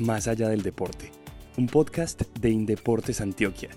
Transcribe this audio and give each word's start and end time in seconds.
Más 0.00 0.28
allá 0.28 0.48
del 0.48 0.62
deporte, 0.62 1.10
un 1.56 1.66
podcast 1.66 2.22
de 2.38 2.50
Indeportes 2.50 3.20
Antioquia. 3.20 3.70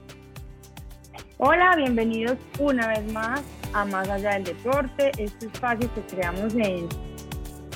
Hola, 1.39 1.75
bienvenidos 1.75 2.37
una 2.59 2.89
vez 2.89 3.11
más 3.11 3.41
a 3.73 3.85
Más 3.85 4.07
allá 4.07 4.33
del 4.33 4.43
deporte, 4.43 5.09
este 5.17 5.47
espacio 5.47 5.89
que 5.95 6.01
creamos 6.01 6.53
en, 6.53 6.87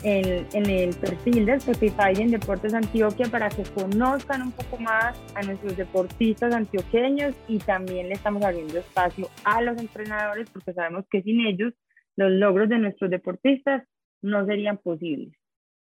en, 0.04 0.70
el 0.70 0.96
perfil 0.96 1.48
de 1.48 1.54
Spotify 1.54 2.22
en 2.22 2.30
Deportes 2.30 2.76
Antioquia 2.76 3.26
para 3.32 3.50
que 3.50 3.64
conozcan 3.64 4.44
un 4.44 4.52
poco 4.52 4.78
más 4.78 5.20
a 5.34 5.42
nuestros 5.42 5.76
deportistas 5.76 6.54
antioqueños 6.54 7.34
y 7.48 7.58
también 7.58 8.10
le 8.10 8.14
estamos 8.14 8.44
abriendo 8.44 8.78
espacio 8.78 9.28
a 9.44 9.60
los 9.64 9.76
entrenadores 9.80 10.52
porque 10.52 10.74
sabemos 10.74 11.06
que 11.10 11.24
sin 11.24 11.48
ellos 11.48 11.74
los 12.16 12.30
logros 12.30 12.70
de 12.70 12.78
nuestros 12.78 13.10
deportistas 13.10 13.88
no 14.22 14.46
serían 14.46 14.78
posibles. 14.78 15.34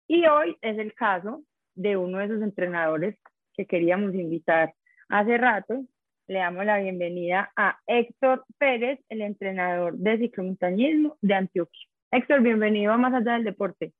Y 0.07 0.25
hoy 0.25 0.55
es 0.61 0.77
el 0.77 0.93
caso 0.93 1.43
de 1.75 1.97
uno 1.97 2.17
de 2.17 2.25
esos 2.25 2.41
entrenadores 2.41 3.17
que 3.53 3.65
queríamos 3.65 4.15
invitar 4.15 4.73
hace 5.09 5.37
rato. 5.37 5.85
Le 6.27 6.39
damos 6.39 6.65
la 6.65 6.79
bienvenida 6.79 7.51
a 7.55 7.77
Héctor 7.85 8.45
Pérez, 8.57 8.99
el 9.09 9.21
entrenador 9.21 9.95
de 9.97 10.17
ciclomontañismo 10.17 11.17
de 11.21 11.33
Antioquia. 11.35 11.87
Héctor, 12.11 12.41
bienvenido 12.41 12.93
a 12.93 12.97
Más 12.97 13.13
Allá 13.13 13.33
del 13.33 13.43
Deporte. 13.43 13.93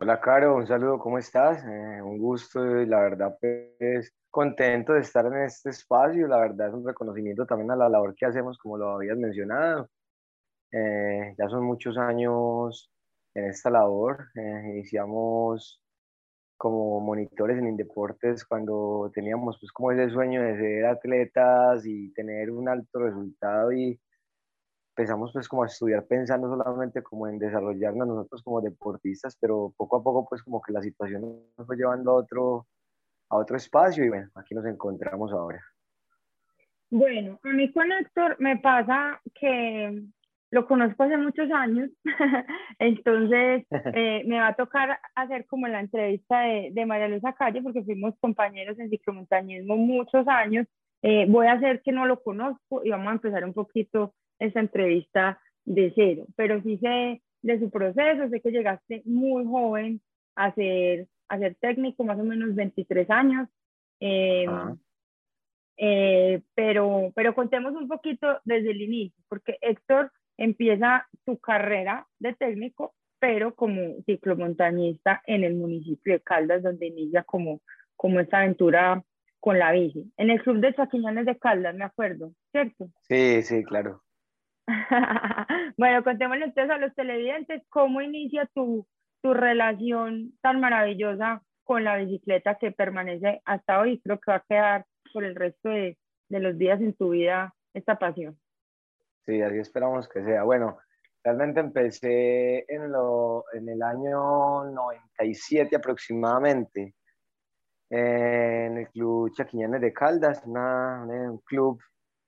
Hola, 0.00 0.20
Caro, 0.20 0.54
un 0.54 0.66
saludo, 0.66 1.00
¿cómo 1.00 1.18
estás? 1.18 1.64
Eh, 1.64 2.00
un 2.02 2.18
gusto 2.18 2.62
la 2.62 3.00
verdad, 3.00 3.36
pues 3.40 4.14
contento 4.30 4.92
de 4.92 5.00
estar 5.00 5.26
en 5.26 5.42
este 5.42 5.70
espacio. 5.70 6.28
La 6.28 6.38
verdad 6.38 6.68
es 6.68 6.74
un 6.74 6.86
reconocimiento 6.86 7.46
también 7.46 7.72
a 7.72 7.76
la 7.76 7.88
labor 7.88 8.14
que 8.14 8.26
hacemos, 8.26 8.58
como 8.58 8.78
lo 8.78 8.90
habías 8.90 9.16
mencionado. 9.16 9.88
Eh, 10.70 11.34
ya 11.36 11.48
son 11.48 11.64
muchos 11.64 11.98
años 11.98 12.92
en 13.34 13.46
esta 13.46 13.70
labor. 13.70 14.28
Eh, 14.36 14.62
iniciamos 14.74 15.82
como 16.58 17.00
monitores 17.00 17.56
en 17.56 17.68
Indeportes 17.68 18.44
cuando 18.44 19.10
teníamos 19.14 19.56
pues 19.60 19.70
como 19.72 19.92
ese 19.92 20.10
sueño 20.10 20.42
de 20.42 20.56
ser 20.58 20.86
atletas 20.86 21.86
y 21.86 22.12
tener 22.12 22.50
un 22.50 22.68
alto 22.68 22.98
resultado 22.98 23.72
y 23.72 23.98
empezamos 24.90 25.32
pues 25.32 25.48
como 25.48 25.62
a 25.62 25.66
estudiar 25.66 26.04
pensando 26.06 26.48
solamente 26.48 27.00
como 27.02 27.28
en 27.28 27.38
desarrollarnos 27.38 28.08
nosotros 28.08 28.42
como 28.42 28.60
deportistas, 28.60 29.36
pero 29.40 29.72
poco 29.76 29.96
a 29.96 30.02
poco 30.02 30.28
pues 30.28 30.42
como 30.42 30.60
que 30.60 30.72
la 30.72 30.82
situación 30.82 31.22
nos 31.56 31.66
fue 31.66 31.76
llevando 31.76 32.10
a 32.10 32.14
otro, 32.16 32.66
a 33.28 33.36
otro 33.36 33.56
espacio 33.56 34.04
y 34.04 34.08
bueno, 34.08 34.28
aquí 34.34 34.56
nos 34.56 34.66
encontramos 34.66 35.32
ahora. 35.32 35.62
Bueno, 36.90 37.38
a 37.44 37.48
mí 37.50 37.72
con 37.72 37.92
Héctor 37.92 38.36
me 38.40 38.58
pasa 38.58 39.20
que 39.38 40.02
lo 40.50 40.66
conozco 40.66 41.02
hace 41.02 41.16
muchos 41.16 41.50
años, 41.52 41.90
entonces 42.78 43.66
eh, 43.94 44.22
me 44.26 44.38
va 44.38 44.48
a 44.48 44.56
tocar 44.56 44.98
hacer 45.14 45.46
como 45.46 45.68
la 45.68 45.80
entrevista 45.80 46.40
de, 46.40 46.70
de, 46.72 46.86
María 46.86 47.08
Luisa 47.08 47.34
Calle, 47.34 47.62
porque 47.62 47.82
fuimos 47.82 48.14
compañeros 48.20 48.78
en 48.78 48.90
ciclomontañismo 48.90 49.76
muchos 49.76 50.26
años. 50.26 50.66
Eh, 51.02 51.26
voy 51.28 51.46
a 51.46 51.52
hacer 51.52 51.82
que 51.82 51.92
no 51.92 52.06
lo 52.06 52.22
conozco 52.22 52.82
y 52.84 52.90
vamos 52.90 53.08
a 53.08 53.12
empezar 53.12 53.44
un 53.44 53.54
poquito 53.54 54.14
esta 54.38 54.60
entrevista 54.60 55.40
de 55.64 55.92
cero, 55.94 56.26
pero 56.34 56.60
sí 56.62 56.78
sé 56.78 57.22
de 57.42 57.58
su 57.60 57.70
proceso, 57.70 58.28
sé 58.28 58.40
que 58.40 58.50
llegaste 58.50 59.02
muy 59.04 59.44
joven 59.44 60.00
a 60.34 60.52
ser, 60.54 61.06
a 61.28 61.38
ser 61.38 61.54
técnico, 61.56 62.04
más 62.04 62.18
o 62.18 62.24
menos 62.24 62.54
23 62.54 63.08
años. 63.10 63.48
Em, 64.00 64.48
ah. 64.48 64.76
eh, 65.76 66.40
pero, 66.54 67.12
pero 67.14 67.34
contemos 67.34 67.74
un 67.74 67.86
poquito 67.86 68.40
desde 68.44 68.70
el 68.70 68.82
inicio, 68.82 69.22
porque 69.28 69.58
Héctor 69.60 70.10
empieza 70.38 71.06
su 71.24 71.38
carrera 71.38 72.06
de 72.18 72.32
técnico, 72.32 72.94
pero 73.18 73.54
como 73.54 74.00
ciclomontañista 74.06 75.22
en 75.26 75.44
el 75.44 75.56
municipio 75.56 76.14
de 76.14 76.20
Caldas, 76.20 76.62
donde 76.62 76.86
inicia 76.86 77.24
como, 77.24 77.60
como 77.96 78.20
esta 78.20 78.38
aventura 78.38 79.02
con 79.40 79.58
la 79.58 79.72
bici. 79.72 80.12
En 80.16 80.30
el 80.30 80.42
club 80.42 80.60
de 80.60 80.74
Chaquiñones 80.74 81.26
de 81.26 81.38
Caldas, 81.38 81.74
me 81.74 81.84
acuerdo, 81.84 82.32
¿cierto? 82.52 82.88
Sí, 83.02 83.42
sí, 83.42 83.64
claro. 83.64 84.02
bueno, 85.76 86.04
contémosle 86.04 86.46
entonces 86.46 86.70
a 86.70 86.78
los 86.78 86.94
televidentes 86.94 87.62
cómo 87.68 88.00
inicia 88.00 88.48
tu, 88.54 88.86
tu 89.22 89.34
relación 89.34 90.32
tan 90.40 90.60
maravillosa 90.60 91.42
con 91.64 91.84
la 91.84 91.96
bicicleta 91.96 92.56
que 92.56 92.70
permanece 92.70 93.40
hasta 93.44 93.80
hoy. 93.80 94.00
Creo 94.00 94.18
que 94.18 94.30
va 94.30 94.36
a 94.36 94.44
quedar 94.48 94.86
por 95.12 95.24
el 95.24 95.34
resto 95.34 95.70
de, 95.70 95.98
de 96.28 96.40
los 96.40 96.58
días 96.58 96.80
en 96.80 96.94
tu 96.94 97.10
vida 97.10 97.54
esta 97.74 97.98
pasión. 97.98 98.38
Sí, 99.28 99.42
así 99.42 99.58
esperamos 99.58 100.08
que 100.08 100.24
sea. 100.24 100.42
Bueno, 100.42 100.78
realmente 101.22 101.60
empecé 101.60 102.64
en, 102.66 102.90
lo, 102.90 103.44
en 103.52 103.68
el 103.68 103.82
año 103.82 104.64
97 104.64 105.76
aproximadamente 105.76 106.94
en 107.90 108.78
el 108.78 108.88
club 108.88 109.30
Chaquiñanes 109.34 109.82
de 109.82 109.92
Caldas, 109.92 110.42
una, 110.46 111.04
un 111.04 111.40
club 111.44 111.78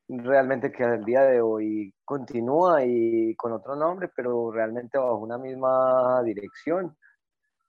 realmente 0.09 0.71
que 0.71 0.85
al 0.85 1.03
día 1.03 1.23
de 1.23 1.41
hoy 1.41 1.95
continúa 2.05 2.85
y 2.85 3.35
con 3.35 3.53
otro 3.53 3.77
nombre, 3.77 4.11
pero 4.15 4.53
realmente 4.53 4.99
bajo 4.99 5.21
una 5.21 5.39
misma 5.39 6.23
dirección. 6.23 6.95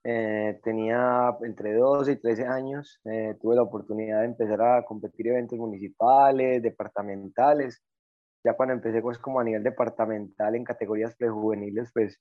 Eh, 0.03 0.59
tenía 0.61 1.37
entre 1.43 1.73
12 1.75 2.11
y 2.11 2.15
13 2.17 2.47
años, 2.47 2.99
eh, 3.05 3.37
tuve 3.39 3.55
la 3.55 3.63
oportunidad 3.63 4.19
de 4.19 4.25
empezar 4.25 4.61
a 4.61 4.83
competir 4.83 5.29
eventos 5.29 5.57
municipales, 5.57 6.61
departamentales, 6.61 7.81
ya 8.43 8.53
cuando 8.53 8.73
empecé 8.73 9.01
pues 9.01 9.17
como 9.17 9.39
a 9.39 9.43
nivel 9.43 9.63
departamental 9.63 10.55
en 10.55 10.63
categorías 10.63 11.15
prejuveniles, 11.15 11.91
pues 11.93 12.19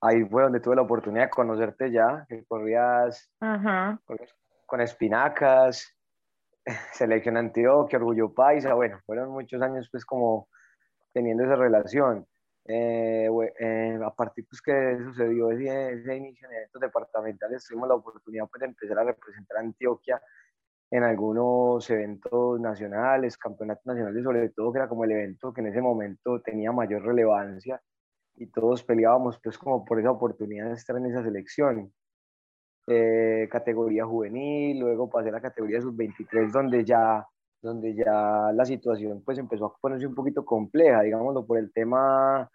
ahí 0.00 0.24
fue 0.24 0.42
donde 0.42 0.60
tuve 0.60 0.76
la 0.76 0.82
oportunidad 0.82 1.24
de 1.24 1.30
conocerte 1.30 1.90
ya, 1.90 2.24
que 2.28 2.44
corrías 2.46 3.30
Con, 4.66 4.80
espinacas, 4.80 5.94
selección 6.92 7.36
Antioquia, 7.36 7.98
Orgullo 7.98 8.32
Paisa, 8.32 8.74
bueno, 8.74 8.98
fueron 9.04 9.30
muchos 9.30 9.60
años 9.60 9.88
pues 9.90 10.04
como 10.04 10.48
teniendo 11.12 11.44
esa 11.44 11.56
relación. 11.56 12.26
Eh, 12.66 13.28
eh, 13.58 13.98
a 14.04 14.14
partir 14.14 14.46
pues 14.48 14.62
que 14.62 14.98
sucedió 15.02 15.50
ese, 15.50 15.94
ese 15.94 16.16
inicio 16.16 16.46
en 16.48 16.54
eventos 16.54 16.80
departamentales, 16.80 17.66
tuvimos 17.66 17.88
la 17.88 17.96
oportunidad 17.96 18.46
pues 18.48 18.60
de 18.60 18.66
empezar 18.66 18.98
a 18.98 19.04
representar 19.04 19.56
a 19.56 19.60
Antioquia 19.60 20.22
en 20.90 21.04
algunos 21.04 21.88
eventos 21.88 22.60
nacionales, 22.60 23.36
campeonatos 23.38 23.86
nacionales, 23.86 24.24
sobre 24.24 24.48
todo 24.50 24.72
que 24.72 24.78
era 24.78 24.88
como 24.88 25.04
el 25.04 25.12
evento 25.12 25.52
que 25.52 25.60
en 25.60 25.68
ese 25.68 25.80
momento 25.80 26.40
tenía 26.40 26.72
mayor 26.72 27.02
relevancia 27.04 27.80
y 28.34 28.46
todos 28.46 28.82
peleábamos 28.82 29.38
pues 29.42 29.56
como 29.56 29.84
por 29.84 30.00
esa 30.00 30.10
oportunidad 30.10 30.68
de 30.68 30.74
estar 30.74 30.96
en 30.96 31.06
esa 31.06 31.22
selección. 31.22 31.92
Eh, 32.86 33.48
categoría 33.52 34.04
juvenil, 34.04 34.80
luego 34.80 35.08
pasé 35.08 35.28
a 35.28 35.32
la 35.32 35.40
categoría 35.40 35.80
sub-23 35.80 36.50
donde 36.50 36.84
ya, 36.84 37.24
donde 37.62 37.94
ya 37.94 38.50
la 38.52 38.64
situación 38.64 39.22
pues 39.24 39.38
empezó 39.38 39.66
a 39.66 39.76
ponerse 39.80 40.06
un 40.06 40.14
poquito 40.14 40.44
compleja, 40.44 41.02
digámoslo, 41.02 41.46
por 41.46 41.58
el 41.58 41.72
tema 41.72 42.50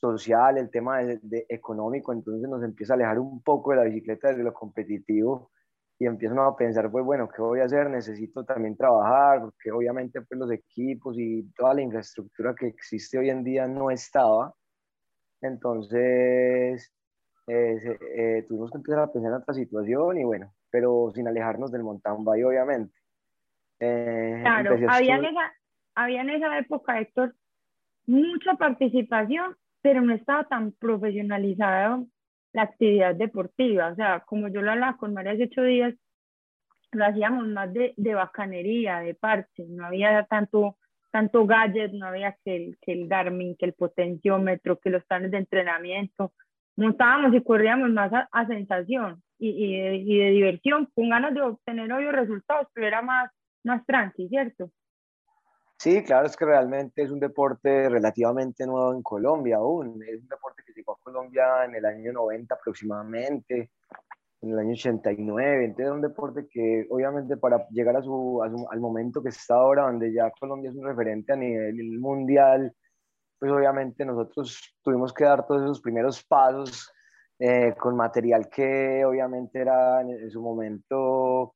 social, 0.00 0.56
el 0.56 0.70
tema 0.70 1.00
de, 1.00 1.46
económico, 1.48 2.12
entonces 2.12 2.48
nos 2.48 2.62
empieza 2.62 2.94
a 2.94 2.96
alejar 2.96 3.18
un 3.18 3.42
poco 3.42 3.72
de 3.72 3.76
la 3.76 3.84
bicicleta 3.84 4.32
de 4.32 4.42
lo 4.42 4.54
competitivo 4.54 5.50
y 5.98 6.06
empiezan 6.06 6.38
a 6.38 6.54
pensar, 6.54 6.90
pues 6.90 7.04
bueno, 7.04 7.28
¿qué 7.28 7.40
voy 7.40 7.60
a 7.60 7.64
hacer? 7.64 7.88
Necesito 7.88 8.44
también 8.44 8.76
trabajar, 8.76 9.40
porque 9.40 9.70
obviamente 9.70 10.20
pues 10.20 10.38
los 10.38 10.50
equipos 10.50 11.16
y 11.18 11.50
toda 11.54 11.74
la 11.74 11.82
infraestructura 11.82 12.54
que 12.54 12.66
existe 12.66 13.18
hoy 13.18 13.30
en 13.30 13.42
día 13.42 13.66
no 13.66 13.90
estaba. 13.90 14.52
Entonces, 15.40 16.92
eh, 17.46 17.98
eh, 18.16 18.44
tuvimos 18.46 18.70
que 18.70 18.78
empezar 18.78 19.00
a 19.00 19.12
pensar 19.12 19.30
en 19.30 19.38
otra 19.38 19.54
situación 19.54 20.18
y 20.18 20.24
bueno, 20.24 20.52
pero 20.70 21.10
sin 21.14 21.28
alejarnos 21.28 21.72
del 21.72 21.82
mountain 21.82 22.24
bike, 22.24 22.46
obviamente. 22.46 22.94
Eh, 23.80 24.40
claro, 24.42 24.76
había 24.88 25.16
en, 25.16 25.24
esa, 25.24 25.52
había 25.94 26.20
en 26.20 26.30
esa 26.30 26.58
época, 26.58 27.00
Héctor, 27.00 27.34
mucha 28.06 28.54
participación, 28.54 29.56
pero 29.80 30.02
no 30.02 30.12
estaba 30.12 30.44
tan 30.44 30.72
profesionalizado 30.72 32.06
la 32.52 32.62
actividad 32.62 33.14
deportiva. 33.14 33.88
O 33.88 33.94
sea, 33.94 34.20
como 34.20 34.48
yo 34.48 34.62
lo 34.62 34.72
hablaba 34.72 34.96
con 34.96 35.14
María 35.14 35.32
hace 35.32 35.44
ocho 35.44 35.62
días, 35.62 35.94
lo 36.92 37.04
hacíamos 37.04 37.46
más 37.48 37.72
de, 37.72 37.94
de 37.96 38.14
bacanería, 38.14 39.00
de 39.00 39.14
parche, 39.14 39.64
no 39.68 39.86
había 39.86 40.24
tanto, 40.24 40.76
tanto 41.10 41.46
gadget, 41.46 41.92
no 41.92 42.06
había 42.06 42.36
que 42.44 42.56
el, 42.56 42.78
que 42.80 42.92
el 42.92 43.08
Garmin, 43.08 43.56
que 43.56 43.66
el 43.66 43.74
potenciómetro, 43.74 44.78
que 44.78 44.90
los 44.90 45.04
planes 45.04 45.30
de 45.30 45.38
entrenamiento. 45.38 46.32
Montábamos 46.76 47.34
y 47.34 47.42
corríamos 47.42 47.90
más 47.90 48.12
a, 48.12 48.46
sensación 48.46 49.22
y, 49.38 49.48
y, 49.48 49.80
de, 49.80 49.96
y, 49.96 50.18
de, 50.18 50.30
diversión, 50.30 50.88
con 50.94 51.08
ganas 51.08 51.34
de 51.34 51.42
obtener 51.42 51.92
obvios 51.92 52.12
resultados, 52.12 52.68
pero 52.72 52.86
era 52.86 53.02
más, 53.02 53.30
más 53.64 53.84
tranqui, 53.86 54.28
¿cierto? 54.28 54.70
Sí, 55.78 56.02
claro, 56.04 56.26
es 56.26 56.36
que 56.36 56.44
realmente 56.44 57.02
es 57.02 57.10
un 57.10 57.20
deporte 57.20 57.88
relativamente 57.88 58.66
nuevo 58.66 58.94
en 58.94 59.02
Colombia 59.02 59.56
aún. 59.56 60.02
Es 60.02 60.22
un 60.22 60.28
deporte 60.28 60.62
llegó 60.76 60.92
a 60.92 60.98
Colombia 61.02 61.64
en 61.64 61.74
el 61.74 61.84
año 61.84 62.12
90 62.12 62.54
aproximadamente, 62.54 63.70
en 64.42 64.52
el 64.52 64.58
año 64.58 64.72
89. 64.72 65.64
Entonces 65.64 65.86
es 65.86 65.92
un 65.92 66.02
deporte 66.02 66.46
que 66.48 66.86
obviamente 66.90 67.36
para 67.36 67.66
llegar 67.70 67.96
a 67.96 68.02
su, 68.02 68.42
al 68.42 68.80
momento 68.80 69.22
que 69.22 69.30
está 69.30 69.54
ahora, 69.54 69.84
donde 69.84 70.12
ya 70.12 70.30
Colombia 70.38 70.70
es 70.70 70.76
un 70.76 70.86
referente 70.86 71.32
a 71.32 71.36
nivel 71.36 71.98
mundial, 71.98 72.72
pues 73.38 73.52
obviamente 73.52 74.04
nosotros 74.04 74.76
tuvimos 74.82 75.12
que 75.12 75.24
dar 75.24 75.46
todos 75.46 75.62
esos 75.62 75.80
primeros 75.80 76.24
pasos 76.24 76.92
eh, 77.38 77.74
con 77.78 77.96
material 77.96 78.48
que 78.48 79.04
obviamente 79.04 79.60
era 79.60 80.00
en, 80.00 80.30
su 80.30 80.40
momento, 80.40 81.54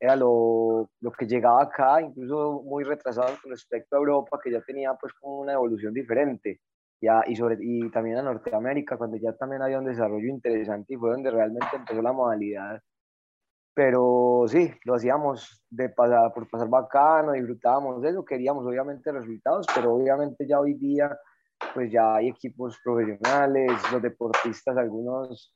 era 0.00 0.16
lo, 0.16 0.90
lo, 1.00 1.12
que 1.12 1.26
llegaba 1.26 1.62
acá, 1.62 2.00
incluso 2.00 2.62
muy 2.64 2.82
retrasado 2.84 3.36
con 3.42 3.50
respecto 3.50 3.96
a 3.96 3.98
Europa, 3.98 4.38
que 4.42 4.50
ya 4.50 4.62
tenía 4.62 4.94
pues 4.94 5.12
como 5.14 5.40
una 5.40 5.52
evolución 5.52 5.92
diferente. 5.92 6.60
Ya, 7.00 7.22
y, 7.26 7.36
sobre, 7.36 7.56
y 7.60 7.88
también 7.90 8.16
a 8.16 8.22
Norteamérica, 8.22 8.96
cuando 8.96 9.16
ya 9.18 9.32
también 9.32 9.62
había 9.62 9.78
un 9.78 9.84
desarrollo 9.84 10.28
interesante 10.28 10.94
y 10.94 10.96
fue 10.96 11.10
donde 11.10 11.30
realmente 11.30 11.76
empezó 11.76 12.02
la 12.02 12.12
modalidad. 12.12 12.80
Pero 13.72 14.44
sí, 14.48 14.72
lo 14.84 14.94
hacíamos 14.94 15.64
de 15.70 15.88
pasar, 15.90 16.32
por 16.32 16.50
pasar 16.50 16.68
bacano, 16.68 17.32
disfrutábamos 17.32 18.02
de 18.02 18.10
eso, 18.10 18.24
queríamos 18.24 18.66
obviamente 18.66 19.12
resultados, 19.12 19.66
pero 19.72 19.94
obviamente 19.94 20.44
ya 20.48 20.58
hoy 20.58 20.74
día 20.74 21.16
pues 21.74 21.90
ya 21.90 22.16
hay 22.16 22.28
equipos 22.28 22.78
profesionales, 22.82 23.70
los 23.92 24.02
deportistas, 24.02 24.76
algunos 24.76 25.54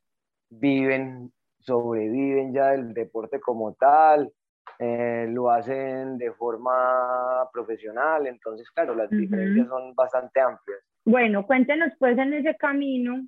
viven, 0.51 1.33
sobreviven 1.59 2.53
ya 2.53 2.71
del 2.71 2.93
deporte 2.93 3.41
como 3.41 3.75
tal, 3.75 4.33
eh, 4.79 5.27
lo 5.29 5.51
hacen 5.51 6.19
de 6.19 6.33
forma 6.33 7.49
profesional, 7.53 8.27
entonces 8.27 8.71
claro, 8.71 8.95
las 8.95 9.11
diferencias 9.11 9.69
son 9.69 9.95
bastante 9.95 10.41
amplias. 10.41 10.81
Bueno, 11.05 11.47
cuéntenos 11.47 11.93
pues 11.99 12.17
en 12.19 12.33
ese 12.33 12.57
camino, 12.57 13.27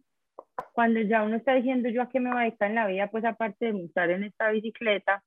cuando 0.72 1.00
ya 1.00 1.22
uno 1.22 1.36
está 1.36 1.54
diciendo 1.54 1.88
yo 1.88 2.02
a 2.02 2.08
qué 2.08 2.20
me 2.20 2.30
voy 2.30 2.38
a 2.38 2.44
dedicar 2.44 2.68
en 2.68 2.76
la 2.76 2.86
vida, 2.86 3.08
pues 3.10 3.24
aparte 3.24 3.66
de 3.66 3.72
montar 3.72 4.10
en 4.10 4.24
esta 4.24 4.50
bicicleta, 4.50 5.22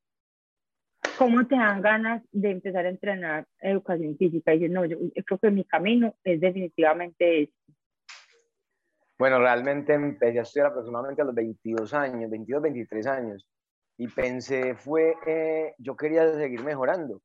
¿Cómo 1.17 1.47
te 1.47 1.55
dan 1.55 1.81
ganas 1.81 2.23
de 2.31 2.51
empezar 2.51 2.85
a 2.85 2.89
entrenar 2.89 3.47
educación 3.59 4.15
física? 4.17 4.53
Y 4.53 4.59
dices, 4.59 4.71
no, 4.71 4.85
yo 4.85 4.97
creo 5.25 5.39
que 5.39 5.49
mi 5.49 5.63
camino 5.65 6.13
es 6.23 6.39
definitivamente 6.39 7.43
este. 7.43 7.73
Bueno, 9.17 9.39
realmente 9.39 9.93
empecé 9.93 10.37
a 10.37 10.43
estudiar 10.43 10.67
aproximadamente 10.67 11.23
a 11.23 11.25
los 11.25 11.33
22 11.33 11.91
años, 11.95 12.29
22, 12.29 12.61
23 12.61 13.07
años. 13.07 13.47
Y 13.97 14.07
pensé, 14.09 14.75
fue, 14.75 15.15
eh, 15.25 15.73
yo 15.79 15.95
quería 15.95 16.31
seguir 16.35 16.63
mejorando. 16.63 17.21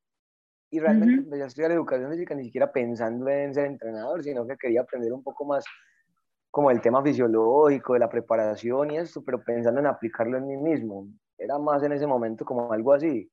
Y 0.72 0.80
realmente 0.80 1.16
empecé 1.16 1.42
a 1.42 1.46
estudiar 1.46 1.70
educación 1.72 2.10
física 2.10 2.34
ni 2.34 2.44
siquiera 2.44 2.72
pensando 2.72 3.28
en 3.28 3.52
ser 3.52 3.66
entrenador, 3.66 4.22
sino 4.22 4.46
que 4.46 4.56
quería 4.56 4.80
aprender 4.80 5.12
un 5.12 5.22
poco 5.22 5.44
más 5.44 5.66
como 6.50 6.70
el 6.70 6.80
tema 6.80 7.02
fisiológico, 7.02 7.92
de 7.92 7.98
la 7.98 8.08
preparación 8.08 8.90
y 8.90 8.96
esto, 8.96 9.22
pero 9.22 9.42
pensando 9.44 9.80
en 9.80 9.86
aplicarlo 9.86 10.38
en 10.38 10.46
mí 10.46 10.56
mismo. 10.56 11.08
Era 11.36 11.58
más 11.58 11.82
en 11.82 11.92
ese 11.92 12.06
momento 12.06 12.46
como 12.46 12.72
algo 12.72 12.94
así. 12.94 13.30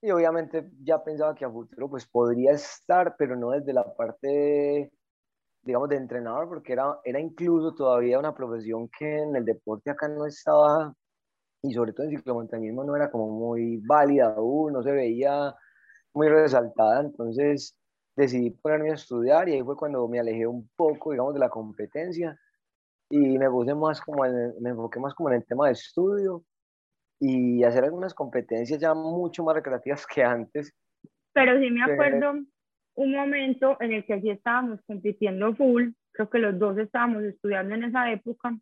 Y 0.00 0.10
obviamente 0.10 0.70
ya 0.82 1.04
pensaba 1.04 1.34
que 1.34 1.44
a 1.44 1.50
futuro 1.50 1.90
pues 1.90 2.06
podría 2.06 2.52
estar, 2.52 3.14
pero 3.18 3.36
no 3.36 3.50
desde 3.50 3.74
la 3.74 3.84
parte, 3.94 4.90
digamos, 5.64 5.90
de 5.90 5.96
entrenador, 5.96 6.48
porque 6.48 6.72
era, 6.72 6.98
era 7.04 7.20
incluso 7.20 7.74
todavía 7.74 8.18
una 8.18 8.34
profesión 8.34 8.88
que 8.88 9.18
en 9.18 9.36
el 9.36 9.44
deporte 9.44 9.90
acá 9.90 10.08
no 10.08 10.24
estaba, 10.24 10.94
y 11.60 11.74
sobre 11.74 11.92
todo 11.92 12.06
en 12.06 12.16
ciclomontañismo 12.16 12.84
no 12.84 12.96
era 12.96 13.10
como 13.10 13.28
muy 13.28 13.82
válida 13.86 14.32
aún, 14.34 14.72
no 14.72 14.82
se 14.82 14.92
veía 14.92 15.54
muy 16.14 16.28
resaltada, 16.28 17.00
entonces 17.00 17.76
decidí 18.16 18.50
ponerme 18.50 18.90
a 18.90 18.94
estudiar 18.94 19.48
y 19.48 19.54
ahí 19.54 19.62
fue 19.62 19.76
cuando 19.76 20.06
me 20.08 20.20
alejé 20.20 20.46
un 20.46 20.68
poco, 20.76 21.10
digamos, 21.10 21.34
de 21.34 21.40
la 21.40 21.48
competencia 21.48 22.38
y 23.10 23.38
me 23.38 23.50
puse 23.50 23.74
más 23.74 24.00
como 24.00 24.24
en, 24.24 24.54
me 24.60 24.70
enfoqué 24.70 25.00
más 25.00 25.14
como 25.14 25.30
en 25.30 25.36
el 25.36 25.44
tema 25.44 25.66
de 25.66 25.72
estudio 25.72 26.44
y 27.20 27.62
hacer 27.64 27.84
algunas 27.84 28.14
competencias 28.14 28.80
ya 28.80 28.94
mucho 28.94 29.42
más 29.44 29.56
recreativas 29.56 30.06
que 30.14 30.22
antes. 30.22 30.72
Pero 31.32 31.58
sí 31.58 31.70
me 31.70 31.82
acuerdo 31.82 32.34
un 32.96 33.12
momento 33.12 33.76
en 33.80 33.92
el 33.92 34.06
que 34.06 34.20
sí 34.20 34.30
estábamos 34.30 34.80
compitiendo 34.86 35.54
full, 35.54 35.90
creo 36.12 36.30
que 36.30 36.38
los 36.38 36.58
dos 36.58 36.78
estábamos 36.78 37.24
estudiando 37.24 37.74
en 37.74 37.84
esa 37.84 38.10
época 38.12 38.56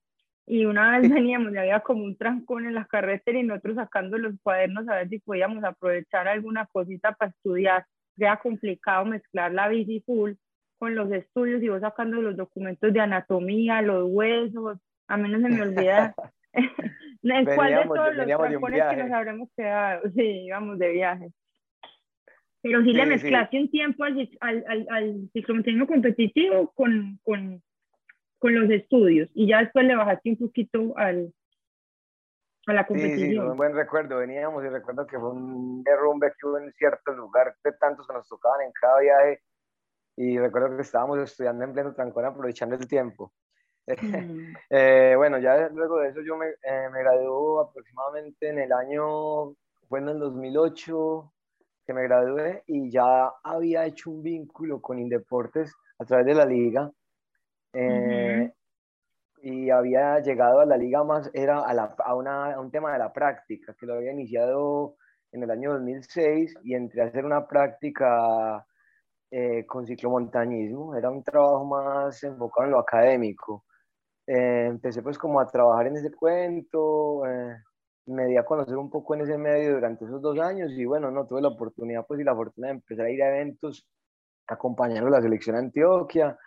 y 0.46 0.64
una 0.64 0.98
vez 0.98 1.10
veníamos 1.10 1.52
y 1.52 1.58
había 1.58 1.80
como 1.80 2.04
un 2.04 2.16
trancón 2.16 2.66
en 2.66 2.74
la 2.74 2.84
carretera 2.84 3.38
y 3.38 3.42
nosotros 3.42 3.76
sacando 3.76 4.18
los 4.18 4.34
cuadernos 4.42 4.88
a 4.88 4.96
ver 4.96 5.08
si 5.08 5.18
podíamos 5.20 5.62
aprovechar 5.64 6.28
alguna 6.28 6.66
cosita 6.66 7.12
para 7.12 7.30
estudiar. 7.30 7.86
Era 8.18 8.36
complicado 8.36 9.04
mezclar 9.04 9.52
la 9.52 9.68
bici 9.68 10.00
full 10.00 10.32
con 10.78 10.94
los 10.94 11.10
estudios 11.12 11.62
y 11.62 11.68
vos 11.68 11.80
sacando 11.80 12.20
los 12.20 12.36
documentos 12.36 12.92
de 12.92 13.00
anatomía, 13.00 13.82
los 13.82 14.08
huesos, 14.10 14.78
a 15.08 15.16
mí 15.16 15.28
no 15.28 15.40
se 15.40 15.48
me 15.48 15.62
olvida 15.62 16.14
¿En 16.52 17.44
cuál 17.54 17.74
de 17.74 17.84
todos 17.84 18.14
los 18.14 18.26
trancones 18.26 18.82
que 18.90 18.96
nos 18.96 19.12
habremos 19.12 19.48
quedado? 19.56 20.02
Sí, 20.14 20.22
íbamos 20.22 20.78
de 20.78 20.92
viaje. 20.92 21.28
Pero 22.62 22.82
sí, 22.82 22.92
le 22.92 23.06
mezclaste 23.06 23.58
un 23.58 23.70
tiempo 23.70 24.04
al, 24.04 24.30
al, 24.40 24.86
al, 24.88 25.28
ciclomontañismo 25.32 25.86
competitivo 25.88 26.70
con, 26.76 27.18
con, 27.24 27.60
con, 28.42 28.54
los 28.54 28.70
estudios 28.70 29.28
y 29.34 29.48
ya 29.48 29.60
después 29.60 29.86
le 29.86 29.96
bajaste 29.96 30.30
un 30.30 30.36
poquito 30.36 30.92
al, 30.96 31.32
a 32.66 32.72
la 32.72 32.86
competición. 32.86 33.28
Sí, 33.28 33.32
sí, 33.32 33.38
un 33.38 33.56
buen 33.56 33.74
recuerdo. 33.74 34.18
Veníamos 34.18 34.64
y 34.64 34.68
recuerdo 34.68 35.06
que 35.06 35.18
fue 35.18 35.30
un 35.30 35.82
derrumbe 35.82 36.32
que 36.38 36.46
hubo 36.46 36.58
en 36.58 36.72
cierto 36.72 37.12
lugar 37.12 37.54
de 37.62 37.72
tantos 37.72 38.06
que 38.06 38.14
nos 38.14 38.28
tocaban 38.28 38.62
en 38.62 38.72
cada 38.72 39.00
viaje 39.00 39.40
y 40.16 40.38
recuerdo 40.38 40.76
que 40.76 40.82
estábamos 40.82 41.18
estudiando 41.18 41.64
en 41.64 41.72
pleno 41.72 41.94
trancón 41.94 42.24
aprovechando 42.24 42.74
el 42.74 42.86
tiempo. 42.86 43.32
Mm. 43.86 43.86
eh, 44.70 45.14
bueno, 45.16 45.38
ya 45.38 45.68
luego 45.68 45.98
de 45.98 46.10
eso 46.10 46.20
yo 46.22 46.36
me, 46.36 46.46
eh, 46.46 46.88
me 46.92 47.00
gradué 47.00 47.62
aproximadamente 47.62 48.48
en 48.48 48.58
el 48.58 48.72
año, 48.72 49.54
fue 49.88 50.00
en 50.00 50.08
el 50.08 50.18
2008 50.18 51.32
que 51.86 51.92
me 51.92 52.04
gradué 52.04 52.62
y 52.66 52.90
ya 52.90 53.32
había 53.42 53.86
hecho 53.86 54.10
un 54.10 54.22
vínculo 54.22 54.80
con 54.80 54.98
Indeportes 54.98 55.74
a 55.98 56.04
través 56.04 56.26
de 56.26 56.34
la 56.34 56.46
liga. 56.46 56.90
Eh, 57.72 58.52
y 59.42 59.70
había 59.70 60.20
llegado 60.20 60.60
a 60.60 60.66
la 60.66 60.76
liga 60.76 61.02
más, 61.04 61.30
era 61.34 61.60
a, 61.60 61.74
la, 61.74 61.94
a, 61.98 62.14
una, 62.14 62.54
a, 62.54 62.60
un 62.60 62.70
tema 62.70 62.92
de 62.92 62.98
la 62.98 63.12
práctica, 63.12 63.74
que 63.74 63.86
lo 63.86 63.94
había 63.94 64.12
iniciado 64.12 64.96
en 65.32 65.42
el 65.42 65.50
año 65.50 65.72
2006 65.72 66.54
y 66.62 66.74
entré 66.74 67.02
a 67.02 67.06
hacer 67.06 67.24
una 67.24 67.46
práctica 67.46 68.64
eh, 69.30 69.64
con 69.66 69.86
ciclomontañismo, 69.86 70.94
era 70.94 71.10
un 71.10 71.24
trabajo 71.24 71.64
más 71.64 72.22
enfocado 72.22 72.66
en 72.66 72.72
lo 72.72 72.78
académico. 72.78 73.64
Eh, 74.26 74.66
empecé 74.68 75.02
pues 75.02 75.18
como 75.18 75.40
a 75.40 75.46
trabajar 75.46 75.86
en 75.88 75.96
ese 75.96 76.12
cuento, 76.12 77.26
eh, 77.26 77.56
me 78.06 78.26
di 78.26 78.36
a 78.36 78.44
conocer 78.44 78.76
un 78.76 78.90
poco 78.90 79.14
en 79.14 79.22
ese 79.22 79.38
medio 79.38 79.74
durante 79.74 80.04
esos 80.04 80.20
dos 80.20 80.38
años 80.38 80.72
y 80.72 80.84
bueno, 80.84 81.10
no 81.10 81.26
tuve 81.26 81.40
la 81.42 81.48
oportunidad 81.48 82.04
pues 82.06 82.20
y 82.20 82.24
la 82.24 82.34
fortuna 82.34 82.68
de 82.68 82.74
empezar 82.74 83.06
a 83.06 83.10
ir 83.10 83.22
a 83.22 83.28
eventos 83.28 83.88
acompañando 84.46 85.08
a 85.08 85.12
la 85.12 85.22
selección 85.22 85.56
de 85.56 85.62
Antioquia. 85.62 86.38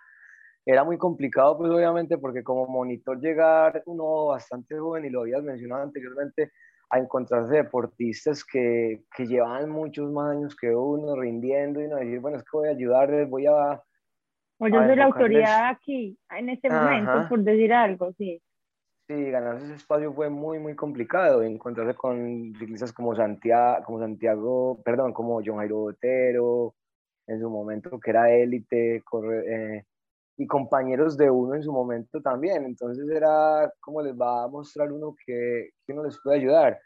Era 0.65 0.83
muy 0.83 0.97
complicado 0.97 1.57
pues 1.57 1.71
obviamente 1.71 2.17
porque 2.17 2.43
como 2.43 2.67
monitor 2.67 3.19
llegar 3.19 3.83
uno 3.85 4.27
bastante 4.27 4.77
joven 4.77 5.05
y 5.05 5.09
lo 5.09 5.21
habías 5.21 5.43
mencionado 5.43 5.83
anteriormente, 5.83 6.51
a 6.89 6.99
encontrarse 6.99 7.55
deportistas 7.55 8.43
que, 8.43 9.03
que 9.15 9.25
llevaban 9.25 9.69
muchos 9.69 10.11
más 10.11 10.35
años 10.35 10.55
que 10.55 10.75
uno 10.75 11.15
rindiendo 11.15 11.81
y 11.81 11.87
no 11.87 11.97
decir, 11.97 12.19
bueno, 12.19 12.37
es 12.37 12.43
que 12.43 12.57
voy 12.57 12.67
a 12.67 12.71
ayudarles, 12.71 13.29
voy 13.29 13.47
a 13.47 13.81
o 14.57 14.67
yo 14.67 14.85
soy 14.85 14.95
la 14.95 15.05
autoridad 15.05 15.69
aquí, 15.69 16.17
en 16.29 16.49
este 16.49 16.69
momento, 16.69 17.27
por 17.27 17.39
decir 17.43 17.73
algo, 17.73 18.13
sí. 18.13 18.41
Sí, 19.07 19.29
ganarse 19.29 19.65
ese 19.65 19.75
espacio 19.75 20.13
fue 20.13 20.29
muy, 20.29 20.59
muy 20.59 20.75
complicado. 20.75 21.43
Encontrarse 21.43 21.93
con 21.93 22.53
ciclistas 22.57 22.91
como 22.91 23.15
Santiago, 23.15 23.83
como 23.85 23.99
Santiago, 23.99 24.81
perdón, 24.83 25.13
como 25.13 25.41
John 25.45 25.57
Jairo 25.57 25.77
Botero, 25.77 26.73
en 27.27 27.39
su 27.39 27.49
momento 27.49 27.99
que 27.99 28.09
era 28.09 28.31
élite, 28.31 28.95
eh, 28.95 29.83
y 30.37 30.47
compañeros 30.47 31.17
de 31.17 31.29
uno 31.29 31.55
en 31.55 31.63
su 31.63 31.71
momento 31.71 32.21
también. 32.21 32.65
Entonces 32.65 33.07
era 33.09 33.71
como 33.79 34.01
les 34.01 34.13
va 34.15 34.43
a 34.43 34.47
mostrar 34.47 34.91
uno 34.91 35.15
que, 35.25 35.69
que 35.85 35.93
uno 35.93 36.03
les 36.03 36.19
puede 36.21 36.37
ayudar. 36.37 36.79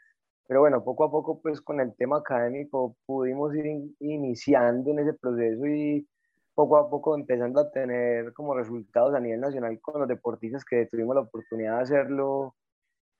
Pero 0.47 0.61
bueno, 0.61 0.83
poco 0.83 1.03
a 1.03 1.11
poco, 1.11 1.39
pues 1.41 1.61
con 1.61 1.79
el 1.79 1.95
tema 1.95 2.17
académico 2.17 2.95
pudimos 3.05 3.55
ir 3.55 3.65
iniciando 3.99 4.91
en 4.91 4.99
ese 4.99 5.13
proceso 5.13 5.65
y 5.67 6.07
poco 6.55 6.77
a 6.77 6.89
poco 6.89 7.15
empezando 7.15 7.61
a 7.61 7.71
tener 7.71 8.33
como 8.33 8.55
resultados 8.55 9.13
a 9.13 9.19
nivel 9.19 9.39
nacional 9.39 9.79
con 9.79 9.99
los 9.99 10.09
deportistas 10.09 10.65
que 10.65 10.87
tuvimos 10.87 11.15
la 11.15 11.21
oportunidad 11.21 11.77
de 11.77 11.81
hacerlo 11.83 12.55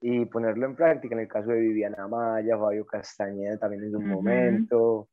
y 0.01 0.25
ponerlo 0.25 0.65
en 0.65 0.75
práctica. 0.75 1.15
En 1.15 1.21
el 1.21 1.27
caso 1.27 1.51
de 1.51 1.59
Viviana 1.59 2.07
Maya, 2.07 2.57
Fabio 2.57 2.85
Castañeda 2.85 3.57
también 3.57 3.83
en 3.83 3.91
su 3.91 4.01
momento, 4.01 5.07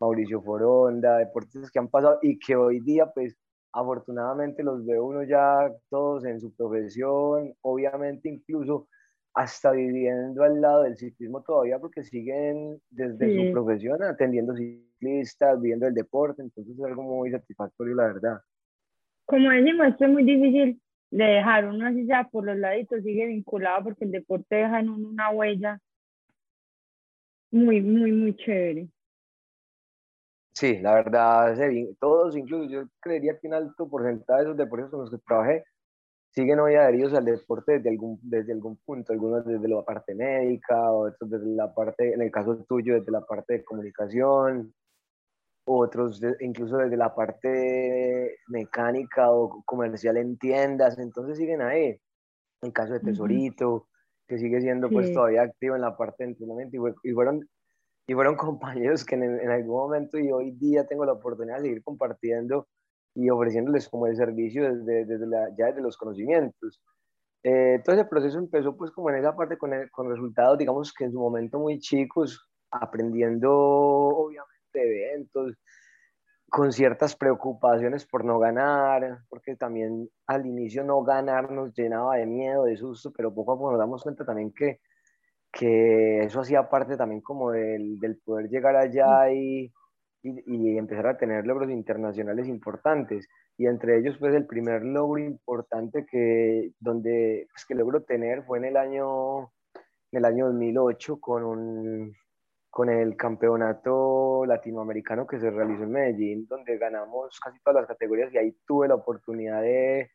Mauricio 0.00 0.42
Foronda, 0.42 1.18
deportistas 1.18 1.70
que 1.70 1.78
han 1.78 1.88
pasado 1.88 2.18
y 2.20 2.38
que 2.38 2.56
hoy 2.56 2.80
día 2.80 3.06
pues 3.14 3.36
afortunadamente 3.72 4.62
los 4.62 4.84
ve 4.84 5.00
uno 5.00 5.22
ya 5.22 5.70
todos 5.88 6.24
en 6.24 6.40
su 6.40 6.54
profesión, 6.54 7.54
obviamente 7.62 8.28
incluso 8.28 8.88
hasta 9.34 9.70
viviendo 9.70 10.42
al 10.42 10.60
lado 10.60 10.82
del 10.82 10.96
ciclismo 10.96 11.42
todavía 11.42 11.78
porque 11.78 12.02
siguen 12.02 12.80
desde 12.90 13.46
su 13.46 13.52
profesión 13.52 14.02
atendiendo 14.02 14.56
ciclistas, 14.56 15.60
viviendo 15.60 15.86
el 15.86 15.94
deporte, 15.94 16.42
entonces 16.42 16.76
es 16.76 16.84
algo 16.84 17.02
muy 17.02 17.30
satisfactorio, 17.30 17.94
la 17.94 18.06
verdad. 18.06 18.40
Como 19.26 19.50
decimos, 19.50 19.86
esto 19.86 20.04
es 20.06 20.10
muy 20.10 20.24
difícil 20.24 20.80
de 21.12 21.24
dejar, 21.24 21.66
uno 21.66 21.86
así 21.86 22.06
ya 22.06 22.24
por 22.24 22.44
los 22.44 22.56
laditos 22.56 23.02
sigue 23.02 23.26
vinculado 23.26 23.84
porque 23.84 24.04
el 24.04 24.10
deporte 24.10 24.56
deja 24.56 24.80
en 24.80 24.88
uno 24.88 25.08
una 25.08 25.30
huella 25.30 25.80
muy, 27.52 27.80
muy, 27.80 28.12
muy 28.12 28.36
chévere. 28.36 28.88
Sí, 30.52 30.78
la 30.80 30.94
verdad, 30.94 31.56
todos, 32.00 32.36
incluso 32.36 32.68
yo 32.68 32.82
creería 33.00 33.38
que 33.38 33.46
un 33.46 33.54
alto 33.54 33.88
porcentaje 33.88 34.40
de 34.40 34.44
esos 34.46 34.56
deportes 34.56 34.90
con 34.90 35.00
los 35.00 35.10
que 35.10 35.18
trabajé 35.18 35.64
siguen 36.32 36.60
hoy 36.60 36.74
adheridos 36.74 37.14
al 37.14 37.24
deporte 37.24 37.78
desde 37.78 37.90
algún, 37.90 38.18
desde 38.22 38.52
algún 38.52 38.76
punto, 38.84 39.12
algunos 39.12 39.44
desde 39.44 39.68
la 39.68 39.82
parte 39.82 40.14
médica, 40.14 40.92
otros 40.92 41.30
desde 41.30 41.46
la 41.46 41.72
parte, 41.74 42.14
en 42.14 42.22
el 42.22 42.30
caso 42.30 42.56
tuyo, 42.68 42.94
desde 42.94 43.10
la 43.10 43.22
parte 43.22 43.54
de 43.54 43.64
comunicación, 43.64 44.72
otros 45.66 46.20
incluso 46.40 46.78
desde 46.78 46.96
la 46.96 47.14
parte 47.14 48.36
mecánica 48.48 49.30
o 49.30 49.62
comercial 49.64 50.16
en 50.16 50.38
tiendas, 50.38 50.98
entonces 50.98 51.38
siguen 51.38 51.62
ahí. 51.62 52.00
En 52.62 52.68
el 52.68 52.72
caso 52.72 52.92
de 52.92 53.00
Tesorito, 53.00 53.88
que 54.28 54.38
sigue 54.38 54.60
siendo 54.60 54.88
pues 54.90 55.12
todavía 55.12 55.42
activo 55.42 55.74
en 55.74 55.82
la 55.82 55.96
parte 55.96 56.24
de 56.24 56.30
entrenamiento 56.30 56.76
y, 57.02 57.12
fueron, 57.12 57.48
y 58.10 58.14
fueron 58.14 58.34
compañeros 58.36 59.04
que 59.04 59.14
en, 59.14 59.22
en, 59.22 59.50
algún 59.50 59.76
momento 59.76 60.18
y 60.18 60.32
hoy 60.32 60.50
día 60.50 60.84
tengo 60.84 61.04
la 61.04 61.12
oportunidad 61.12 61.58
de 61.58 61.62
seguir 61.62 61.84
compartiendo 61.84 62.66
y 63.14 63.30
ofreciéndoles 63.30 63.88
como 63.88 64.08
el 64.08 64.16
servicio 64.16 64.64
desde, 64.64 65.04
desde 65.04 65.26
la, 65.28 65.48
ya 65.56 65.66
desde 65.66 65.80
los 65.80 65.96
conocimientos. 65.96 66.82
Eh, 67.44 67.80
todo 67.84 67.94
ese 67.94 68.04
proceso 68.06 68.38
empezó 68.38 68.76
pues 68.76 68.90
como 68.90 69.10
en 69.10 69.16
esa 69.16 69.36
parte 69.36 69.56
con, 69.56 69.70
con 69.92 70.10
resultados, 70.10 70.58
digamos 70.58 70.92
que 70.92 71.04
en 71.04 71.12
su 71.12 71.20
momento 71.20 71.60
muy 71.60 71.78
chicos, 71.78 72.48
aprendiendo 72.72 73.52
obviamente 73.52 74.48
eventos, 74.74 75.54
con 76.48 76.72
ciertas 76.72 77.14
preocupaciones 77.14 78.06
por 78.06 78.24
no 78.24 78.40
ganar, 78.40 79.20
porque 79.28 79.54
también 79.54 80.10
al 80.26 80.46
inicio 80.46 80.82
no 80.82 81.04
ganar 81.04 81.52
nos 81.52 81.72
llenaba 81.76 82.16
de 82.16 82.26
miedo, 82.26 82.64
de 82.64 82.76
susto, 82.76 83.12
pero 83.16 83.32
poco 83.32 83.52
a 83.52 83.56
poco 83.56 83.70
nos 83.70 83.78
damos 83.78 84.02
cuenta 84.02 84.24
también 84.24 84.52
que, 84.52 84.80
que 85.52 86.24
eso 86.24 86.40
hacía 86.40 86.68
parte 86.68 86.96
también 86.96 87.20
como 87.20 87.50
del, 87.50 87.98
del 87.98 88.18
poder 88.18 88.48
llegar 88.48 88.76
allá 88.76 89.32
y, 89.32 89.72
y, 90.22 90.78
empezar 90.78 91.06
a 91.06 91.18
tener 91.18 91.46
logros 91.46 91.70
internacionales 91.70 92.48
importantes. 92.48 93.28
Y 93.56 93.66
entre 93.66 93.98
ellos, 93.98 94.16
pues 94.18 94.34
el 94.34 94.46
primer 94.46 94.82
logro 94.84 95.22
importante 95.22 96.06
que, 96.06 96.72
donde, 96.78 97.46
pues, 97.52 97.66
que 97.66 97.74
logro 97.74 98.02
tener 98.02 98.44
fue 98.44 98.58
en 98.58 98.66
el 98.66 98.76
año, 98.76 99.52
en 100.12 100.18
el 100.18 100.24
año 100.24 100.46
2008 100.46 101.20
con, 101.20 101.44
un, 101.44 102.14
con 102.70 102.88
el 102.88 103.16
campeonato 103.16 104.44
latinoamericano 104.46 105.26
que 105.26 105.40
se 105.40 105.50
realizó 105.50 105.84
en 105.84 105.92
Medellín, 105.92 106.46
donde 106.48 106.78
ganamos 106.78 107.38
casi 107.40 107.58
todas 107.60 107.82
las 107.82 107.88
categorías 107.88 108.32
y 108.32 108.38
ahí 108.38 108.56
tuve 108.66 108.88
la 108.88 108.94
oportunidad 108.94 109.62
de, 109.62 110.10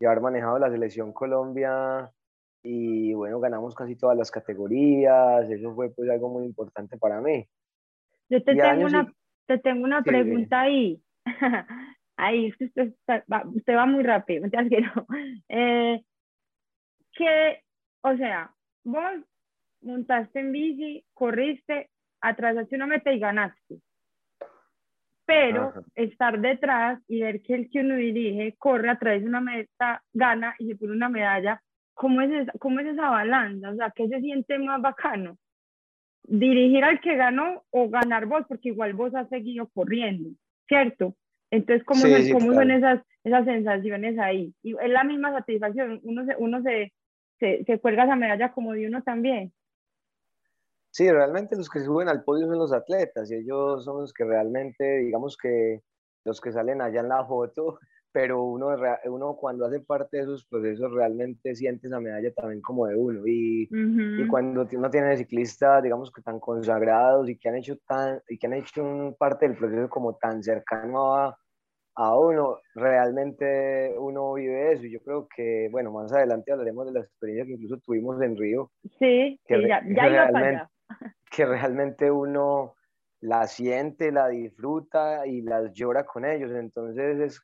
de 0.00 0.06
haber 0.06 0.20
manejado 0.20 0.58
la 0.58 0.70
selección 0.70 1.12
Colombia 1.12 2.12
y 2.62 3.12
bueno, 3.14 3.40
ganamos 3.40 3.74
casi 3.74 3.96
todas 3.96 4.16
las 4.16 4.30
categorías, 4.30 5.50
eso 5.50 5.74
fue 5.74 5.90
pues 5.90 6.08
algo 6.10 6.28
muy 6.28 6.44
importante 6.44 6.96
para 6.96 7.20
mí. 7.20 7.46
Yo 8.28 8.42
te 8.42 8.54
tengo 8.54 8.86
una, 8.86 9.12
te 9.46 9.58
tengo 9.58 9.84
una 9.84 10.02
pregunta 10.02 10.60
ahí. 10.60 11.02
ahí, 12.16 12.52
usted, 12.60 12.94
va, 13.10 13.42
usted 13.46 13.74
va 13.74 13.86
muy 13.86 14.02
rápido, 14.04 14.48
que 14.70 14.80
no. 14.80 15.06
Eh, 15.48 16.02
que, 17.12 17.62
o 18.02 18.16
sea, 18.16 18.54
vos 18.84 19.12
montaste 19.82 20.40
en 20.40 20.52
bici, 20.52 21.04
corriste, 21.12 21.90
atrasaste 22.20 22.76
una 22.76 22.86
meta 22.86 23.12
y 23.12 23.18
ganaste. 23.18 23.80
Pero 25.24 25.72
estar 25.94 26.40
detrás 26.40 27.00
y 27.08 27.20
ver 27.20 27.42
que 27.42 27.54
el 27.54 27.70
que 27.70 27.80
uno 27.80 27.96
dirige 27.96 28.54
corre 28.58 28.90
a 28.90 28.98
través 28.98 29.22
de 29.22 29.28
una 29.28 29.40
meta, 29.40 30.02
gana 30.12 30.54
y 30.58 30.68
se 30.68 30.76
pone 30.76 30.92
una 30.92 31.08
medalla, 31.08 31.62
¿cómo 31.94 32.20
es, 32.20 32.30
esa, 32.30 32.52
¿cómo 32.58 32.80
es 32.80 32.86
esa 32.86 33.10
balanza? 33.10 33.70
O 33.70 33.74
sea, 33.76 33.92
¿qué 33.94 34.08
se 34.08 34.20
siente 34.20 34.58
más 34.58 34.80
bacano? 34.80 35.38
dirigir 36.24 36.84
al 36.84 37.00
que 37.00 37.16
ganó 37.16 37.64
o 37.70 37.88
ganar 37.88 38.26
vos, 38.26 38.44
porque 38.48 38.70
igual 38.70 38.94
vos 38.94 39.14
has 39.14 39.28
seguido 39.28 39.68
corriendo, 39.74 40.30
¿cierto? 40.68 41.14
Entonces, 41.50 41.84
¿cómo, 41.84 42.00
son, 42.00 42.32
¿cómo 42.32 42.54
son 42.54 42.70
esas, 42.70 43.02
esas 43.24 43.44
sensaciones 43.44 44.18
ahí? 44.18 44.54
Y 44.62 44.72
es 44.72 44.90
la 44.90 45.04
misma 45.04 45.32
satisfacción, 45.32 46.00
uno 46.02 46.24
se, 46.24 46.36
uno 46.38 46.62
se, 46.62 46.92
se, 47.38 47.64
se 47.64 47.78
cuelga 47.78 48.04
esa 48.04 48.16
medalla 48.16 48.52
como 48.52 48.72
de 48.72 48.86
uno 48.86 49.02
también. 49.02 49.52
Sí, 50.90 51.10
realmente 51.10 51.56
los 51.56 51.70
que 51.70 51.80
suben 51.80 52.08
al 52.08 52.22
podio 52.22 52.46
son 52.46 52.58
los 52.58 52.72
atletas 52.72 53.30
y 53.30 53.36
ellos 53.36 53.84
son 53.84 54.02
los 54.02 54.12
que 54.12 54.24
realmente, 54.24 54.98
digamos 54.98 55.36
que 55.36 55.80
los 56.24 56.40
que 56.40 56.52
salen 56.52 56.80
allá 56.80 57.00
en 57.00 57.08
la 57.08 57.24
foto, 57.24 57.78
pero 58.12 58.42
uno, 58.42 58.68
uno 59.06 59.34
cuando 59.34 59.64
hace 59.64 59.80
parte 59.80 60.18
de 60.18 60.24
esos 60.24 60.44
procesos 60.44 60.92
realmente 60.92 61.54
siente 61.54 61.86
esa 61.86 61.98
medalla 61.98 62.32
también 62.34 62.60
como 62.60 62.86
de 62.86 62.94
uno. 62.94 63.26
Y, 63.26 63.68
y 63.72 64.26
cuando 64.28 64.68
uno 64.70 64.90
tiene 64.90 65.16
ciclistas, 65.16 65.82
digamos 65.82 66.12
que 66.12 66.20
tan 66.20 66.38
consagrados 66.38 67.28
y 67.28 67.38
que 67.38 67.48
han 67.48 67.56
hecho, 67.56 67.76
tan, 67.86 68.20
y 68.28 68.38
que 68.38 68.46
han 68.46 68.54
hecho 68.54 68.84
un 68.84 69.14
parte 69.18 69.48
del 69.48 69.56
proceso 69.56 69.88
como 69.88 70.14
tan 70.16 70.42
cercano 70.42 71.16
a, 71.16 71.36
a 71.94 72.18
uno, 72.18 72.58
realmente 72.74 73.94
uno 73.98 74.34
vive 74.34 74.72
eso. 74.72 74.84
Y 74.84 74.92
yo 74.92 75.00
creo 75.00 75.26
que, 75.34 75.68
bueno, 75.70 75.90
más 75.90 76.12
adelante 76.12 76.52
hablaremos 76.52 76.86
de 76.86 76.92
la 76.92 77.00
experiencia 77.00 77.46
que 77.46 77.52
incluso 77.52 77.78
tuvimos 77.78 78.20
en 78.20 78.36
Río. 78.36 78.70
Sí, 78.98 79.40
que, 79.46 79.66
ya, 79.66 79.82
ya 79.86 80.08
realmente, 80.08 80.64
que 81.30 81.46
realmente 81.46 82.10
uno 82.10 82.74
la 83.20 83.46
siente, 83.46 84.10
la 84.12 84.28
disfruta 84.28 85.26
y 85.26 85.42
las 85.42 85.72
llora 85.72 86.04
con 86.04 86.24
ellos. 86.24 86.50
Entonces 86.52 87.20
es 87.20 87.40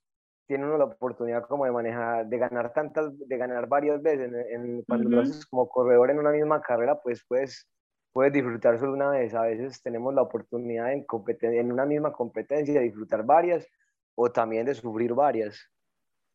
tiene 0.48 0.64
uno 0.64 0.78
la 0.78 0.86
oportunidad 0.86 1.44
como 1.46 1.66
de 1.66 1.70
manejar, 1.70 2.26
de 2.26 2.38
ganar 2.38 2.72
tantas, 2.72 3.16
de 3.18 3.36
ganar 3.36 3.68
varias 3.68 4.02
veces. 4.02 4.32
En, 4.50 4.82
cuando 4.82 5.10
lo 5.10 5.20
haces 5.20 5.44
como 5.46 5.68
corredor 5.68 6.10
en 6.10 6.18
una 6.18 6.30
misma 6.30 6.62
carrera, 6.62 6.98
pues 7.00 7.22
puedes, 7.28 7.68
puedes 8.12 8.32
disfrutar 8.32 8.78
solo 8.78 8.94
una 8.94 9.10
vez. 9.10 9.34
A 9.34 9.42
veces 9.42 9.82
tenemos 9.82 10.14
la 10.14 10.22
oportunidad 10.22 10.92
en, 10.92 11.04
en 11.42 11.70
una 11.70 11.84
misma 11.84 12.12
competencia 12.12 12.80
de 12.80 12.86
disfrutar 12.86 13.24
varias 13.24 13.68
o 14.14 14.32
también 14.32 14.64
de 14.64 14.74
sufrir 14.74 15.12
varias. 15.12 15.70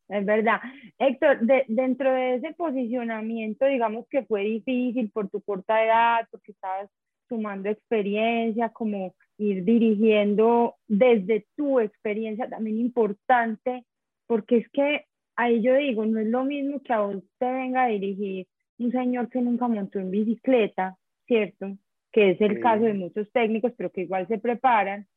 Es 0.08 0.25
verdad. 0.25 0.62
Héctor, 1.00 1.39
de, 1.39 1.65
dentro 1.67 2.13
de 2.13 2.36
ese 2.36 2.53
posicionamiento, 2.53 3.65
digamos 3.65 4.05
que 4.10 4.24
fue 4.25 4.43
difícil 4.43 5.10
por 5.12 5.27
tu 5.29 5.41
corta 5.41 5.84
edad, 5.84 6.27
porque 6.29 6.51
estabas 6.51 6.88
sumando 7.27 7.67
experiencia, 7.67 8.70
como 8.70 9.15
ir 9.39 9.63
dirigiendo 9.63 10.75
desde 10.88 11.48
tu 11.55 11.79
experiencia 11.79 12.48
también 12.48 12.77
importante 12.77 13.84
porque 14.27 14.58
es 14.58 14.70
que 14.70 15.06
ahí 15.36 15.62
yo 15.62 15.75
digo, 15.75 16.06
no 16.06 16.20
es 16.20 16.27
lo 16.27 16.44
mismo 16.46 16.82
que 16.82 16.94
a 16.94 17.03
usted 17.03 17.53
venga 17.53 17.84
a 17.84 17.88
dirigir 17.88 18.48
un 18.77 18.92
señor 18.92 19.30
que 19.30 19.42
nunca 19.42 19.68
montó 19.68 20.00
en 20.00 20.12
bicicleta, 20.12 20.98
¿cierto? 21.25 21.77
Que 22.12 22.32
es 22.32 22.42
el 22.42 22.60
caso 22.60 22.84
de 22.84 22.94
muchos 22.94 23.32
técnicos, 23.32 23.74
pero 23.77 23.92
que 23.92 24.01
igual 24.01 24.27
se 24.27 24.38
preparan, 24.38 25.08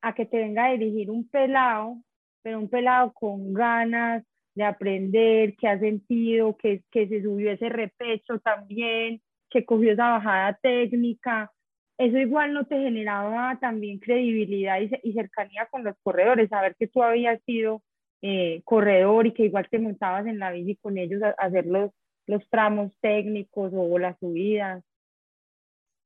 a 0.00 0.14
que 0.14 0.26
te 0.26 0.38
venga 0.38 0.66
a 0.66 0.72
dirigir 0.72 1.10
un 1.10 1.28
pelado, 1.28 1.96
pero 2.42 2.58
un 2.58 2.68
pelado 2.68 3.12
con 3.12 3.54
ganas 3.54 4.24
de 4.54 4.64
aprender, 4.64 5.56
que 5.56 5.68
ha 5.68 5.78
sentido, 5.78 6.56
que, 6.56 6.82
que 6.90 7.08
se 7.08 7.22
subió 7.22 7.52
ese 7.52 7.68
repecho 7.68 8.38
también, 8.40 9.22
que 9.48 9.64
cogió 9.64 9.92
esa 9.92 10.10
bajada 10.10 10.58
técnica. 10.60 11.50
Eso 11.96 12.18
igual 12.18 12.52
no 12.52 12.66
te 12.66 12.76
generaba 12.76 13.58
también 13.60 13.98
credibilidad 13.98 14.80
y, 14.80 14.90
y 15.04 15.12
cercanía 15.12 15.66
con 15.70 15.84
los 15.84 15.94
corredores, 16.02 16.48
saber 16.50 16.74
que 16.78 16.88
tú 16.88 17.02
habías 17.02 17.40
sido 17.44 17.82
eh, 18.22 18.62
corredor 18.64 19.26
y 19.26 19.32
que 19.32 19.44
igual 19.44 19.68
te 19.68 19.80
montabas 19.80 20.26
en 20.26 20.38
la 20.38 20.52
bici 20.52 20.76
con 20.76 20.96
ellos 20.96 21.20
a, 21.22 21.30
hacer 21.30 21.66
los, 21.66 21.90
los 22.26 22.48
tramos 22.48 22.92
técnicos 23.00 23.72
o 23.74 23.98
las 23.98 24.18
subidas. 24.18 24.84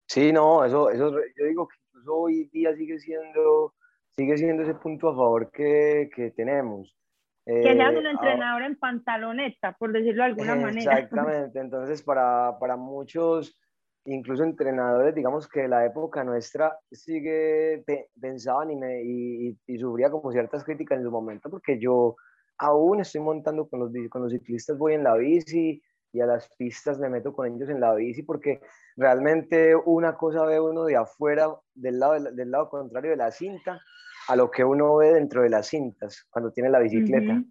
Sí, 0.09 0.33
no, 0.33 0.65
eso, 0.65 0.91
eso 0.91 1.13
yo 1.37 1.45
digo 1.45 1.69
que 1.69 1.77
incluso 1.89 2.17
hoy 2.17 2.45
día 2.53 2.75
sigue 2.75 2.99
siendo, 2.99 3.75
sigue 4.11 4.39
siendo 4.39 4.63
ese 4.63 4.75
punto 4.75 5.11
a 5.11 5.15
favor 5.15 5.51
que, 5.51 6.09
que 6.15 6.31
tenemos. 6.31 6.97
Que 7.45 7.63
seas 7.63 7.95
un 7.95 8.07
eh, 8.07 8.11
entrenador 8.11 8.63
en 8.63 8.77
pantaloneta, 8.77 9.77
por 9.79 9.93
decirlo 9.93 10.23
de 10.25 10.31
alguna 10.31 10.57
manera. 10.57 10.99
Exactamente, 10.99 11.61
entonces 11.61 12.03
para, 12.03 12.59
para 12.59 12.77
muchos 12.77 13.61
incluso 14.07 14.45
entrenadores, 14.45 15.15
digamos 15.15 15.49
que 15.49 15.69
la 15.69 15.85
época 15.85 16.25
nuestra 16.25 16.79
sigue, 16.91 17.85
pensaban 18.21 18.71
y, 18.71 18.77
me, 18.77 19.03
y, 19.03 19.59
y, 19.67 19.79
sufría 19.79 20.11
como 20.11 20.33
ciertas 20.33 20.65
críticas 20.65 20.99
en 20.99 21.05
su 21.05 21.11
momento, 21.11 21.51
porque 21.51 21.79
yo 21.79 22.17
aún 22.59 23.01
estoy 23.01 23.21
montando 23.21 23.69
con 23.69 23.81
los, 23.81 23.93
con 24.11 24.23
los 24.23 24.33
ciclistas, 24.33 24.79
voy 24.79 24.95
en 24.95 25.05
la 25.05 25.15
bici 25.15 25.83
y 26.13 26.21
a 26.21 26.27
las 26.27 26.49
pistas 26.57 26.99
me 26.99 27.11
meto 27.11 27.33
con 27.33 27.47
ellos 27.47 27.69
en 27.69 27.81
la 27.81 27.95
bici, 27.95 28.23
porque 28.23 28.61
realmente 28.97 29.75
una 29.75 30.17
cosa 30.17 30.45
ve 30.45 30.61
uno 30.61 30.85
de 30.85 30.97
afuera, 30.97 31.49
del 31.75 31.99
lado, 31.99 32.15
del 32.33 32.51
lado 32.51 32.71
contrario 32.71 33.11
de 33.11 33.17
la 33.17 33.31
cinta, 33.31 33.81
a 34.29 34.37
lo 34.37 34.51
que 34.51 34.65
uno 34.65 34.97
ve 34.97 35.13
dentro 35.13 35.43
de 35.43 35.51
las 35.51 35.69
cintas 35.69 36.27
cuando 36.31 36.53
tiene 36.53 36.71
la 36.71 36.79
bicicleta. 36.79 37.43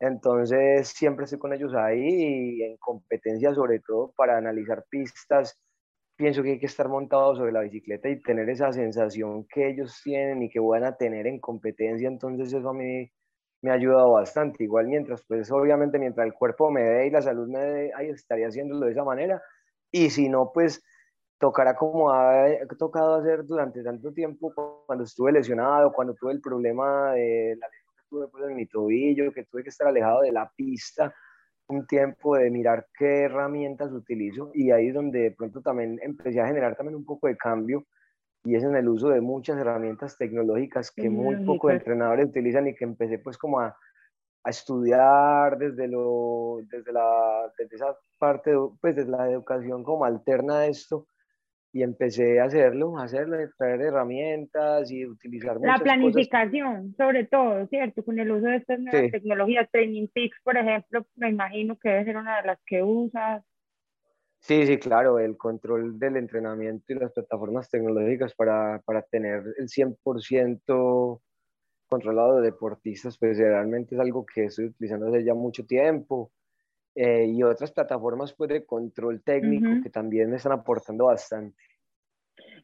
Entonces 0.00 0.88
siempre 0.88 1.24
estoy 1.24 1.38
con 1.38 1.52
ellos 1.52 1.72
ahí 1.74 2.56
y 2.58 2.62
en 2.64 2.76
competencia 2.78 3.54
sobre 3.54 3.80
todo 3.80 4.12
para 4.16 4.36
analizar 4.36 4.84
pistas 4.90 5.60
pienso 6.16 6.42
que 6.42 6.52
hay 6.52 6.58
que 6.60 6.66
estar 6.66 6.88
montado 6.88 7.34
sobre 7.36 7.52
la 7.52 7.60
bicicleta 7.60 8.08
y 8.08 8.20
tener 8.20 8.48
esa 8.50 8.72
sensación 8.72 9.46
que 9.46 9.68
ellos 9.68 10.00
tienen 10.02 10.42
y 10.42 10.50
que 10.50 10.60
van 10.60 10.84
a 10.84 10.96
tener 10.96 11.26
en 11.26 11.40
competencia, 11.40 12.08
entonces 12.08 12.52
eso 12.52 12.68
a 12.68 12.74
mí 12.74 13.10
me 13.62 13.70
ha 13.70 13.74
ayudado 13.74 14.12
bastante. 14.12 14.64
Igual 14.64 14.88
mientras, 14.88 15.24
pues 15.26 15.50
obviamente 15.50 15.98
mientras 15.98 16.26
el 16.26 16.34
cuerpo 16.34 16.70
me 16.70 16.82
dé 16.82 17.06
y 17.06 17.10
la 17.10 17.22
salud 17.22 17.48
me 17.48 17.60
dé, 17.60 17.92
ahí 17.94 18.08
estaría 18.08 18.48
haciéndolo 18.48 18.86
de 18.86 18.92
esa 18.92 19.04
manera. 19.04 19.42
Y 19.90 20.10
si 20.10 20.28
no, 20.28 20.50
pues 20.52 20.82
tocará 21.38 21.74
como 21.74 22.12
ha 22.12 22.46
tocado 22.78 23.16
hacer 23.16 23.44
durante 23.44 23.82
tanto 23.82 24.12
tiempo 24.12 24.52
cuando 24.86 25.04
estuve 25.04 25.32
lesionado, 25.32 25.92
cuando 25.92 26.14
tuve 26.14 26.32
el 26.32 26.40
problema 26.40 27.12
de 27.12 27.56
la 27.58 27.68
lesión 27.68 27.94
que 27.96 28.02
tuve 28.08 28.28
pues, 28.28 28.44
en 28.48 28.56
mi 28.56 28.66
tobillo, 28.66 29.32
que 29.32 29.44
tuve 29.44 29.64
que 29.64 29.70
estar 29.70 29.88
alejado 29.88 30.22
de 30.22 30.32
la 30.32 30.50
pista 30.56 31.12
un 31.68 31.86
tiempo 31.86 32.36
de 32.36 32.50
mirar 32.50 32.86
qué 32.98 33.22
herramientas 33.22 33.92
utilizo 33.92 34.50
y 34.54 34.70
ahí 34.70 34.88
es 34.88 34.94
donde 34.94 35.20
de 35.20 35.30
pronto 35.30 35.62
también 35.62 35.98
empecé 36.02 36.40
a 36.40 36.46
generar 36.46 36.76
también 36.76 36.96
un 36.96 37.04
poco 37.04 37.28
de 37.28 37.36
cambio 37.36 37.86
y 38.44 38.56
es 38.56 38.64
en 38.64 38.76
el 38.76 38.88
uso 38.88 39.08
de 39.08 39.20
muchas 39.20 39.58
herramientas 39.58 40.16
tecnológicas 40.18 40.90
que 40.90 41.08
muy 41.08 41.36
pocos 41.44 41.72
entrenadores 41.72 42.26
utilizan 42.26 42.66
y 42.66 42.74
que 42.74 42.84
empecé 42.84 43.18
pues 43.18 43.38
como 43.38 43.60
a, 43.60 43.76
a 44.44 44.50
estudiar 44.50 45.56
desde, 45.58 45.86
lo, 45.86 46.58
desde, 46.68 46.92
la, 46.92 47.52
desde 47.56 47.76
esa 47.76 47.96
parte, 48.18 48.52
pues 48.80 48.96
desde 48.96 49.10
la 49.10 49.30
educación 49.30 49.84
como 49.84 50.04
alterna 50.04 50.66
esto 50.66 51.06
y 51.72 51.82
empecé 51.82 52.38
a 52.38 52.44
hacerlo, 52.44 52.98
a 52.98 53.04
hacerlo, 53.04 53.36
traer 53.56 53.80
herramientas 53.80 54.90
y 54.90 55.06
utilizar 55.06 55.58
La 55.62 55.78
planificación, 55.78 56.94
sobre 56.96 57.24
todo, 57.24 57.66
¿cierto? 57.68 58.04
Con 58.04 58.18
el 58.18 58.30
uso 58.30 58.46
de 58.46 58.56
estas 58.56 58.78
nuevas 58.78 59.10
tecnologías, 59.10 59.70
Training 59.70 60.08
Peaks, 60.12 60.36
por 60.44 60.56
ejemplo, 60.58 61.06
me 61.16 61.30
imagino 61.30 61.78
que 61.78 61.88
debe 61.88 62.04
ser 62.04 62.16
una 62.18 62.42
de 62.42 62.46
las 62.46 62.58
que 62.66 62.82
usas. 62.82 63.42
Sí, 64.40 64.66
sí, 64.66 64.76
claro, 64.76 65.18
el 65.18 65.36
control 65.38 65.98
del 65.98 66.16
entrenamiento 66.16 66.92
y 66.92 66.96
las 66.96 67.12
plataformas 67.12 67.70
tecnológicas 67.70 68.34
para, 68.34 68.82
para 68.84 69.00
tener 69.02 69.42
el 69.56 69.68
100% 69.68 71.20
controlado 71.88 72.36
de 72.36 72.42
deportistas, 72.42 73.16
pues 73.18 73.38
realmente 73.38 73.94
es 73.94 74.00
algo 74.00 74.26
que 74.26 74.44
estoy 74.44 74.66
utilizando 74.66 75.06
desde 75.06 75.24
ya 75.24 75.34
mucho 75.34 75.64
tiempo. 75.64 76.32
Eh, 76.94 77.26
y 77.26 77.42
otras 77.42 77.72
plataformas 77.72 78.34
pues, 78.34 78.50
de 78.50 78.66
control 78.66 79.22
técnico 79.22 79.82
que 79.82 79.88
también 79.88 80.30
me 80.30 80.36
están 80.36 80.52
aportando 80.52 81.06
bastante. 81.06 81.56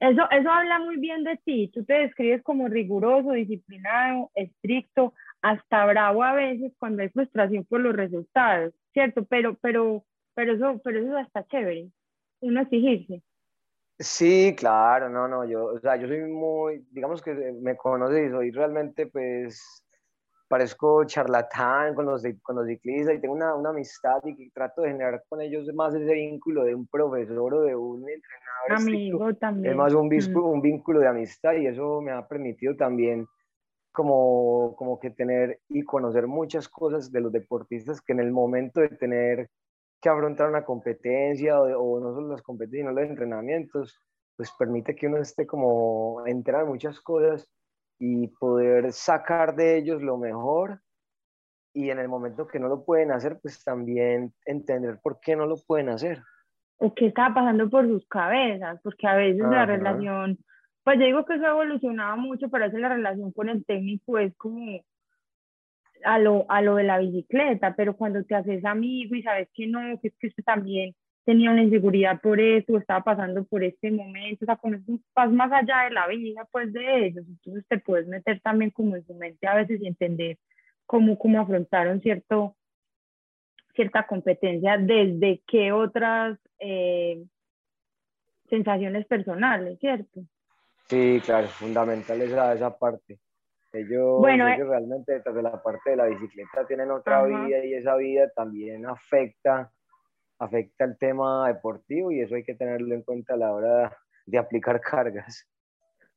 Eso, 0.00 0.22
eso 0.30 0.50
habla 0.50 0.78
muy 0.80 0.96
bien 0.98 1.24
de 1.24 1.36
ti. 1.44 1.70
Tú 1.72 1.84
te 1.84 1.94
describes 1.94 2.42
como 2.42 2.68
riguroso, 2.68 3.32
disciplinado, 3.32 4.30
estricto, 4.34 5.14
hasta 5.42 5.86
bravo 5.86 6.22
a 6.22 6.34
veces 6.34 6.72
cuando 6.78 7.02
hay 7.02 7.08
frustración 7.08 7.64
por 7.64 7.80
los 7.80 7.96
resultados, 7.96 8.74
¿cierto? 8.92 9.24
Pero, 9.24 9.56
pero, 9.60 10.04
pero, 10.34 10.54
eso, 10.54 10.80
pero 10.84 11.00
eso 11.00 11.18
está 11.18 11.46
chévere, 11.46 11.88
uno 12.40 12.60
exigirse. 12.60 13.22
Sí, 13.98 14.54
claro, 14.56 15.08
no, 15.08 15.26
no, 15.26 15.44
yo, 15.44 15.64
o 15.64 15.80
sea, 15.80 15.96
yo 15.96 16.06
soy 16.06 16.20
muy, 16.20 16.84
digamos 16.92 17.20
que 17.20 17.32
me 17.34 17.76
conoces 17.76 18.28
y 18.28 18.30
soy 18.30 18.50
realmente, 18.52 19.06
pues, 19.06 19.84
parezco 20.48 21.04
charlatán 21.04 21.94
con 21.94 22.06
los, 22.06 22.22
con 22.42 22.56
los 22.56 22.66
ciclistas 22.66 23.14
y 23.14 23.20
tengo 23.20 23.34
una, 23.34 23.54
una 23.54 23.70
amistad 23.70 24.20
y 24.24 24.50
trato 24.50 24.82
de 24.82 24.88
generar 24.88 25.22
con 25.28 25.40
ellos 25.40 25.72
más 25.74 25.94
ese 25.94 26.12
vínculo 26.12 26.64
de 26.64 26.74
un 26.74 26.86
profesor 26.86 27.54
o 27.54 27.60
de 27.62 27.76
un 27.76 28.00
entrenador. 28.00 28.48
Amigo 28.70 29.34
también. 29.34 29.72
Es 29.72 29.76
más 29.76 29.92
un, 29.94 30.08
vínculo, 30.08 30.46
un 30.46 30.62
vínculo 30.62 31.00
de 31.00 31.08
amistad 31.08 31.52
y 31.54 31.66
eso 31.66 32.00
me 32.00 32.12
ha 32.12 32.26
permitido 32.26 32.74
también 32.76 33.26
como, 33.92 34.74
como 34.76 34.98
que 34.98 35.10
tener 35.10 35.60
y 35.68 35.82
conocer 35.82 36.26
muchas 36.26 36.68
cosas 36.68 37.12
de 37.12 37.20
los 37.20 37.32
deportistas 37.32 38.00
que 38.00 38.12
en 38.12 38.20
el 38.20 38.32
momento 38.32 38.80
de 38.80 38.88
tener 38.88 39.50
que 40.00 40.08
afrontar 40.08 40.48
una 40.48 40.64
competencia 40.64 41.60
o, 41.60 42.00
no 42.00 42.14
solo 42.14 42.28
las 42.28 42.42
competencias, 42.42 42.82
sino 42.82 42.92
los 42.92 43.10
entrenamientos, 43.10 44.00
pues 44.36 44.52
permite 44.56 44.94
que 44.94 45.08
uno 45.08 45.18
esté 45.18 45.46
como 45.46 46.22
entrar 46.26 46.62
en 46.62 46.68
muchas 46.68 47.00
cosas 47.00 47.48
y 47.98 48.28
poder 48.28 48.92
sacar 48.92 49.54
de 49.56 49.78
ellos 49.78 50.02
lo 50.02 50.16
mejor 50.16 50.80
y 51.72 51.90
en 51.90 51.98
el 51.98 52.08
momento 52.08 52.46
que 52.46 52.58
no 52.58 52.68
lo 52.68 52.84
pueden 52.84 53.12
hacer, 53.12 53.38
pues 53.40 53.62
también 53.62 54.32
entender 54.44 54.98
por 55.02 55.20
qué 55.20 55.36
no 55.36 55.46
lo 55.46 55.56
pueden 55.66 55.90
hacer. 55.90 56.22
O 56.78 56.94
qué 56.94 57.06
está 57.06 57.32
pasando 57.34 57.68
por 57.68 57.86
sus 57.86 58.06
cabezas, 58.08 58.80
porque 58.82 59.06
a 59.06 59.14
veces 59.14 59.42
la 59.42 59.66
relación, 59.66 60.38
pues 60.82 60.98
yo 60.98 61.06
digo 61.06 61.24
que 61.24 61.34
eso 61.34 61.46
ha 61.46 61.50
evolucionado 61.50 62.16
mucho, 62.16 62.48
pero 62.48 62.64
a 62.64 62.66
veces 62.68 62.80
la 62.80 62.88
relación 62.88 63.32
con 63.32 63.48
el 63.48 63.64
técnico 63.64 64.18
es 64.18 64.36
como 64.36 64.80
a 66.04 66.18
lo, 66.18 66.46
a 66.48 66.62
lo 66.62 66.76
de 66.76 66.84
la 66.84 66.98
bicicleta, 66.98 67.74
pero 67.76 67.96
cuando 67.96 68.24
te 68.24 68.34
haces 68.34 68.64
amigo 68.64 69.14
y 69.14 69.22
sabes 69.22 69.48
que 69.54 69.66
no, 69.66 69.80
que 70.00 70.08
es 70.08 70.16
que 70.18 70.28
usted 70.28 70.44
también 70.44 70.94
tenía 71.28 71.50
una 71.50 71.62
inseguridad 71.62 72.22
por 72.22 72.40
eso, 72.40 72.78
estaba 72.78 73.04
pasando 73.04 73.44
por 73.44 73.62
este 73.62 73.90
momento, 73.90 74.38
o 74.40 74.46
sea, 74.46 74.56
con 74.56 74.72
eso 74.72 74.98
vas 75.14 75.30
más 75.30 75.52
allá 75.52 75.82
de 75.84 75.90
la 75.90 76.06
vida, 76.06 76.48
pues, 76.50 76.72
de 76.72 77.04
ellos, 77.04 77.22
entonces 77.28 77.66
te 77.68 77.78
puedes 77.78 78.08
meter 78.08 78.40
también 78.40 78.70
como 78.70 78.96
en 78.96 79.04
su 79.04 79.12
mente 79.12 79.46
a 79.46 79.54
veces 79.54 79.78
y 79.82 79.88
entender 79.88 80.38
cómo, 80.86 81.18
cómo 81.18 81.38
afrontaron 81.38 82.00
cierto, 82.00 82.56
cierta 83.74 84.06
competencia, 84.06 84.78
desde 84.78 85.42
qué 85.46 85.70
otras 85.70 86.38
eh, 86.60 87.22
sensaciones 88.48 89.04
personales, 89.04 89.78
¿cierto? 89.80 90.22
Sí, 90.86 91.20
claro, 91.26 91.48
fundamental 91.48 92.22
esa, 92.22 92.54
esa 92.54 92.78
parte. 92.78 93.18
Ellos, 93.74 94.18
bueno, 94.18 94.48
ellos 94.48 94.66
eh, 94.66 94.70
realmente 94.70 95.12
detrás 95.12 95.34
de 95.34 95.42
la 95.42 95.62
parte 95.62 95.90
de 95.90 95.96
la 95.96 96.06
bicicleta 96.06 96.66
tienen 96.66 96.90
otra 96.90 97.22
vida 97.26 97.62
y 97.62 97.74
esa 97.74 97.96
vida 97.96 98.30
también 98.34 98.86
afecta, 98.86 99.70
afecta 100.38 100.84
el 100.84 100.96
tema 100.98 101.48
deportivo 101.48 102.10
y 102.10 102.20
eso 102.20 102.34
hay 102.34 102.44
que 102.44 102.54
tenerlo 102.54 102.94
en 102.94 103.02
cuenta 103.02 103.34
a 103.34 103.36
la 103.36 103.52
hora 103.52 103.96
de 104.26 104.38
aplicar 104.38 104.80
cargas. 104.80 105.46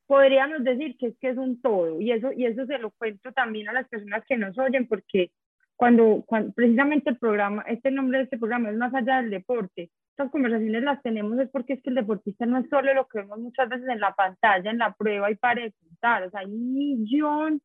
Podríamos 0.06 0.62
decir 0.64 0.96
que 0.98 1.08
es 1.08 1.18
que 1.18 1.30
es 1.30 1.38
un 1.38 1.60
todo 1.60 2.00
y 2.00 2.12
eso, 2.12 2.32
y 2.32 2.46
eso 2.46 2.66
se 2.66 2.78
lo 2.78 2.90
cuento 2.90 3.32
también 3.32 3.68
a 3.68 3.72
las 3.72 3.88
personas 3.88 4.24
que 4.26 4.36
nos 4.36 4.58
oyen 4.58 4.86
porque 4.86 5.30
cuando, 5.76 6.22
cuando 6.26 6.52
precisamente 6.52 7.10
el 7.10 7.18
programa, 7.18 7.64
este 7.66 7.90
nombre 7.90 8.18
de 8.18 8.24
este 8.24 8.38
programa 8.38 8.70
es 8.70 8.76
más 8.76 8.94
allá 8.94 9.16
del 9.16 9.30
deporte, 9.30 9.90
estas 10.10 10.30
conversaciones 10.30 10.82
las 10.82 11.02
tenemos 11.02 11.38
es 11.38 11.48
porque 11.50 11.74
es 11.74 11.82
que 11.82 11.90
el 11.90 11.96
deportista 11.96 12.44
no 12.44 12.58
es 12.58 12.68
solo 12.68 12.92
lo 12.92 13.06
que 13.06 13.20
vemos 13.20 13.38
muchas 13.38 13.68
veces 13.68 13.88
en 13.88 14.00
la 14.00 14.14
pantalla, 14.14 14.70
en 14.70 14.78
la 14.78 14.92
prueba 14.92 15.30
y 15.30 15.36
para 15.36 15.66
o 15.66 16.30
sea, 16.30 16.40
hay 16.40 16.46
un 16.46 16.74
millón 16.74 17.62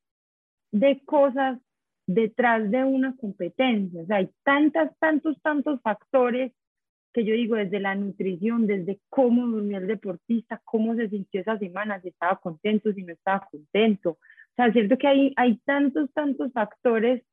de 0.72 1.02
cosas 1.06 1.60
detrás 2.08 2.72
de 2.72 2.84
una 2.86 3.16
competencia, 3.18 4.02
o 4.02 4.06
sea, 4.06 4.18
hay 4.18 4.30
tantas, 4.44 4.98
tantos, 4.98 5.40
tantos 5.42 5.82
factores 5.82 6.54
que 7.14 7.26
yo 7.26 7.34
digo 7.34 7.56
desde 7.56 7.80
la 7.80 7.96
nutrición, 7.96 8.66
desde 8.66 9.00
cómo 9.10 9.46
durmió 9.46 9.78
el 9.78 9.88
deportista, 9.88 10.62
cómo 10.64 10.96
se 10.96 11.10
sintió 11.10 11.42
esa 11.42 11.58
semana, 11.58 12.00
si 12.02 12.10
estaba 12.10 12.38
contento, 12.38 12.94
si 12.94 13.04
no 13.04 13.12
estaba 13.12 13.48
contento. 13.52 14.12
O 14.12 14.56
sea, 14.56 14.68
es 14.68 14.74
cierto 14.74 14.98
que 14.98 15.08
hay, 15.08 15.34
hay 15.36 15.58
tantos, 15.66 16.12
tantos 16.14 16.52
factores 16.54 17.24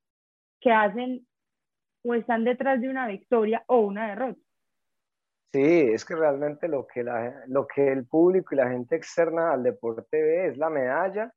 que 0.61 0.73
hacen 0.73 1.27
o 2.03 2.15
están 2.15 2.45
detrás 2.45 2.81
de 2.81 2.89
una 2.89 3.07
victoria 3.07 3.63
o 3.67 3.81
una 3.81 4.09
derrota. 4.09 4.41
Sí, 5.53 5.63
es 5.63 6.05
que 6.05 6.17
realmente 6.17 6.67
lo 6.67 6.87
que, 6.87 7.05
la, 7.05 7.45
lo 7.47 7.67
que 7.67 7.93
el 7.93 8.07
público 8.07 8.55
y 8.55 8.57
la 8.57 8.71
gente 8.71 8.97
externa 8.97 9.53
al 9.53 9.63
deporte 9.63 10.21
ve 10.21 10.49
es 10.49 10.59
la 10.59 10.69
medalla 10.69 11.33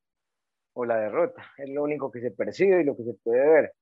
o 0.78 0.86
la 0.86 0.98
derrota. 0.98 1.44
Es 1.58 1.70
lo 1.70 1.84
único 1.84 2.12
que 2.12 2.22
se 2.22 2.32
percibe 2.32 2.82
y 2.82 2.86
lo 2.86 2.96
que 2.96 3.04
se 3.04 3.14
puede 3.24 3.48
ver. 3.50 3.74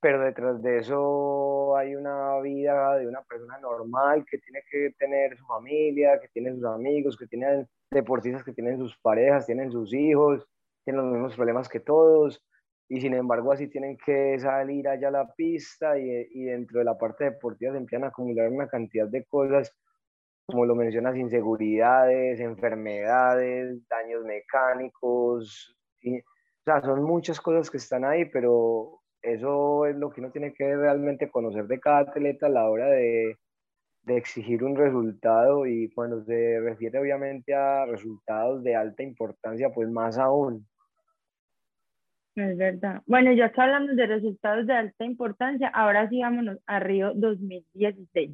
Pero 0.00 0.20
detrás 0.20 0.60
de 0.62 0.78
eso 0.78 1.76
hay 1.76 1.94
una 1.94 2.40
vida 2.40 2.96
de 2.98 3.06
una 3.06 3.22
persona 3.22 3.58
normal 3.58 4.24
que 4.28 4.38
tiene 4.38 4.62
que 4.70 4.92
tener 4.98 5.36
su 5.36 5.46
familia, 5.46 6.18
que 6.20 6.28
tiene 6.28 6.52
sus 6.54 6.64
amigos, 6.64 7.16
que 7.16 7.26
tienen 7.26 7.68
deportistas 7.90 8.44
que 8.44 8.52
tienen 8.52 8.78
sus 8.78 8.96
parejas, 8.98 9.46
tienen 9.46 9.70
sus 9.70 9.92
hijos, 9.92 10.46
tienen 10.84 11.02
los 11.02 11.12
mismos 11.12 11.36
problemas 11.36 11.68
que 11.68 11.80
todos. 11.80 12.42
Y 12.88 13.00
sin 13.00 13.14
embargo, 13.14 13.52
así 13.52 13.68
tienen 13.68 13.96
que 14.04 14.38
salir 14.40 14.88
allá 14.88 15.08
a 15.08 15.12
la 15.12 15.32
pista 15.34 15.98
y, 15.98 16.10
y 16.32 16.44
dentro 16.46 16.80
de 16.80 16.84
la 16.84 16.98
parte 16.98 17.24
deportiva 17.24 17.72
se 17.72 17.78
empiezan 17.78 18.04
a 18.04 18.08
acumular 18.08 18.48
una 18.48 18.68
cantidad 18.68 19.06
de 19.06 19.24
cosas 19.24 19.72
como 20.46 20.66
lo 20.66 20.74
mencionas, 20.74 21.16
inseguridades, 21.16 22.40
enfermedades, 22.40 23.86
daños 23.88 24.24
mecánicos, 24.24 25.76
o 26.60 26.64
sea, 26.64 26.80
son 26.82 27.02
muchas 27.02 27.40
cosas 27.40 27.70
que 27.70 27.78
están 27.78 28.04
ahí, 28.04 28.26
pero 28.26 29.00
eso 29.22 29.86
es 29.86 29.96
lo 29.96 30.10
que 30.10 30.20
uno 30.20 30.30
tiene 30.30 30.52
que 30.52 30.76
realmente 30.76 31.30
conocer 31.30 31.66
de 31.66 31.80
cada 31.80 32.00
atleta 32.00 32.46
a 32.46 32.50
la 32.50 32.68
hora 32.68 32.86
de, 32.86 33.36
de 34.02 34.16
exigir 34.16 34.64
un 34.64 34.76
resultado 34.76 35.66
y 35.66 35.90
cuando 35.92 36.22
se 36.24 36.60
refiere 36.60 36.98
obviamente 36.98 37.54
a 37.54 37.86
resultados 37.86 38.62
de 38.62 38.76
alta 38.76 39.02
importancia, 39.02 39.70
pues 39.74 39.88
más 39.90 40.18
aún. 40.18 40.66
Es 42.36 42.56
verdad. 42.56 43.02
Bueno, 43.06 43.32
ya 43.32 43.50
que 43.50 43.60
hablamos 43.60 43.96
de 43.96 44.06
resultados 44.06 44.66
de 44.66 44.72
alta 44.72 45.04
importancia, 45.04 45.68
ahora 45.68 46.08
sí 46.08 46.20
vámonos 46.20 46.58
a 46.66 46.78
Río 46.78 47.12
2016 47.14 48.32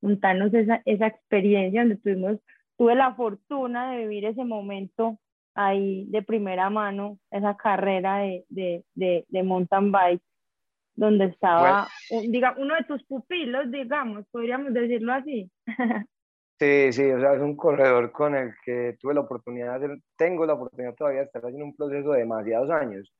contarnos 0.00 0.52
esa, 0.54 0.82
esa 0.84 1.06
experiencia 1.06 1.82
donde 1.82 1.96
tuvimos, 1.96 2.38
tuve 2.76 2.94
la 2.94 3.14
fortuna 3.14 3.92
de 3.92 3.98
vivir 3.98 4.24
ese 4.24 4.44
momento 4.44 5.18
ahí 5.54 6.06
de 6.08 6.22
primera 6.22 6.70
mano, 6.70 7.18
esa 7.30 7.56
carrera 7.56 8.18
de, 8.18 8.44
de, 8.48 8.84
de, 8.94 9.24
de 9.28 9.42
mountain 9.42 9.92
bike, 9.92 10.22
donde 10.94 11.26
estaba, 11.26 11.88
diga, 12.28 12.54
uno 12.58 12.74
de 12.74 12.84
tus 12.84 13.02
pupilos, 13.04 13.70
digamos, 13.70 14.26
podríamos 14.30 14.72
decirlo 14.74 15.12
así. 15.12 15.50
Sí, 16.60 16.92
sí, 16.92 17.10
o 17.10 17.18
sea, 17.18 17.32
es 17.32 17.40
un 17.40 17.56
corredor 17.56 18.12
con 18.12 18.34
el 18.34 18.52
que 18.62 18.94
tuve 19.00 19.14
la 19.14 19.20
oportunidad, 19.20 19.80
de, 19.80 19.98
tengo 20.18 20.44
la 20.44 20.52
oportunidad 20.52 20.94
todavía 20.94 21.20
de 21.20 21.24
estar 21.24 21.40
haciendo 21.40 21.64
un 21.64 21.74
proceso 21.74 22.12
de 22.12 22.18
demasiados 22.18 22.68
años. 22.68 23.10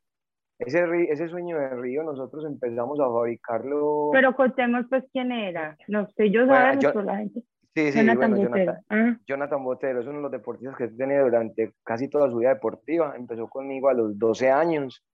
Ese, 0.59 0.85
ese 1.09 1.27
sueño 1.29 1.59
de 1.59 1.71
río 1.71 2.03
nosotros 2.03 2.45
empezamos 2.45 3.01
a 3.01 3.05
fabricarlo. 3.05 4.11
Pero 4.12 4.37
contemos 4.37 4.85
pues 4.90 5.05
quién 5.11 5.33
era. 5.33 5.75
No 5.88 6.07
sé, 6.11 6.31
yo 6.31 6.47
sabemos 6.47 7.03
la 7.03 7.16
gente. 7.16 7.43
Sí, 7.74 7.92
sí, 7.92 7.98
Jonathan 7.98 8.30
bueno, 8.30 8.48
Botero. 8.48 8.72
Jonathan, 8.88 9.20
Jonathan, 9.26 9.64
Botero 9.64 10.00
es 10.00 10.06
uno 10.06 10.16
de 10.16 10.22
los 10.22 10.33
deportistas 10.33 10.76
que 10.76 10.85
he 10.85 10.88
tenido 10.88 11.24
durante 11.24 11.72
casi 11.85 12.09
toda 12.09 12.28
su 12.28 12.38
vida 12.38 12.54
deportiva. 12.54 13.14
Empezó 13.16 13.48
conmigo 13.48 13.88
a 13.88 13.94
los 13.94 14.18
12 14.18 14.50
años. 14.50 15.04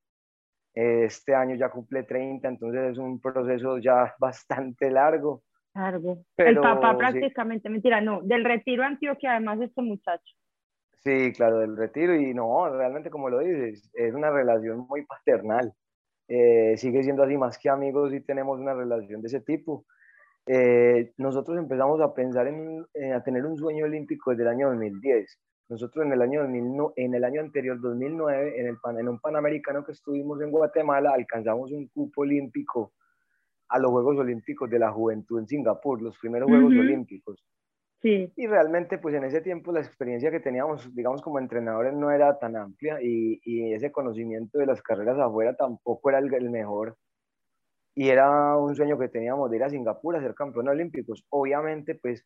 Este 0.72 1.34
año 1.34 1.54
ya 1.56 1.70
cumple 1.70 2.02
30, 2.02 2.48
entonces 2.48 2.92
es 2.92 2.98
un 2.98 3.20
proceso 3.20 3.78
ya 3.78 4.14
bastante 4.18 4.90
largo. 4.90 5.42
Largo. 5.74 6.24
el 6.38 6.58
papá 6.58 6.96
prácticamente, 6.96 7.68
mentira, 7.68 8.00
no, 8.00 8.22
del 8.22 8.44
retiro 8.44 8.82
Antioquia 8.82 9.32
además 9.32 9.60
este 9.60 9.82
muchacho. 9.82 10.34
Sí, 11.04 11.32
claro, 11.32 11.58
del 11.58 11.76
retiro 11.76 12.16
y 12.16 12.32
no, 12.32 12.68
realmente 12.70 13.10
como 13.10 13.28
lo 13.28 13.40
dices, 13.40 13.90
es 13.92 14.14
una 14.14 14.30
relación 14.30 14.86
muy 14.88 15.04
paternal. 15.04 15.72
Eh, 16.28 16.76
sigue 16.78 17.02
siendo 17.02 17.22
así 17.22 17.36
más 17.36 17.58
que 17.58 17.68
amigos 17.68 18.12
y 18.12 18.20
tenemos 18.20 18.58
una 18.58 18.74
relación 18.74 19.20
de 19.20 19.28
ese 19.28 19.40
tipo. 19.40 19.84
Eh, 20.46 21.12
nosotros 21.16 21.59
empezamos 21.59 22.00
a 22.00 22.14
pensar 22.14 22.46
en, 22.46 22.87
a 23.12 23.22
tener 23.22 23.44
un 23.44 23.56
sueño 23.56 23.85
olímpico 23.85 24.30
desde 24.30 24.44
el 24.44 24.48
año 24.48 24.68
2010. 24.68 25.38
Nosotros 25.68 26.06
en 26.06 26.12
el 26.12 26.22
año, 26.22 26.44
en 26.44 27.14
el 27.14 27.24
año 27.24 27.40
anterior, 27.40 27.80
2009, 27.80 28.61
en, 28.61 28.66
el, 28.68 28.76
en 28.98 29.09
un 29.09 29.18
Panamericano 29.18 29.85
que 29.85 29.92
estuvimos 29.92 30.40
en 30.40 30.52
Guatemala, 30.52 31.12
alcanzamos 31.12 31.72
un 31.72 31.88
cupo 31.88 32.22
olímpico 32.22 32.92
a 33.68 33.78
los 33.80 33.90
Juegos 33.90 34.18
Olímpicos 34.18 34.70
de 34.70 34.78
la 34.78 34.92
Juventud 34.92 35.40
en 35.40 35.48
Singapur, 35.48 36.00
los 36.00 36.16
primeros 36.18 36.48
Juegos 36.48 36.72
Olímpicos. 36.72 37.44
Sí. 38.00 38.32
Y 38.37 38.46
realmente, 38.46 38.98
pues 38.98 39.14
en 39.14 39.24
ese 39.24 39.40
tiempo 39.40 39.72
la 39.72 39.80
experiencia 39.80 40.30
que 40.30 40.40
teníamos, 40.40 40.94
digamos, 40.94 41.22
como 41.22 41.38
entrenadores 41.38 41.94
no 41.94 42.11
era 42.11 42.38
tan 42.38 42.54
amplia 42.54 42.98
y, 43.02 43.40
y 43.42 43.72
ese 43.72 43.90
conocimiento 43.90 44.59
de 44.59 44.66
las 44.66 44.82
carreras 44.82 45.18
afuera 45.18 45.56
tampoco 45.56 46.11
era 46.11 46.18
el, 46.18 46.32
el, 46.32 46.50
mejor. 46.50 46.96
Y 47.96 48.11
era 48.11 48.56
un 48.56 48.76
sueño 48.76 48.98
que 48.98 49.09
teníamos 49.09 49.50
de 49.50 49.56
ir 49.56 49.64
a 49.64 49.70
Singapur 49.70 50.16
a 50.16 50.20
ser 50.20 50.35
campeón 50.35 50.68
olímpicos. 50.68 51.24
Obviamente, 51.30 51.96
pues 51.96 52.24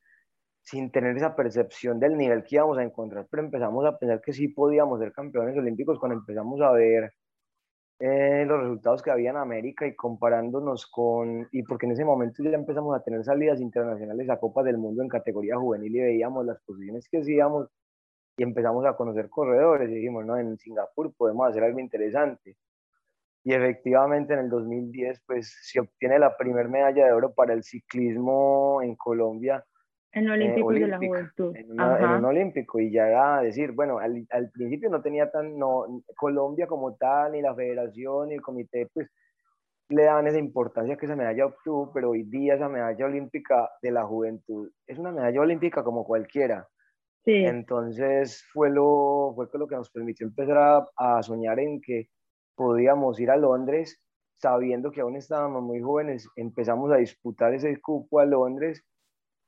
sin 0.63 0.91
tener 0.91 1.17
esa 1.17 1.35
percepción 1.37 1.99
del 2.01 2.17
nivel 2.17 2.45
que 2.45 2.57
íbamos 2.57 2.79
a 2.79 2.83
encontrar, 2.83 3.27
pero 3.31 3.43
empezamos 3.43 3.87
a 3.87 3.99
pensar 3.99 4.21
que 4.21 4.33
sí 4.33 4.49
podíamos 4.49 5.01
ser 5.01 5.13
campeones 5.13 5.57
olímpicos 5.57 5.99
cuando 5.99 6.19
empezamos 6.19 6.61
a 6.61 6.73
ver 6.73 7.15
eh, 8.01 8.45
los 8.47 8.61
resultados 8.61 9.03
que 9.03 9.11
había 9.11 9.31
en 9.31 9.37
América 9.37 9.87
y 9.87 9.95
comparándonos 9.95 10.87
con, 10.87 11.49
y 11.53 11.63
porque 11.65 11.87
en 11.87 11.93
ese 11.93 12.05
momento 12.05 12.43
ya 12.43 12.51
empezamos 12.51 12.97
a 12.97 13.03
tener 13.03 13.23
salidas 13.25 13.61
internacionales 13.61 14.29
a 14.31 14.39
Copas 14.39 14.65
del 14.65 14.79
Mundo 14.79 15.03
en 15.03 15.09
categoría 15.09 15.57
juvenil 15.57 15.97
y 15.97 16.01
veíamos 16.01 16.47
las 16.47 16.61
posiciones 16.63 17.09
que 17.11 17.19
hacíamos 17.19 17.69
y 18.39 18.43
empezamos 18.43 18.87
a 18.87 18.97
conocer 18.97 19.29
corredores 19.29 19.91
y 19.91 19.97
dijimos, 19.97 20.25
no, 20.25 20.39
en 20.39 20.57
Singapur 20.59 21.13
podemos 21.15 21.49
hacer 21.49 21.63
algo 21.65 21.79
interesante. 21.79 22.57
Y 23.43 23.55
efectivamente 23.55 24.35
en 24.35 24.41
el 24.41 24.51
2010 24.51 25.23
pues 25.27 25.57
se 25.63 25.81
obtiene 25.81 26.19
la 26.19 26.37
primera 26.37 26.69
medalla 26.69 27.07
de 27.07 27.13
oro 27.13 27.33
para 27.33 27.55
el 27.55 27.63
ciclismo 27.63 28.81
en 28.83 28.97
Colombia 28.97 29.65
en 30.13 30.29
Olímpico 30.29 30.73
de 30.73 30.89
la 30.89 30.99
Juventud. 30.99 31.57
En, 31.57 31.71
un 31.71 32.25
Olímpico. 32.25 32.81
Y 32.81 32.91
ya 32.91 33.07
era 33.07 33.43
decir, 33.43 33.73
bueno, 33.73 33.99
al, 33.99 34.27
al, 34.31 34.51
principio 34.51 34.91
no 34.91 35.01
tenía 35.01 35.31
tan, 35.31 35.57
no, 35.57 36.03
Colombia 36.17 36.67
como 36.67 36.97
tal, 36.97 37.33
ni 37.33 37.43
la 37.43 37.55
federación, 37.55 38.29
ni 38.29 38.35
el 38.35 38.43
comité, 38.43 38.89
pues 38.93 39.09
le 39.89 40.05
daban 40.05 40.27
esa 40.27 40.39
importancia 40.39 40.97
que 40.97 41.07
esa 41.07 41.17
medalla 41.17 41.47
obtuvo, 41.47 41.93
pero 41.93 42.11
hoy 42.11 42.23
día 42.25 42.55
esa 42.55 42.69
medalla 42.69 43.07
olímpica 43.07 43.71
de 43.83 43.91
la 43.91 44.05
juventud 44.05 44.71
es 44.87 44.99
una 44.99 45.11
medalla 45.11 45.41
olímpica 45.41 45.83
como 45.83 46.05
cualquiera. 46.05 46.67
Sí. 47.25 47.45
Entonces 47.45 48.45
fue 48.53 48.71
lo, 48.71 49.33
fue 49.35 49.47
lo 49.53 49.67
que 49.67 49.77
nos 49.77 49.91
permitió 49.91 50.27
empezar 50.27 50.59
a, 50.59 50.87
a 50.97 51.23
soñar 51.23 51.59
en 51.59 51.81
que 51.81 52.09
podíamos 52.55 53.19
ir 53.21 53.31
a 53.31 53.37
Londres 53.37 54.01
sabiendo 54.37 54.91
que 54.91 55.03
aún 55.03 55.17
estábamos 55.17 55.63
muy 55.63 55.81
jóvenes, 55.81 56.29
empezamos 56.37 56.91
a 56.93 56.97
disputar 56.97 57.53
ese 57.53 57.79
cupo 57.81 58.21
a 58.21 58.25
Londres 58.25 58.85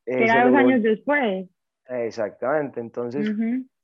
eh, 0.04 0.24
era 0.24 0.46
dos 0.46 0.56
años 0.56 0.82
después. 0.82 1.48
Exactamente, 1.86 2.80
entonces 2.80 3.30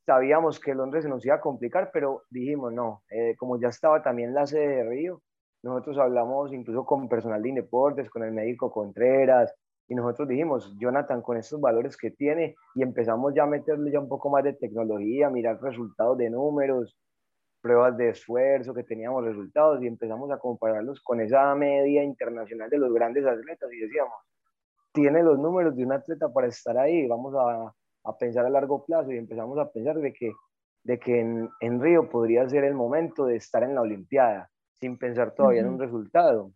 sabíamos 0.04 0.60
que 0.60 0.74
Londres 0.74 1.04
se 1.04 1.10
nos 1.10 1.24
iba 1.24 1.36
a 1.36 1.40
complicar, 1.40 1.90
pero 1.92 2.22
dijimos 2.30 2.72
no, 2.72 3.02
eh, 3.10 3.34
como 3.36 3.58
ya 3.60 3.68
estaba 3.68 4.02
también 4.02 4.34
la 4.34 4.46
sede 4.46 4.68
de 4.68 4.88
Río, 4.88 5.22
nosotros 5.62 5.98
hablamos 5.98 6.52
incluso 6.52 6.84
con 6.84 7.08
personal 7.08 7.42
de 7.42 7.48
Indeportes, 7.48 8.10
con 8.10 8.22
el 8.22 8.32
médico 8.32 8.70
Contreras, 8.70 9.54
y 9.88 9.94
nosotros 9.94 10.28
dijimos, 10.28 10.76
Jonathan, 10.78 11.22
con 11.22 11.38
estos 11.38 11.60
valores 11.60 11.96
que 11.96 12.10
tiene, 12.10 12.54
y 12.74 12.82
empezamos 12.82 13.34
ya 13.34 13.44
a 13.44 13.46
meterle 13.46 13.90
ya 13.90 13.98
un 13.98 14.08
poco 14.08 14.28
más 14.28 14.44
de 14.44 14.52
tecnología, 14.52 15.30
mirar 15.30 15.60
resultados 15.62 16.18
de 16.18 16.28
números, 16.28 16.96
pruebas 17.60 17.96
de 17.96 18.10
esfuerzo, 18.10 18.74
que 18.74 18.84
teníamos 18.84 19.24
resultados, 19.24 19.82
y 19.82 19.86
empezamos 19.86 20.30
a 20.30 20.38
compararlos 20.38 21.00
con 21.02 21.20
esa 21.20 21.54
media 21.54 22.02
internacional 22.02 22.70
de 22.70 22.78
los 22.78 22.92
grandes 22.92 23.26
atletas, 23.26 23.72
y 23.72 23.80
decíamos, 23.80 24.14
tiene 24.92 25.22
los 25.22 25.38
números 25.38 25.76
de 25.76 25.84
un 25.84 25.92
atleta 25.92 26.28
para 26.32 26.48
estar 26.48 26.76
ahí, 26.78 27.06
vamos 27.06 27.34
a, 27.34 27.72
a 28.08 28.16
pensar 28.16 28.46
a 28.46 28.50
largo 28.50 28.84
plazo 28.84 29.12
y 29.12 29.18
empezamos 29.18 29.58
a 29.58 29.70
pensar 29.70 29.96
de 29.98 30.12
que, 30.12 30.32
de 30.84 30.98
que 30.98 31.20
en, 31.20 31.50
en, 31.60 31.80
Río 31.80 32.08
podría 32.08 32.48
ser 32.48 32.64
el 32.64 32.74
momento 32.74 33.26
de 33.26 33.36
estar 33.36 33.62
en 33.62 33.74
la 33.74 33.82
Olimpiada, 33.82 34.50
sin 34.80 34.96
pensar 34.96 35.34
todavía 35.34 35.60
en 35.60 35.68
un 35.68 35.78
resultado. 35.78 36.52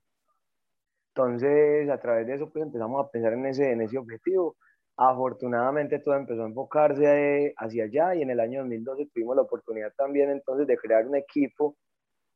Entonces, 1.15 1.91
a 1.91 1.99
través 1.99 2.27
de 2.27 2.35
eso, 2.37 2.51
pues 2.51 2.65
empezamos 2.65 3.05
a 3.05 3.11
pensar 3.11 3.35
en 3.35 3.47
ese, 3.47 3.73
en 3.73 3.83
ese 3.83 3.99
objetivo. 3.99 4.57
Afortunadamente 4.96 5.98
todo 6.00 6.14
empezó 6.16 6.42
a 6.42 6.48
enfocarse 6.48 7.55
hacia 7.57 7.85
allá 7.85 8.14
y 8.14 8.22
en 8.22 8.31
el 8.31 8.40
año 8.40 8.61
2012 8.61 9.09
tuvimos 9.12 9.37
la 9.37 9.42
oportunidad 9.42 9.92
también 9.96 10.31
entonces 10.31 10.66
de 10.66 10.76
crear 10.76 11.07
un 11.07 11.16
equipo 11.16 11.76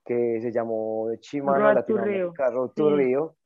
que 0.04 0.40
se 0.40 0.52
llamó 0.52 1.08
Chimano 1.20 1.72
Latinoamérica 1.72 2.50
Road 2.50 2.70
to 2.70 2.96
Río. 2.96 3.36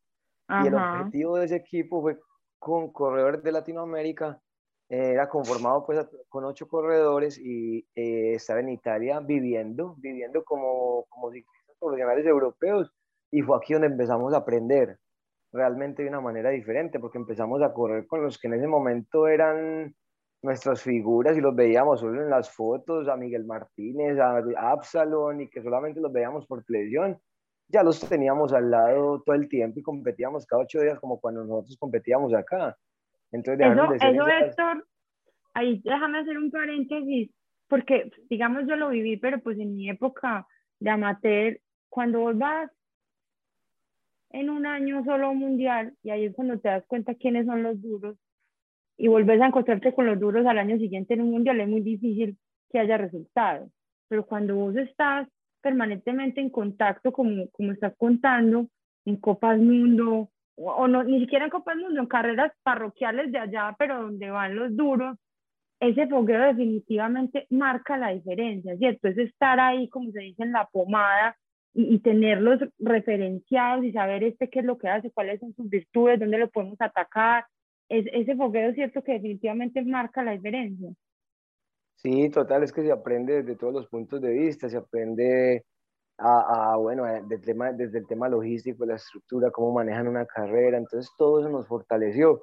Y 0.48 0.66
el 0.66 0.74
objetivo 0.74 1.36
de 1.38 1.44
ese 1.46 1.56
equipo 1.56 2.02
fue 2.02 2.18
con 2.58 2.92
corredores 2.92 3.42
de 3.42 3.52
Latinoamérica. 3.52 4.40
Eh, 4.88 5.12
era 5.12 5.28
conformado 5.28 5.86
pues 5.86 6.04
con 6.28 6.44
ocho 6.44 6.68
corredores 6.68 7.38
y 7.38 7.86
eh, 7.94 8.34
estaba 8.34 8.60
en 8.60 8.70
Italia 8.70 9.20
viviendo, 9.20 9.94
viviendo 9.98 10.42
como, 10.44 11.06
como 11.08 11.30
ciclistas 11.30 11.76
profesionales 11.78 12.26
europeos 12.26 12.92
y 13.30 13.42
fue 13.42 13.56
aquí 13.56 13.72
donde 13.72 13.88
empezamos 13.88 14.34
a 14.34 14.38
aprender 14.38 14.98
realmente 15.52 16.02
de 16.02 16.08
una 16.08 16.20
manera 16.20 16.50
diferente 16.50 17.00
porque 17.00 17.18
empezamos 17.18 17.62
a 17.62 17.72
correr 17.72 18.06
con 18.06 18.22
los 18.22 18.38
que 18.38 18.48
en 18.48 18.54
ese 18.54 18.66
momento 18.66 19.26
eran 19.26 19.94
nuestras 20.42 20.82
figuras 20.82 21.36
y 21.36 21.40
los 21.40 21.54
veíamos 21.54 22.00
solo 22.00 22.22
en 22.22 22.30
las 22.30 22.50
fotos, 22.54 23.08
a 23.08 23.16
Miguel 23.16 23.44
Martínez, 23.44 24.18
a 24.18 24.70
Absalón 24.70 25.42
y 25.42 25.50
que 25.50 25.62
solamente 25.62 26.00
los 26.00 26.12
veíamos 26.12 26.46
por 26.46 26.64
televisión 26.64 27.20
ya 27.72 27.82
los 27.82 28.00
teníamos 28.08 28.52
al 28.52 28.70
lado 28.70 29.22
todo 29.24 29.36
el 29.36 29.48
tiempo 29.48 29.78
y 29.78 29.82
competíamos 29.82 30.46
cada 30.46 30.62
ocho 30.62 30.80
días 30.80 30.98
como 30.98 31.20
cuando 31.20 31.44
nosotros 31.44 31.76
competíamos 31.78 32.34
acá. 32.34 32.76
Entonces, 33.32 33.64
eso, 33.64 33.94
eso 33.94 34.26
Héctor, 34.26 34.86
ahí 35.54 35.80
déjame 35.84 36.18
hacer 36.18 36.36
un 36.36 36.50
paréntesis, 36.50 37.30
porque 37.68 38.10
digamos 38.28 38.64
yo 38.66 38.76
lo 38.76 38.88
viví, 38.88 39.16
pero 39.16 39.40
pues 39.40 39.58
en 39.58 39.76
mi 39.76 39.88
época 39.88 40.46
de 40.80 40.90
amateur, 40.90 41.60
cuando 41.88 42.20
vos 42.20 42.36
vas 42.36 42.70
en 44.30 44.50
un 44.50 44.66
año 44.66 45.04
solo 45.04 45.34
mundial, 45.34 45.94
y 46.02 46.10
ahí 46.10 46.24
es 46.24 46.34
cuando 46.34 46.58
te 46.58 46.68
das 46.68 46.84
cuenta 46.86 47.14
quiénes 47.14 47.46
son 47.46 47.62
los 47.62 47.80
duros, 47.80 48.16
y 48.96 49.08
volvés 49.08 49.40
a 49.40 49.46
encontrarte 49.46 49.94
con 49.94 50.06
los 50.06 50.20
duros 50.20 50.46
al 50.46 50.58
año 50.58 50.76
siguiente 50.78 51.14
en 51.14 51.22
un 51.22 51.30
mundial, 51.30 51.60
es 51.60 51.68
muy 51.68 51.80
difícil 51.80 52.36
que 52.70 52.78
haya 52.78 52.98
resultados. 52.98 53.70
Pero 54.08 54.26
cuando 54.26 54.56
vos 54.56 54.76
estás 54.76 55.28
permanentemente 55.62 56.40
en 56.40 56.50
contacto, 56.50 57.12
como, 57.12 57.48
como 57.50 57.72
estás 57.72 57.94
contando, 57.96 58.66
en 59.04 59.16
Copas 59.16 59.58
Mundo, 59.58 60.30
o, 60.56 60.88
no, 60.88 61.02
ni 61.02 61.20
siquiera 61.20 61.46
en 61.46 61.50
Copas 61.50 61.76
Mundo, 61.76 62.00
en 62.00 62.06
carreras 62.06 62.52
parroquiales 62.62 63.32
de 63.32 63.38
allá, 63.38 63.74
pero 63.78 64.02
donde 64.02 64.30
van 64.30 64.54
los 64.54 64.76
duros, 64.76 65.16
ese 65.80 66.06
fogueo 66.06 66.42
definitivamente 66.42 67.46
marca 67.48 67.96
la 67.96 68.10
diferencia, 68.10 68.76
¿cierto? 68.76 69.08
Es 69.08 69.16
estar 69.16 69.58
ahí, 69.58 69.88
como 69.88 70.10
se 70.12 70.20
dice, 70.20 70.42
en 70.42 70.52
la 70.52 70.66
pomada 70.66 71.36
y, 71.74 71.94
y, 71.94 71.98
tenerlos 72.00 72.61
referenciados 72.78 73.85
y 73.85 73.92
saber 73.92 74.24
este 74.24 74.48
qué 74.48 74.61
es 74.61 74.64
lo 74.64 74.78
que 74.78 74.88
hace, 74.88 75.11
cuáles 75.11 75.40
son 75.40 75.54
sus 75.54 75.68
virtudes, 75.68 76.18
dónde 76.18 76.38
lo 76.38 76.50
podemos 76.50 76.80
atacar. 76.80 77.44
Es, 77.88 78.06
ese 78.12 78.37
fogueo, 78.37 78.72
¿cierto? 78.74 79.02
Que 79.02 79.12
definitivamente 79.12 79.83
marca 79.85 80.22
la 80.22 80.33
diferencia. 80.33 80.90
Sí, 81.96 82.30
total, 82.30 82.62
es 82.62 82.72
que 82.72 82.83
se 82.83 82.92
aprende 82.92 83.42
desde 83.42 83.56
todos 83.56 83.74
los 83.74 83.87
puntos 83.88 84.20
de 84.20 84.33
vista, 84.33 84.68
se 84.68 84.76
aprende 84.78 85.64
a, 86.16 86.72
a 86.72 86.76
bueno, 86.76 87.04
desde 87.04 87.35
el, 87.35 87.40
tema, 87.42 87.72
desde 87.72 87.98
el 87.98 88.06
tema 88.06 88.28
logístico, 88.28 88.87
la 88.87 88.96
estructura, 88.96 89.50
cómo 89.50 89.72
manejan 89.72 90.09
una 90.09 90.24
carrera, 90.24 90.78
entonces 90.78 91.11
todo 91.18 91.40
eso 91.40 91.48
nos 91.50 91.66
fortaleció 91.66 92.40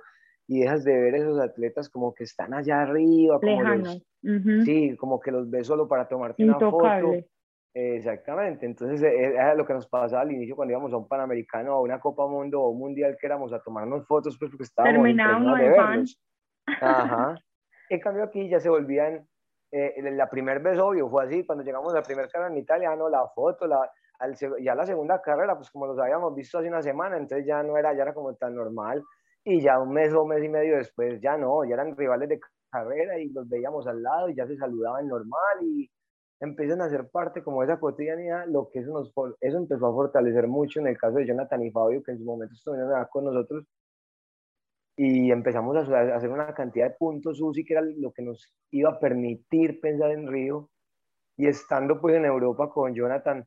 y 0.47 0.61
dejas 0.61 0.83
de 0.83 0.99
ver 0.99 1.15
esos 1.15 1.39
atletas 1.39 1.89
como 1.89 2.13
que 2.13 2.23
están 2.23 2.53
allá 2.53 2.81
arriba, 2.81 3.39
como 3.39 3.61
Lejanos. 3.61 4.03
sí, 4.63 4.95
como 4.95 5.19
que 5.19 5.31
los 5.31 5.49
ves 5.49 5.67
solo 5.67 5.87
para 5.87 6.07
tomarte 6.07 6.43
una 6.43 6.59
foto. 6.59 7.13
Exactamente, 7.79 8.65
entonces 8.65 9.03
eh, 9.03 9.35
era 9.35 9.53
lo 9.53 9.63
que 9.63 9.73
nos 9.73 9.87
pasaba 9.87 10.23
al 10.23 10.31
inicio 10.31 10.55
cuando 10.55 10.71
íbamos 10.71 10.91
a 10.93 10.97
un 10.97 11.07
Panamericano 11.07 11.77
o 11.77 11.83
una 11.83 11.99
Copa 11.99 12.25
Mundo 12.25 12.59
o 12.59 12.69
un 12.69 12.79
Mundial 12.79 13.15
que 13.21 13.27
éramos 13.27 13.53
a 13.53 13.61
tomarnos 13.61 14.07
fotos 14.07 14.35
pues 14.39 14.49
porque 14.49 14.63
estábamos 14.63 14.95
Terminábamos 14.95 15.59
de 15.59 15.69
verlos. 15.69 16.19
Ajá. 16.81 17.35
En 17.89 17.99
cambio 18.01 18.23
aquí 18.23 18.49
ya 18.49 18.59
se 18.59 18.67
volvían 18.67 19.25
eh, 19.71 19.93
la 20.11 20.27
primera 20.27 20.59
vez, 20.59 20.77
obvio, 20.79 21.07
fue 21.07 21.25
así, 21.25 21.45
cuando 21.45 21.63
llegamos 21.63 21.93
a 21.93 21.97
la 21.97 22.01
primera 22.01 22.27
carrera 22.27 22.51
en 22.51 22.57
Italia, 22.57 22.95
no, 22.95 23.07
la 23.09 23.27
foto, 23.27 23.67
la, 23.67 23.89
al, 24.19 24.35
ya 24.61 24.73
la 24.73 24.85
segunda 24.85 25.21
carrera, 25.21 25.55
pues 25.55 25.69
como 25.69 25.85
los 25.85 25.99
habíamos 25.99 26.33
visto 26.35 26.57
hace 26.57 26.67
una 26.67 26.81
semana, 26.81 27.15
entonces 27.15 27.45
ya 27.47 27.61
no 27.63 27.77
era, 27.77 27.93
ya 27.93 28.01
era 28.01 28.13
como 28.13 28.33
tan 28.35 28.55
normal, 28.55 29.03
y 29.45 29.61
ya 29.61 29.79
un 29.79 29.93
mes 29.93 30.13
o 30.13 30.23
un 30.23 30.29
mes 30.29 30.43
y 30.43 30.49
medio 30.49 30.75
después, 30.75 31.21
ya 31.21 31.37
no, 31.37 31.63
ya 31.63 31.75
eran 31.75 31.95
rivales 31.95 32.27
de 32.27 32.39
carrera 32.69 33.19
y 33.19 33.29
los 33.29 33.47
veíamos 33.47 33.87
al 33.87 34.01
lado 34.03 34.29
y 34.29 34.35
ya 34.35 34.45
se 34.47 34.57
saludaban 34.57 35.07
normal 35.07 35.59
y, 35.61 35.89
empiezan 36.39 36.81
a 36.81 36.89
ser 36.89 37.09
parte 37.09 37.43
como 37.43 37.61
de 37.61 37.67
esa 37.67 37.79
cotidianidad, 37.79 38.45
lo 38.47 38.69
que 38.69 38.79
eso, 38.79 38.91
nos, 38.91 39.11
eso 39.41 39.57
empezó 39.57 39.87
a 39.87 39.93
fortalecer 39.93 40.47
mucho 40.47 40.79
en 40.79 40.87
el 40.87 40.97
caso 40.97 41.17
de 41.17 41.25
Jonathan 41.25 41.63
y 41.63 41.71
Fabio, 41.71 42.03
que 42.03 42.11
en 42.11 42.19
su 42.19 42.25
momento 42.25 42.53
estuvieron 42.53 42.91
con 43.11 43.25
nosotros, 43.25 43.65
y 44.95 45.31
empezamos 45.31 45.75
a, 45.77 46.15
hacer 46.15 46.29
una 46.29 46.53
cantidad 46.53 46.89
de 46.89 46.95
puntos 46.95 47.39
UCI, 47.41 47.65
que 47.65 47.73
era 47.73 47.81
lo 47.81 48.11
que 48.11 48.23
nos 48.23 48.51
iba 48.71 48.91
a 48.91 48.99
permitir 48.99 49.79
pensar 49.79 50.11
en 50.11 50.27
Río, 50.27 50.69
y 51.37 51.47
estando 51.47 52.01
pues 52.01 52.15
en 52.15 52.25
Europa 52.25 52.69
con 52.69 52.93
Jonathan, 52.93 53.45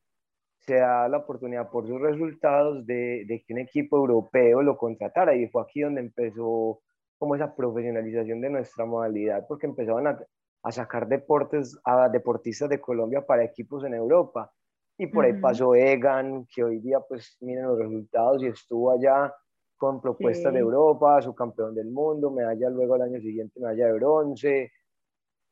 se 0.58 0.76
da 0.76 1.08
la 1.08 1.18
oportunidad 1.18 1.70
por 1.70 1.86
sus 1.86 2.00
resultados 2.00 2.86
de, 2.86 3.24
de 3.26 3.42
que 3.42 3.54
un 3.54 3.60
equipo 3.60 3.96
europeo 3.96 4.62
lo 4.62 4.76
contratara, 4.76 5.34
y 5.34 5.48
fue 5.48 5.62
aquí 5.62 5.80
donde 5.80 6.00
empezó 6.00 6.80
como 7.18 7.34
esa 7.34 7.54
profesionalización 7.54 8.40
de 8.40 8.50
nuestra 8.50 8.84
modalidad, 8.84 9.46
porque 9.46 9.66
empezaban 9.66 10.06
a, 10.06 10.18
a 10.62 10.72
sacar 10.72 11.08
deportes 11.08 11.78
a 11.84 12.08
deportistas 12.08 12.68
de 12.68 12.80
Colombia 12.80 13.24
para 13.24 13.44
equipos 13.44 13.84
en 13.84 13.94
Europa. 13.94 14.52
Y 14.98 15.06
por 15.06 15.24
ahí 15.24 15.32
pasó 15.34 15.74
Egan, 15.74 16.46
que 16.54 16.62
hoy 16.62 16.78
día 16.78 17.00
pues 17.00 17.38
miren 17.40 17.64
los 17.64 17.78
resultados 17.78 18.42
y 18.42 18.48
estuvo 18.48 18.90
allá 18.90 19.34
con 19.78 19.98
propuestas 19.98 20.52
de 20.52 20.58
Europa, 20.58 21.22
su 21.22 21.34
campeón 21.34 21.74
del 21.74 21.90
mundo, 21.90 22.30
medalla 22.30 22.68
luego 22.68 22.94
al 22.94 23.02
año 23.02 23.18
siguiente, 23.18 23.58
medalla 23.60 23.86
de 23.86 23.92
bronce. 23.94 24.72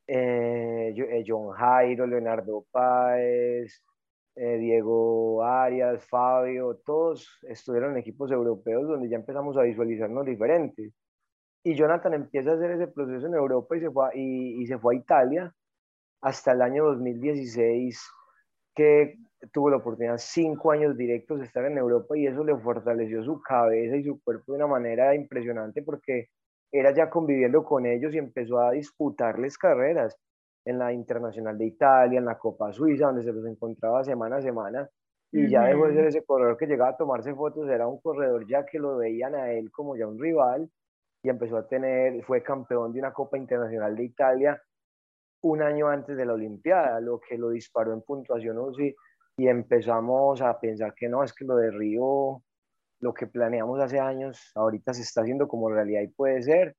Eh, 0.07 0.95
eh, 0.97 1.25
John 1.27 1.51
Jairo, 1.53 2.07
Leonardo 2.07 2.67
Páez, 2.71 3.83
eh, 4.37 4.57
Diego 4.59 5.43
Arias, 5.43 6.05
Fabio, 6.07 6.81
todos 6.85 7.41
estuvieron 7.49 7.93
en 7.93 7.99
equipos 7.99 8.31
europeos 8.31 8.87
donde 8.87 9.09
ya 9.09 9.17
empezamos 9.17 9.57
a 9.57 9.63
visualizarnos 9.63 10.27
diferentes. 10.27 10.93
Y 11.69 11.75
Jonathan 11.75 12.15
empieza 12.15 12.53
a 12.53 12.55
hacer 12.55 12.71
ese 12.71 12.87
proceso 12.87 13.27
en 13.27 13.35
Europa 13.35 13.77
y 13.77 13.81
se 13.81 13.91
fue 13.91 14.09
a, 14.09 14.11
y, 14.15 14.67
se 14.67 14.79
fue 14.79 14.95
a 14.95 14.99
Italia 14.99 15.55
hasta 16.23 16.53
el 16.53 16.63
año 16.63 16.87
2016, 16.87 18.09
que 18.75 19.19
tuvo 19.53 19.69
la 19.69 19.77
oportunidad 19.77 20.17
cinco 20.17 20.73
años 20.73 20.97
directos 20.97 21.41
de 21.41 21.45
estar 21.45 21.67
en 21.67 21.77
Europa 21.77 22.17
y 22.17 22.27
eso 22.27 22.43
le 22.43 22.57
fortaleció 22.57 23.23
su 23.23 23.43
cabeza 23.43 23.97
y 23.97 24.03
su 24.03 24.19
cuerpo 24.23 24.53
de 24.53 24.57
una 24.57 24.67
manera 24.67 25.15
impresionante 25.15 25.83
porque 25.83 26.29
era 26.73 26.95
ya 26.95 27.11
conviviendo 27.11 27.63
con 27.65 27.85
ellos 27.85 28.15
y 28.15 28.19
empezó 28.19 28.61
a 28.61 28.71
disputarles 28.71 29.59
carreras 29.59 30.17
en 30.65 30.79
la 30.79 30.95
Internacional 30.95 31.59
de 31.59 31.67
Italia, 31.67 32.19
en 32.19 32.25
la 32.25 32.39
Copa 32.39 32.73
Suiza, 32.73 33.09
donde 33.09 33.25
se 33.25 33.33
los 33.33 33.45
encontraba 33.45 34.03
semana 34.05 34.37
a 34.37 34.41
semana. 34.41 34.89
Y 35.33 35.51
ya 35.51 35.65
dejó 35.65 35.87
de 35.89 35.95
ser 35.97 36.07
ese 36.07 36.25
corredor 36.25 36.57
que 36.57 36.67
llegaba 36.67 36.93
a 36.93 36.97
tomarse 36.97 37.35
fotos, 37.35 37.69
era 37.69 37.87
un 37.87 38.01
corredor 38.01 38.47
ya 38.49 38.65
que 38.65 38.79
lo 38.79 38.97
veían 38.97 39.35
a 39.35 39.53
él 39.53 39.71
como 39.71 39.95
ya 39.95 40.07
un 40.07 40.19
rival 40.19 40.71
y 41.29 41.31
empezó 41.31 41.59
a 41.59 41.69
tener, 41.69 42.25
fue 42.25 42.43
campeón 42.43 42.91
de 42.91 43.01
una 43.01 43.13
Copa 43.13 43.37
Internacional 43.37 43.95
de 43.95 44.05
Italia 44.05 44.63
un 45.43 45.61
año 45.61 45.89
antes 45.89 46.17
de 46.17 46.25
la 46.25 46.33
Olimpiada, 46.33 47.01
lo 47.01 47.21
que 47.21 47.37
lo 47.37 47.51
disparó 47.51 47.93
en 47.93 48.01
puntuación 48.01 48.57
y 49.37 49.47
empezamos 49.47 50.41
a 50.41 50.59
pensar 50.59 50.95
que 50.95 51.07
no, 51.09 51.23
es 51.23 51.35
que 51.35 51.45
lo 51.45 51.55
de 51.57 51.71
Río, 51.71 52.43
lo 53.01 53.15
que 53.15 53.27
planeamos 53.27 53.79
hace 53.79 54.01
años, 54.01 54.51
ahorita 54.55 54.95
se 54.95 55.03
está 55.03 55.21
haciendo 55.21 55.47
como 55.47 55.71
realidad 55.71 56.01
y 56.01 56.09
puede 56.09 56.43
ser. 56.43 56.75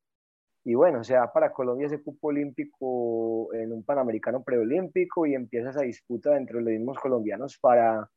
Y 0.66 0.74
bueno, 0.74 1.04
se 1.04 1.14
da 1.14 1.32
para 1.32 1.54
Colombia 1.54 1.86
ese 1.86 2.02
cupo 2.02 2.30
olímpico 2.30 3.54
en 3.54 3.72
un 3.72 3.84
Panamericano 3.84 4.44
preolímpico 4.44 5.28
y 5.28 5.36
empieza 5.36 5.70
esa 5.70 5.82
disputa 5.82 6.36
entre 6.36 6.56
los 6.56 6.66
mismos 6.66 6.98
colombianos 6.98 7.58
para, 7.62 8.10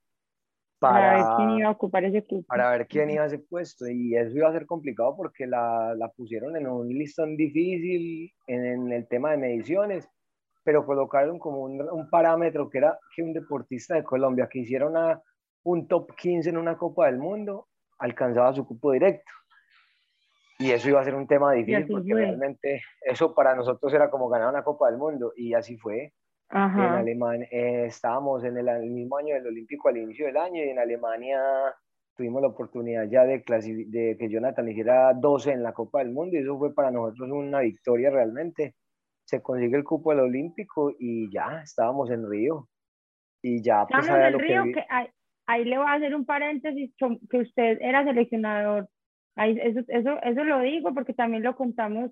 para, 0.82 1.14
ver 1.14 1.24
quién 1.36 1.50
iba 1.58 1.68
a 1.68 1.72
ocupar 1.72 2.04
ese 2.04 2.22
puesto. 2.22 2.46
Para 2.48 2.70
ver 2.70 2.86
quién 2.86 3.10
iba 3.10 3.22
a 3.22 3.26
ese 3.26 3.38
puesto. 3.38 3.86
Y 3.88 4.16
eso 4.16 4.36
iba 4.36 4.48
a 4.48 4.52
ser 4.52 4.66
complicado 4.66 5.16
porque 5.16 5.46
la, 5.46 5.94
la 5.96 6.08
pusieron 6.08 6.56
en 6.56 6.66
un 6.66 6.88
listón 6.88 7.36
difícil 7.36 8.32
en, 8.46 8.66
en, 8.66 8.92
el 8.92 9.06
tema 9.06 9.30
de 9.30 9.38
mediciones, 9.38 10.08
pero 10.64 10.84
colocaron 10.84 11.38
como 11.38 11.60
un, 11.60 11.80
un, 11.80 12.10
parámetro 12.10 12.68
que 12.68 12.78
era 12.78 12.98
que 13.14 13.22
un 13.22 13.32
deportista 13.32 13.94
de 13.94 14.02
Colombia 14.02 14.48
que 14.50 14.60
hiciera 14.60 14.86
una, 14.86 15.20
un 15.62 15.86
top 15.86 16.14
15 16.16 16.50
en 16.50 16.56
una 16.56 16.76
Copa 16.76 17.06
del 17.06 17.18
Mundo 17.18 17.68
alcanzaba 17.98 18.52
su 18.52 18.66
cupo 18.66 18.92
directo. 18.92 19.30
Y 20.58 20.70
eso 20.70 20.88
iba 20.88 21.00
a 21.00 21.04
ser 21.04 21.14
un 21.14 21.26
tema 21.26 21.52
difícil 21.52 21.86
porque 21.88 22.14
realmente 22.14 22.82
eso 23.02 23.34
para 23.34 23.54
nosotros 23.54 23.92
era 23.94 24.10
como 24.10 24.28
ganar 24.28 24.48
una 24.48 24.62
Copa 24.62 24.88
del 24.90 24.98
Mundo 24.98 25.32
y 25.36 25.54
así 25.54 25.76
fue. 25.76 26.12
En 26.54 26.80
Alemania 26.80 27.48
eh, 27.50 27.86
estábamos 27.86 28.44
en 28.44 28.58
el, 28.58 28.90
mismo 28.90 29.16
año 29.16 29.34
del 29.34 29.46
Olímpico 29.46 29.88
al 29.88 29.96
inicio 29.96 30.26
del 30.26 30.36
año 30.36 30.62
y 30.62 30.68
en 30.68 30.78
Alemania 30.78 31.40
tuvimos 32.14 32.42
la 32.42 32.48
oportunidad 32.48 33.08
ya 33.10 33.24
de, 33.24 33.42
de 33.88 34.16
que 34.18 34.28
Jonathan 34.28 34.68
hiciera 34.68 35.14
12 35.14 35.50
en 35.50 35.62
la 35.62 35.72
Copa 35.72 36.00
del 36.00 36.10
Mundo 36.10 36.36
y 36.36 36.40
eso 36.40 36.58
fue 36.58 36.74
para 36.74 36.90
nosotros 36.90 37.30
una 37.30 37.60
victoria 37.60 38.10
realmente. 38.10 38.74
Se 39.24 39.40
consigue 39.40 39.78
el 39.78 39.84
cupo 39.84 40.10
del 40.10 40.20
Olímpico 40.20 40.92
y 40.98 41.32
ya 41.32 41.62
estábamos 41.62 42.10
en 42.10 42.28
Río. 42.28 42.68
Y 43.40 43.62
ya 43.62 43.86
pues 43.86 44.06
en 44.06 44.38
Río, 44.38 44.64
que... 44.74 44.84
ahí, 45.46 45.64
le 45.64 45.78
voy 45.78 45.86
a 45.86 45.94
hacer 45.94 46.14
un 46.14 46.26
paréntesis, 46.26 46.94
que 47.30 47.38
usted 47.38 47.78
era 47.80 48.04
seleccionador. 48.04 48.88
Ahí, 49.36 49.58
eso, 49.58 49.80
eso, 49.88 50.22
eso 50.22 50.44
lo 50.44 50.60
digo 50.60 50.92
porque 50.92 51.14
también 51.14 51.42
lo 51.42 51.56
contamos 51.56 52.10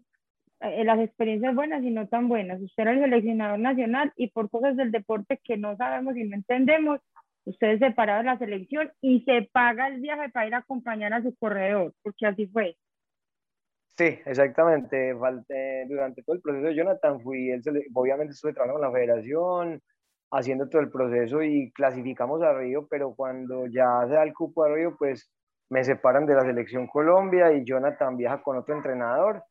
las 0.60 1.00
experiencias 1.00 1.54
buenas 1.54 1.82
y 1.82 1.90
no 1.90 2.06
tan 2.08 2.28
buenas. 2.28 2.60
Usted 2.60 2.82
era 2.82 2.92
el 2.92 3.00
seleccionador 3.00 3.58
nacional 3.58 4.12
y 4.16 4.28
por 4.28 4.50
cosas 4.50 4.76
del 4.76 4.92
deporte 4.92 5.40
que 5.42 5.56
no 5.56 5.76
sabemos 5.76 6.16
y 6.16 6.24
no 6.24 6.36
entendemos, 6.36 7.00
usted 7.44 7.68
es 7.68 7.80
separado 7.80 8.18
de 8.18 8.26
la 8.26 8.38
selección 8.38 8.92
y 9.00 9.22
se 9.24 9.48
paga 9.52 9.88
el 9.88 10.00
viaje 10.00 10.28
para 10.28 10.46
ir 10.46 10.54
a 10.54 10.58
acompañar 10.58 11.14
a 11.14 11.22
su 11.22 11.34
corredor, 11.36 11.94
porque 12.02 12.26
así 12.26 12.46
fue. 12.46 12.76
Sí, 13.96 14.18
exactamente. 14.24 15.12
Durante 15.88 16.22
todo 16.22 16.36
el 16.36 16.42
proceso 16.42 16.70
Jonathan 16.70 17.20
fui, 17.20 17.50
obviamente 17.94 18.32
estuve 18.32 18.52
trabajando 18.52 18.80
con 18.80 18.92
la 18.92 18.98
federación, 18.98 19.80
haciendo 20.30 20.68
todo 20.68 20.80
el 20.82 20.90
proceso 20.90 21.42
y 21.42 21.72
clasificamos 21.72 22.42
a 22.42 22.52
Río, 22.52 22.86
pero 22.88 23.14
cuando 23.14 23.66
ya 23.66 24.06
se 24.06 24.14
da 24.14 24.22
el 24.22 24.32
cupo 24.32 24.64
a 24.64 24.74
Río, 24.74 24.94
pues 24.98 25.30
me 25.70 25.84
separan 25.84 26.26
de 26.26 26.34
la 26.34 26.42
selección 26.42 26.86
Colombia 26.86 27.52
y 27.52 27.64
Jonathan 27.64 28.16
viaja 28.16 28.42
con 28.42 28.56
otro 28.56 28.74
entrenador 28.74 29.42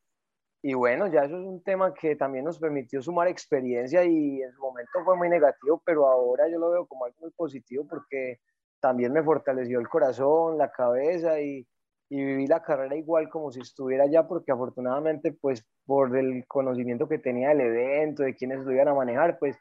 y 0.61 0.73
bueno, 0.73 1.07
ya 1.07 1.23
eso 1.23 1.39
es 1.39 1.45
un 1.45 1.63
tema 1.63 1.93
que 1.93 2.17
también 2.17 2.43
nos 2.43 2.59
permitió 2.59 3.01
sumar 3.01 3.29
experiencia 3.29 4.03
y 4.03 4.41
en 4.41 4.51
su 4.51 4.59
momento 4.59 4.91
fue 5.05 5.15
muy 5.15 5.29
negativo, 5.29 5.81
pero 5.85 6.07
ahora 6.07 6.49
yo 6.49 6.59
lo 6.59 6.71
veo 6.71 6.85
como 6.85 7.05
algo 7.05 7.17
muy 7.21 7.31
positivo 7.31 7.85
porque 7.87 8.41
también 8.81 9.13
me 9.13 9.23
fortaleció 9.23 9.79
el 9.79 9.87
corazón, 9.87 10.57
la 10.57 10.69
cabeza 10.69 11.39
y, 11.39 11.65
y 12.09 12.23
viví 12.23 12.45
la 12.47 12.61
carrera 12.61 12.95
igual 12.95 13.29
como 13.29 13.51
si 13.51 13.61
estuviera 13.61 14.03
allá 14.03 14.27
porque 14.27 14.51
afortunadamente 14.51 15.31
pues 15.31 15.65
por 15.85 16.17
el 16.17 16.45
conocimiento 16.45 17.07
que 17.07 17.19
tenía 17.19 17.49
del 17.49 17.61
evento, 17.61 18.23
de 18.23 18.35
quienes 18.35 18.59
lo 18.65 18.73
iban 18.73 18.89
a 18.89 18.93
manejar, 18.93 19.39
pues 19.39 19.57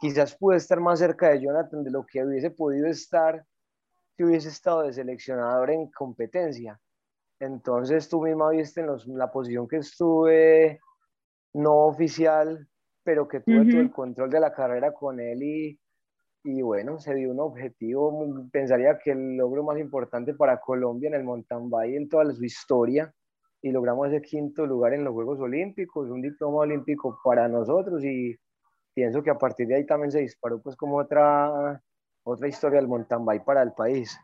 quizás 0.00 0.36
pude 0.36 0.58
estar 0.58 0.80
más 0.80 1.00
cerca 1.00 1.30
de 1.30 1.40
Jonathan 1.40 1.82
de 1.82 1.90
lo 1.90 2.06
que 2.06 2.24
hubiese 2.24 2.50
podido 2.52 2.86
estar 2.86 3.44
si 4.16 4.22
hubiese 4.22 4.48
estado 4.48 4.82
de 4.82 4.92
seleccionador 4.92 5.70
en 5.70 5.90
competencia 5.90 6.80
entonces 7.40 8.08
tú 8.08 8.22
misma 8.22 8.50
viste 8.50 8.80
en 8.80 9.18
la 9.18 9.30
posición 9.30 9.68
que 9.68 9.76
estuve 9.76 10.80
no 11.54 11.86
oficial, 11.86 12.68
pero 13.02 13.28
que 13.28 13.40
tuve 13.40 13.70
todo 13.70 13.80
el 13.80 13.90
control 13.90 14.30
de 14.30 14.40
la 14.40 14.52
carrera 14.52 14.92
con 14.92 15.20
él 15.20 15.42
y, 15.42 15.80
y 16.44 16.62
bueno, 16.62 16.98
se 16.98 17.14
dio 17.14 17.30
un 17.30 17.40
objetivo, 17.40 18.48
pensaría 18.52 18.98
que 18.98 19.12
el 19.12 19.36
logro 19.36 19.64
más 19.64 19.78
importante 19.78 20.34
para 20.34 20.60
Colombia 20.60 21.08
en 21.08 21.14
el 21.14 21.24
mountain 21.24 21.70
bike 21.70 21.96
en 21.96 22.08
toda 22.08 22.30
su 22.32 22.44
historia 22.44 23.12
y 23.62 23.70
logramos 23.70 24.08
ese 24.08 24.22
quinto 24.22 24.66
lugar 24.66 24.92
en 24.92 25.04
los 25.04 25.14
Juegos 25.14 25.40
Olímpicos, 25.40 26.10
un 26.10 26.22
diploma 26.22 26.58
olímpico 26.58 27.18
para 27.24 27.48
nosotros 27.48 28.04
y 28.04 28.36
pienso 28.94 29.22
que 29.22 29.30
a 29.30 29.38
partir 29.38 29.66
de 29.66 29.76
ahí 29.76 29.86
también 29.86 30.12
se 30.12 30.20
disparó 30.20 30.60
pues 30.60 30.76
como 30.76 30.98
otra, 30.98 31.82
otra 32.22 32.48
historia 32.48 32.80
del 32.80 32.88
mountain 32.88 33.24
bike 33.24 33.44
para 33.44 33.62
el 33.62 33.72
país. 33.72 34.18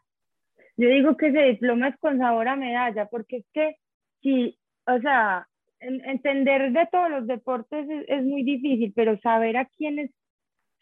Yo 0.77 0.89
digo 0.89 1.17
que 1.17 1.29
ese 1.29 1.43
diploma 1.43 1.89
es 1.89 1.97
con 1.99 2.19
sabor 2.19 2.49
a 2.49 2.57
medalla, 2.57 3.07
porque 3.07 3.39
es 3.39 3.47
que 3.53 3.77
si, 4.23 4.59
o 4.87 4.99
sea, 5.01 5.47
entender 5.81 6.73
de 6.73 6.89
todos 6.91 7.11
los 7.11 7.27
deportes 7.27 7.87
es, 8.09 8.25
muy 8.25 8.43
difícil, 8.45 8.93
pero 8.95 9.19
saber 9.21 9.57
a 9.57 9.67
quiénes 9.67 10.11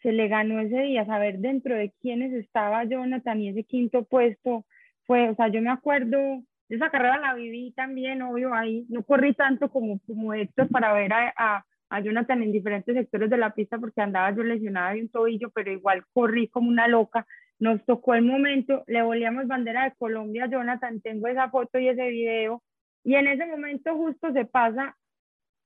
se 0.01 0.11
le 0.11 0.27
ganó 0.27 0.59
ese 0.59 0.79
día, 0.81 1.05
saber 1.05 1.39
dentro 1.39 1.75
de 1.75 1.91
quiénes 2.01 2.33
estaba 2.33 2.83
Jonathan 2.85 3.41
y 3.41 3.49
ese 3.49 3.63
quinto 3.63 4.03
puesto 4.03 4.65
fue, 5.05 5.29
o 5.29 5.35
sea, 5.35 5.47
yo 5.49 5.61
me 5.61 5.71
acuerdo, 5.71 6.43
esa 6.69 6.89
carrera 6.89 7.17
la 7.17 7.33
viví 7.33 7.71
también, 7.73 8.21
obvio, 8.21 8.53
ahí 8.53 8.85
no 8.89 9.03
corrí 9.03 9.33
tanto 9.33 9.69
como, 9.69 9.99
como 10.07 10.33
Héctor 10.33 10.69
para 10.69 10.93
ver 10.93 11.13
a, 11.13 11.33
a, 11.35 11.65
a 11.89 11.99
Jonathan 11.99 12.41
en 12.43 12.51
diferentes 12.51 12.95
sectores 12.95 13.29
de 13.29 13.37
la 13.37 13.53
pista 13.53 13.77
porque 13.77 14.01
andaba 14.01 14.31
yo 14.35 14.43
lesionada 14.43 14.93
de 14.93 15.01
un 15.01 15.09
tobillo, 15.09 15.49
pero 15.51 15.71
igual 15.71 16.03
corrí 16.13 16.47
como 16.47 16.69
una 16.69 16.87
loca 16.87 17.27
nos 17.61 17.85
tocó 17.85 18.15
el 18.15 18.23
momento, 18.23 18.83
le 18.87 19.03
volvíamos 19.03 19.47
bandera 19.47 19.83
de 19.83 19.95
Colombia 19.95 20.47
Jonathan, 20.47 20.99
tengo 20.99 21.27
esa 21.27 21.51
foto 21.51 21.77
y 21.77 21.89
ese 21.89 22.09
video, 22.09 22.63
y 23.03 23.13
en 23.13 23.27
ese 23.27 23.45
momento 23.45 23.95
justo 23.95 24.33
se 24.33 24.45
pasa, 24.45 24.97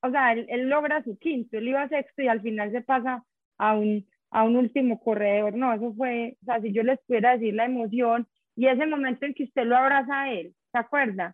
o 0.01 0.11
sea, 0.11 0.33
él, 0.33 0.67
logra 0.67 1.01
su 1.03 1.17
quinto, 1.17 1.57
él 1.57 1.69
iba 1.69 1.87
sexto 1.87 2.21
y 2.21 2.27
al 2.27 2.41
final 2.41 2.69
se 2.73 2.81
pasa 2.81 3.23
a 3.57 3.77
un, 3.77 4.05
a 4.29 4.43
un 4.43 4.57
último 4.57 4.99
corredor, 4.99 5.55
no, 5.55 5.73
eso 5.73 5.93
fue, 5.95 6.37
o 6.41 6.45
sea, 6.45 6.59
si 6.59 6.73
yo 6.73 6.83
les 6.83 6.99
pudiera 7.07 7.31
decir 7.31 7.53
la 7.53 7.63
emoción 7.63 8.27
y 8.57 8.67
ese 8.67 8.85
momento 8.85 9.25
en 9.25 9.33
que 9.33 9.45
usted 9.45 9.63
lo 9.63 9.77
abraza 9.77 10.23
a 10.23 10.33
él, 10.33 10.53
¿se 10.73 10.77
acuerda? 10.77 11.33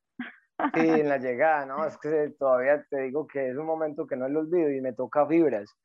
Sí, 0.76 0.88
en 0.88 1.10
la 1.10 1.18
llegada, 1.18 1.66
¿no? 1.66 1.88
Es 1.88 1.98
que 1.98 2.36
todavía 2.38 2.86
te 2.88 3.02
digo 3.02 3.26
que 3.26 3.50
es 3.50 3.58
un 3.58 3.66
momento 3.66 4.06
que 4.06 4.16
no 4.16 4.30
lo 4.30 4.42
olvido 4.42 4.70
y 4.70 4.80
me 4.80 4.94
toca 4.94 5.26
fibras 5.26 5.76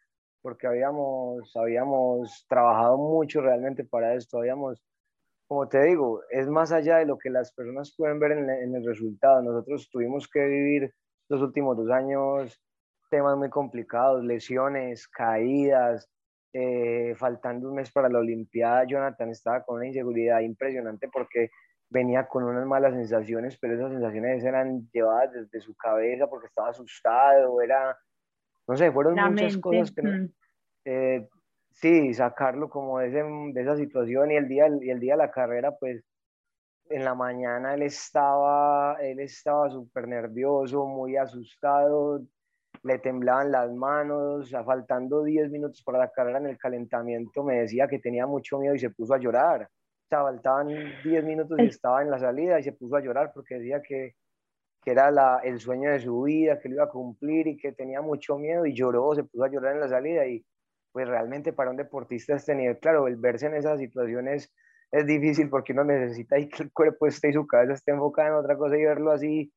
porque 0.42 0.66
habíamos, 0.66 1.55
habíamos 1.57 2.46
trabajado 2.49 2.96
mucho 2.99 3.40
realmente 3.40 3.85
para 3.85 4.14
esto, 4.14 4.38
habíamos, 4.38 4.83
como 5.49 5.68
te 5.68 5.83
digo, 5.85 6.22
es 6.31 6.49
más 6.49 6.72
allá 6.72 6.99
de 6.99 7.07
lo 7.07 7.18
que 7.18 7.31
las 7.31 7.53
personas 7.53 7.94
pueden 7.96 8.18
ver 8.18 8.33
en, 8.33 8.51
en 8.51 8.75
el 8.75 8.85
resultado. 8.85 9.42
Nosotros 9.42 9.88
tuvimos 9.90 10.29
que 10.29 10.44
vivir 10.46 10.92
los 11.29 11.42
últimos 11.42 11.77
dos 11.77 11.90
años 11.90 12.61
temas 13.11 13.37
muy 13.37 13.51
complicados, 13.51 14.25
lesiones, 14.25 15.09
caídas, 15.09 16.09
eh, 16.53 17.14
faltando 17.16 17.68
un 17.68 17.77
mes 17.77 17.90
para 17.92 18.09
la 18.09 18.18
Olimpiada, 18.18 18.85
Jonathan 18.87 19.31
estaba 19.31 19.62
con 19.62 19.77
una 19.77 19.88
inseguridad 19.88 20.40
impresionante 20.40 21.09
porque 21.12 21.51
venía 21.90 22.27
con 22.27 22.44
unas 22.44 22.66
malas 22.66 22.94
sensaciones, 22.94 23.59
pero 23.61 23.75
esas 23.75 23.92
sensaciones 23.92 24.42
eran 24.42 24.88
llevadas 24.92 25.33
desde 25.33 25.61
su 25.61 25.75
cabeza 25.77 26.27
porque 26.29 26.46
estaba 26.46 26.70
asustado, 26.70 27.61
era, 27.61 27.96
no 28.68 28.76
sé, 28.76 28.90
fueron 28.92 29.14
muchas 29.14 29.57
cosas 29.59 29.92
que... 29.92 30.02
Mm. 30.02 30.29
Eh, 30.88 31.29
sí, 31.72 32.14
sacarlo 32.14 32.68
como 32.68 33.00
de, 33.00 33.11
de, 33.11 33.61
esa 33.61 33.76
situación 33.76 34.31
y 34.31 34.37
el, 34.37 34.48
día, 34.48 34.68
y 34.81 34.90
el 34.90 35.00
día 35.00 35.14
de 35.14 35.18
la 35.18 35.31
carrera, 35.31 35.72
pues 35.79 36.05
en 36.88 37.05
la 37.05 37.14
mañana 37.14 37.74
él 37.74 37.83
estaba, 37.83 38.96
él 39.00 39.20
estaba 39.20 39.68
súper 39.70 40.07
nervioso, 40.07 40.87
muy 40.87 41.16
asustado, 41.16 42.22
le 42.83 42.98
temblaban 42.98 43.50
las 43.50 43.72
manos, 43.72 44.52
faltando 44.64 45.24
10 45.24 45.50
minutos 45.50 45.83
para 45.83 45.98
la 45.98 46.11
carrera 46.11 46.38
en 46.38 46.46
el 46.46 46.59
calentamiento, 46.59 47.42
me 47.42 47.61
decía 47.61 47.88
que 47.88 47.98
tenía 47.98 48.26
mucho 48.26 48.59
miedo 48.59 48.74
y 48.74 48.79
se 48.79 48.90
puso 48.90 49.14
a 49.14 49.18
llorar. 49.18 49.62
O 49.62 50.09
sea, 50.09 50.22
faltaban 50.22 50.68
10 51.02 51.24
minutos 51.24 51.59
y 51.59 51.66
estaba 51.66 52.02
en 52.02 52.11
la 52.11 52.18
salida 52.18 52.61
y 52.61 52.62
se 52.62 52.72
puso 52.72 52.96
a 52.96 53.00
llorar 53.00 53.33
porque 53.35 53.57
decía 53.57 53.83
que, 53.83 54.14
que 54.87 54.92
era 54.92 55.11
la, 55.11 55.40
el 55.42 55.59
sueño 55.59 55.90
de 55.90 55.99
su 55.99 56.22
vida, 56.22 56.61
que 56.61 56.68
lo 56.68 56.77
iba 56.77 56.85
a 56.85 56.90
cumplir 56.90 57.49
y 57.49 57.57
que 57.57 57.72
tenía 57.72 58.03
mucho 58.03 58.38
miedo 58.38 58.64
y 58.66 58.72
lloró, 58.72 59.16
se 59.16 59.25
puso 59.25 59.42
a 59.42 59.51
llorar 59.51 59.75
en 59.75 59.81
la 59.81 59.88
salida 59.88 60.25
y 60.29 60.46
pues 60.92 61.09
realmente 61.09 61.53
para 61.53 61.70
un 61.72 61.77
deportista 61.77 62.37
este 62.37 62.55
nivel, 62.55 62.79
claro, 62.79 63.09
el 63.09 63.16
verse 63.16 63.46
en 63.46 63.57
esas 63.57 63.81
situaciones 63.81 64.55
es 64.92 65.05
difícil 65.05 65.51
porque 65.51 65.72
uno 65.72 65.83
necesita 65.83 66.38
y 66.38 66.49
que 66.49 66.62
el 66.62 66.72
cuerpo 66.72 67.09
esté 67.09 67.31
y 67.31 67.33
su 67.33 67.49
cabeza 67.49 67.72
esté 67.72 67.90
enfocada 67.90 68.29
en 68.29 68.35
otra 68.35 68.57
cosa 68.57 68.79
y 68.79 68.85
verlo 68.85 69.11
así 69.11 69.53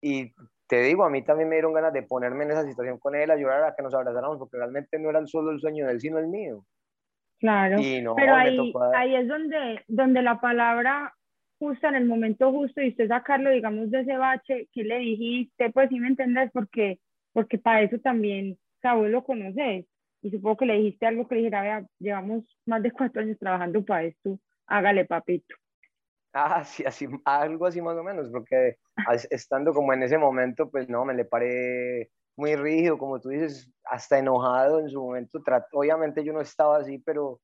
y 0.00 0.32
te 0.66 0.80
digo, 0.80 1.04
a 1.04 1.10
mí 1.10 1.22
también 1.22 1.50
me 1.50 1.56
dieron 1.56 1.74
ganas 1.74 1.92
de 1.92 2.04
ponerme 2.04 2.44
en 2.44 2.52
esa 2.52 2.64
situación 2.64 2.98
con 2.98 3.14
él, 3.14 3.30
a 3.30 3.36
llorar, 3.36 3.62
a 3.62 3.74
que 3.76 3.82
nos 3.82 3.94
abrazáramos, 3.94 4.38
porque 4.38 4.56
realmente 4.56 4.98
no 4.98 5.10
era 5.10 5.24
solo 5.26 5.50
el 5.50 5.60
sueño 5.60 5.84
de 5.84 5.92
él, 5.92 6.00
sino 6.00 6.18
el 6.18 6.28
mío. 6.28 6.64
Claro, 7.38 7.76
pero 8.16 8.34
ahí, 8.34 8.72
ahí 8.94 9.16
es 9.16 9.28
donde, 9.28 9.84
donde 9.86 10.22
la 10.22 10.40
palabra 10.40 11.14
justa 11.58 11.88
en 11.88 11.96
el 11.96 12.06
momento 12.06 12.50
justo 12.52 12.80
y 12.80 12.88
usted 12.88 13.08
sacarlo, 13.08 13.50
digamos, 13.50 13.90
de 13.90 14.00
ese 14.00 14.16
bache, 14.16 14.68
¿qué 14.72 14.84
le 14.84 14.98
dijiste? 14.98 15.70
Pues 15.70 15.88
sí 15.88 16.00
me 16.00 16.08
entendés, 16.08 16.50
porque, 16.52 17.00
porque 17.32 17.58
para 17.58 17.82
eso 17.82 17.98
también, 17.98 18.58
o 18.84 18.96
vos 18.96 19.08
lo 19.08 19.24
conoces, 19.24 19.86
y 20.22 20.30
supongo 20.30 20.56
que 20.58 20.66
le 20.66 20.74
dijiste 20.74 21.06
algo 21.06 21.26
que 21.26 21.36
le 21.36 21.40
dijera, 21.42 21.62
vea, 21.62 21.86
llevamos 21.98 22.44
más 22.66 22.82
de 22.82 22.90
cuatro 22.90 23.22
años 23.22 23.38
trabajando 23.38 23.84
para 23.84 24.04
esto, 24.04 24.38
hágale 24.66 25.04
papito. 25.04 25.54
Ah, 26.32 26.64
sí, 26.64 26.84
así, 26.84 27.06
algo 27.24 27.66
así 27.66 27.80
más 27.80 27.96
o 27.96 28.02
menos, 28.02 28.28
porque 28.30 28.76
estando 29.30 29.72
como 29.72 29.92
en 29.92 30.02
ese 30.02 30.18
momento, 30.18 30.70
pues 30.70 30.88
no, 30.88 31.04
me 31.04 31.14
le 31.14 31.24
paré 31.24 32.10
muy 32.36 32.54
rígido, 32.54 32.98
como 32.98 33.20
tú 33.20 33.30
dices, 33.30 33.70
hasta 33.84 34.18
enojado 34.18 34.80
en 34.80 34.90
su 34.90 35.00
momento. 35.00 35.40
Obviamente 35.72 36.24
yo 36.24 36.32
no 36.32 36.40
estaba 36.40 36.78
así, 36.78 36.98
pero... 36.98 37.40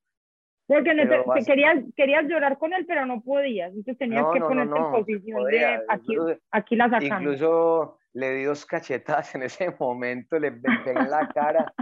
Porque 0.65 0.93
no 0.93 1.03
te, 1.03 1.45
querías, 1.45 1.83
querías 1.95 2.23
llorar 2.25 2.57
con 2.57 2.73
él, 2.73 2.85
pero 2.85 3.05
no 3.05 3.21
podías, 3.21 3.69
entonces 3.69 3.97
tenías 3.97 4.25
que 4.33 4.39
ponerte 4.39 4.77
en 4.77 4.91
posición 4.91 5.43
de 5.45 5.65
aquí, 5.89 6.15
aquí 6.51 6.75
la 6.75 6.89
sacamos. 6.89 7.21
Incluso 7.21 7.97
le 8.13 8.31
di 8.31 8.43
dos 8.43 8.65
cachetadas 8.65 9.35
en 9.35 9.43
ese 9.43 9.75
momento, 9.79 10.39
le 10.39 10.51
pegué 10.51 10.91
en 10.91 11.09
la 11.09 11.27
cara 11.27 11.73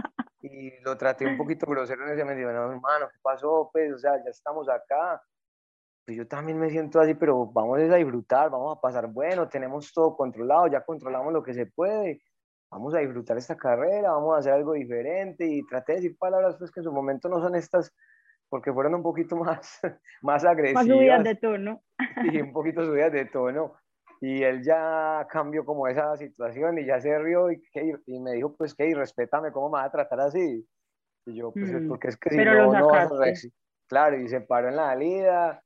y 0.42 0.72
lo 0.82 0.96
traté 0.96 1.26
un 1.26 1.36
poquito 1.36 1.66
grosero 1.66 2.04
en 2.04 2.14
ese 2.14 2.24
momento. 2.24 2.52
No, 2.52 2.72
hermano, 2.72 3.08
¿qué 3.12 3.18
pasó? 3.22 3.70
Pues, 3.72 3.92
o 3.92 3.98
sea, 3.98 4.16
ya 4.16 4.30
estamos 4.30 4.68
acá 4.68 5.22
pues 6.04 6.16
yo 6.16 6.26
también 6.26 6.58
me 6.58 6.70
siento 6.70 7.00
así, 7.00 7.14
pero 7.14 7.46
vamos 7.46 7.78
a 7.78 7.96
disfrutar, 7.96 8.50
vamos 8.50 8.76
a 8.76 8.80
pasar 8.80 9.06
bueno, 9.06 9.48
tenemos 9.48 9.92
todo 9.92 10.16
controlado, 10.16 10.66
ya 10.66 10.84
controlamos 10.84 11.32
lo 11.32 11.42
que 11.42 11.54
se 11.54 11.66
puede, 11.66 12.22
vamos 12.70 12.94
a 12.94 12.98
disfrutar 12.98 13.38
esta 13.38 13.56
carrera, 13.56 14.10
vamos 14.12 14.34
a 14.34 14.38
hacer 14.38 14.52
algo 14.52 14.72
diferente 14.72 15.46
y 15.46 15.64
traté 15.66 15.92
de 15.92 16.00
decir 16.00 16.18
palabras 16.18 16.56
pues 16.58 16.72
que 16.72 16.80
en 16.80 16.84
su 16.84 16.92
momento 16.92 17.28
no 17.28 17.40
son 17.40 17.54
estas, 17.54 17.94
porque 18.52 18.70
fueron 18.70 18.94
un 18.94 19.02
poquito 19.02 19.34
más, 19.36 19.80
más 20.20 20.44
agresivas. 20.44 20.86
Más 20.86 20.94
subidas 20.94 21.24
de 21.24 21.34
tono. 21.36 21.82
Y 22.30 22.38
un 22.42 22.52
poquito 22.52 22.84
subidas 22.84 23.10
de 23.10 23.24
tono. 23.24 23.76
Y 24.20 24.42
él 24.42 24.62
ya 24.62 25.26
cambió 25.30 25.64
como 25.64 25.88
esa 25.88 26.14
situación 26.18 26.78
y 26.78 26.84
ya 26.84 27.00
se 27.00 27.18
rió 27.18 27.50
y, 27.50 27.62
y 28.04 28.20
me 28.20 28.32
dijo, 28.32 28.54
pues 28.54 28.74
que, 28.74 28.94
respétame, 28.94 29.52
¿cómo 29.52 29.70
me 29.70 29.78
vas 29.78 29.86
a 29.86 29.92
tratar 29.92 30.20
así? 30.20 30.68
Y 31.24 31.34
yo, 31.34 31.50
pues 31.50 31.72
mm, 31.72 31.88
porque 31.88 32.08
es 32.08 32.16
que 32.18 32.28
si 32.28 32.36
no, 32.36 32.70
no 32.70 32.88
vas 32.88 33.10
a 33.10 33.48
Claro, 33.88 34.18
y 34.18 34.28
se 34.28 34.42
paró 34.42 34.68
en 34.68 34.76
la 34.76 34.88
salida, 34.88 35.62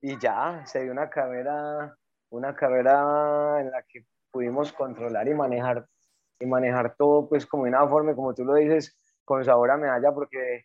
y 0.00 0.16
ya 0.18 0.64
se 0.66 0.82
dio 0.82 0.92
una 0.92 1.10
carrera, 1.10 1.96
una 2.30 2.54
carrera 2.54 3.60
en 3.60 3.70
la 3.72 3.82
que 3.82 4.06
pudimos 4.30 4.72
controlar 4.72 5.26
y 5.26 5.34
manejar, 5.34 5.86
y 6.38 6.46
manejar 6.46 6.94
todo 6.96 7.28
pues 7.28 7.44
como 7.44 7.64
de 7.64 7.70
una 7.70 7.86
forma, 7.88 8.14
como 8.14 8.34
tú 8.34 8.44
lo 8.44 8.54
dices, 8.54 8.96
con 9.24 9.44
sabor 9.44 9.72
a 9.72 9.76
medalla, 9.76 10.12
porque 10.12 10.64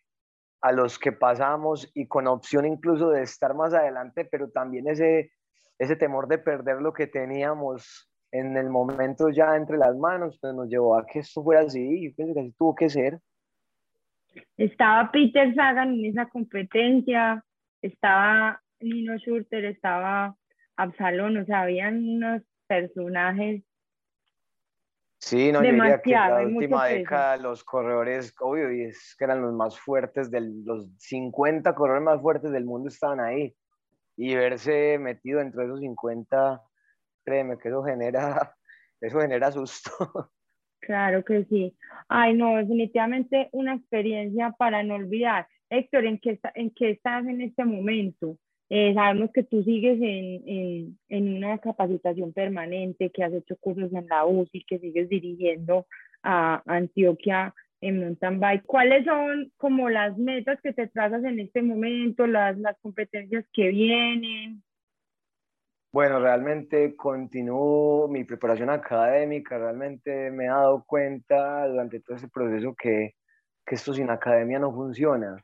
a 0.60 0.72
los 0.72 0.98
que 0.98 1.12
pasamos 1.12 1.90
y 1.94 2.06
con 2.06 2.26
opción 2.26 2.66
incluso 2.66 3.10
de 3.10 3.22
estar 3.22 3.54
más 3.54 3.74
adelante, 3.74 4.24
pero 4.24 4.50
también 4.50 4.88
ese, 4.88 5.32
ese 5.78 5.96
temor 5.96 6.28
de 6.28 6.38
perder 6.38 6.80
lo 6.80 6.92
que 6.92 7.06
teníamos 7.06 8.10
en 8.32 8.56
el 8.56 8.68
momento 8.68 9.30
ya 9.30 9.56
entre 9.56 9.78
las 9.78 9.96
manos, 9.96 10.38
pues 10.40 10.54
nos 10.54 10.68
llevó 10.68 10.98
a 10.98 11.06
que 11.06 11.20
esto 11.20 11.42
fuera 11.42 11.62
así, 11.62 12.06
y 12.06 12.12
pienso 12.12 12.34
que 12.34 12.40
así 12.40 12.54
tuvo 12.58 12.74
que 12.74 12.90
ser. 12.90 13.18
Estaba 14.56 15.10
Peter 15.10 15.54
Sagan 15.54 15.94
en 15.94 16.06
esa 16.06 16.26
competencia, 16.26 17.42
estaba 17.80 18.60
Nino 18.80 19.16
Schurter, 19.16 19.64
estaba 19.64 20.36
Absalón, 20.76 21.38
o 21.38 21.44
sea, 21.46 21.62
habían 21.62 22.06
unos 22.06 22.42
personajes 22.66 23.62
Sí, 25.18 25.50
no, 25.50 25.60
Demasiado, 25.60 25.96
yo 25.96 26.02
diría 26.02 26.02
que 26.02 26.10
la 26.10 26.56
última 26.56 26.86
década 26.86 27.36
los 27.38 27.64
corredores, 27.64 28.34
obvio, 28.40 28.72
y 28.72 28.82
es 28.82 29.14
que 29.18 29.24
eran 29.24 29.42
los 29.42 29.54
más 29.54 29.78
fuertes, 29.78 30.30
del, 30.30 30.64
los 30.64 30.88
50 30.98 31.74
corredores 31.74 32.04
más 32.04 32.20
fuertes 32.20 32.52
del 32.52 32.64
mundo 32.64 32.88
estaban 32.88 33.20
ahí. 33.20 33.54
Y 34.16 34.34
verse 34.34 34.98
metido 34.98 35.40
dentro 35.40 35.60
de 35.60 35.66
esos 35.66 35.80
50, 35.80 36.62
créeme 37.24 37.58
que 37.58 37.68
eso 37.68 37.82
genera, 37.82 38.54
eso 39.00 39.20
genera 39.20 39.50
susto. 39.52 39.90
Claro 40.78 41.24
que 41.24 41.44
sí. 41.46 41.76
Ay, 42.06 42.34
no, 42.34 42.58
definitivamente 42.58 43.48
una 43.50 43.74
experiencia 43.74 44.54
para 44.56 44.84
no 44.84 44.94
olvidar. 44.94 45.48
Héctor, 45.68 46.04
¿en 46.04 46.20
qué, 46.20 46.38
en 46.54 46.70
qué 46.70 46.90
estás 46.90 47.26
en 47.26 47.40
este 47.40 47.64
momento? 47.64 48.38
Eh, 48.68 48.94
sabemos 48.94 49.30
que 49.32 49.44
tú 49.44 49.62
sigues 49.62 50.00
en, 50.00 50.42
en, 50.48 50.98
en, 51.08 51.36
una 51.36 51.58
capacitación 51.58 52.32
permanente, 52.32 53.10
que 53.10 53.22
has 53.22 53.32
hecho 53.32 53.56
cursos 53.56 53.92
en 53.92 54.06
la 54.08 54.26
UCI, 54.26 54.64
que 54.64 54.78
sigues 54.80 55.08
dirigiendo 55.08 55.86
a 56.22 56.62
Antioquia 56.66 57.54
en 57.80 58.00
mountain 58.00 58.40
bike. 58.40 58.64
¿Cuáles 58.66 59.04
son 59.04 59.52
como 59.56 59.88
las 59.88 60.16
metas 60.18 60.60
que 60.62 60.72
te 60.72 60.88
trazas 60.88 61.22
en 61.24 61.38
este 61.38 61.62
momento, 61.62 62.26
las, 62.26 62.58
las 62.58 62.76
competencias 62.80 63.44
que 63.52 63.68
vienen? 63.68 64.62
Bueno, 65.92 66.20
realmente 66.20 66.94
continúo 66.96 68.08
mi 68.08 68.24
preparación 68.24 68.68
académica, 68.68 69.56
realmente 69.56 70.30
me 70.30 70.44
he 70.44 70.48
dado 70.48 70.84
cuenta 70.84 71.66
durante 71.68 72.00
todo 72.00 72.16
este 72.16 72.28
proceso 72.28 72.74
que, 72.74 73.14
que 73.64 73.74
esto 73.76 73.94
sin 73.94 74.10
academia 74.10 74.58
no 74.58 74.72
funciona. 74.72 75.42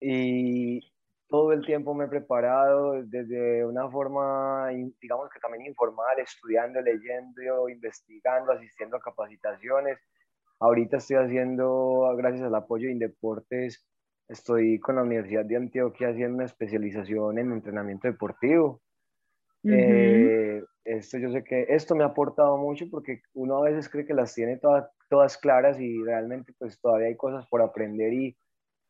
Y, 0.00 0.87
todo 1.28 1.52
el 1.52 1.64
tiempo 1.64 1.94
me 1.94 2.06
he 2.06 2.08
preparado 2.08 3.02
desde 3.04 3.64
una 3.64 3.88
forma, 3.90 4.68
digamos 5.00 5.28
que 5.30 5.40
también 5.40 5.66
informal, 5.66 6.18
estudiando, 6.18 6.80
leyendo, 6.80 7.68
investigando, 7.68 8.52
asistiendo 8.52 8.96
a 8.96 9.00
capacitaciones. 9.00 9.98
Ahorita 10.58 10.96
estoy 10.96 11.16
haciendo, 11.16 12.14
gracias 12.16 12.44
al 12.44 12.54
apoyo 12.54 12.86
de 12.86 12.94
Indeportes, 12.94 13.86
estoy 14.28 14.80
con 14.80 14.96
la 14.96 15.02
Universidad 15.02 15.44
de 15.44 15.56
Antioquia 15.56 16.08
haciendo 16.08 16.36
una 16.36 16.46
especialización 16.46 17.38
en 17.38 17.52
entrenamiento 17.52 18.08
deportivo. 18.08 18.80
Eh, 19.64 20.62
esto 20.84 21.18
yo 21.18 21.30
sé 21.30 21.44
que 21.44 21.66
esto 21.68 21.94
me 21.94 22.04
ha 22.04 22.08
aportado 22.08 22.56
mucho 22.56 22.86
porque 22.90 23.20
uno 23.34 23.58
a 23.58 23.68
veces 23.68 23.90
cree 23.90 24.06
que 24.06 24.14
las 24.14 24.34
tiene 24.34 24.56
todas, 24.56 24.88
todas 25.10 25.36
claras 25.36 25.78
y 25.78 26.02
realmente 26.02 26.54
pues 26.58 26.80
todavía 26.80 27.08
hay 27.08 27.16
cosas 27.16 27.46
por 27.48 27.60
aprender 27.60 28.12
y 28.14 28.36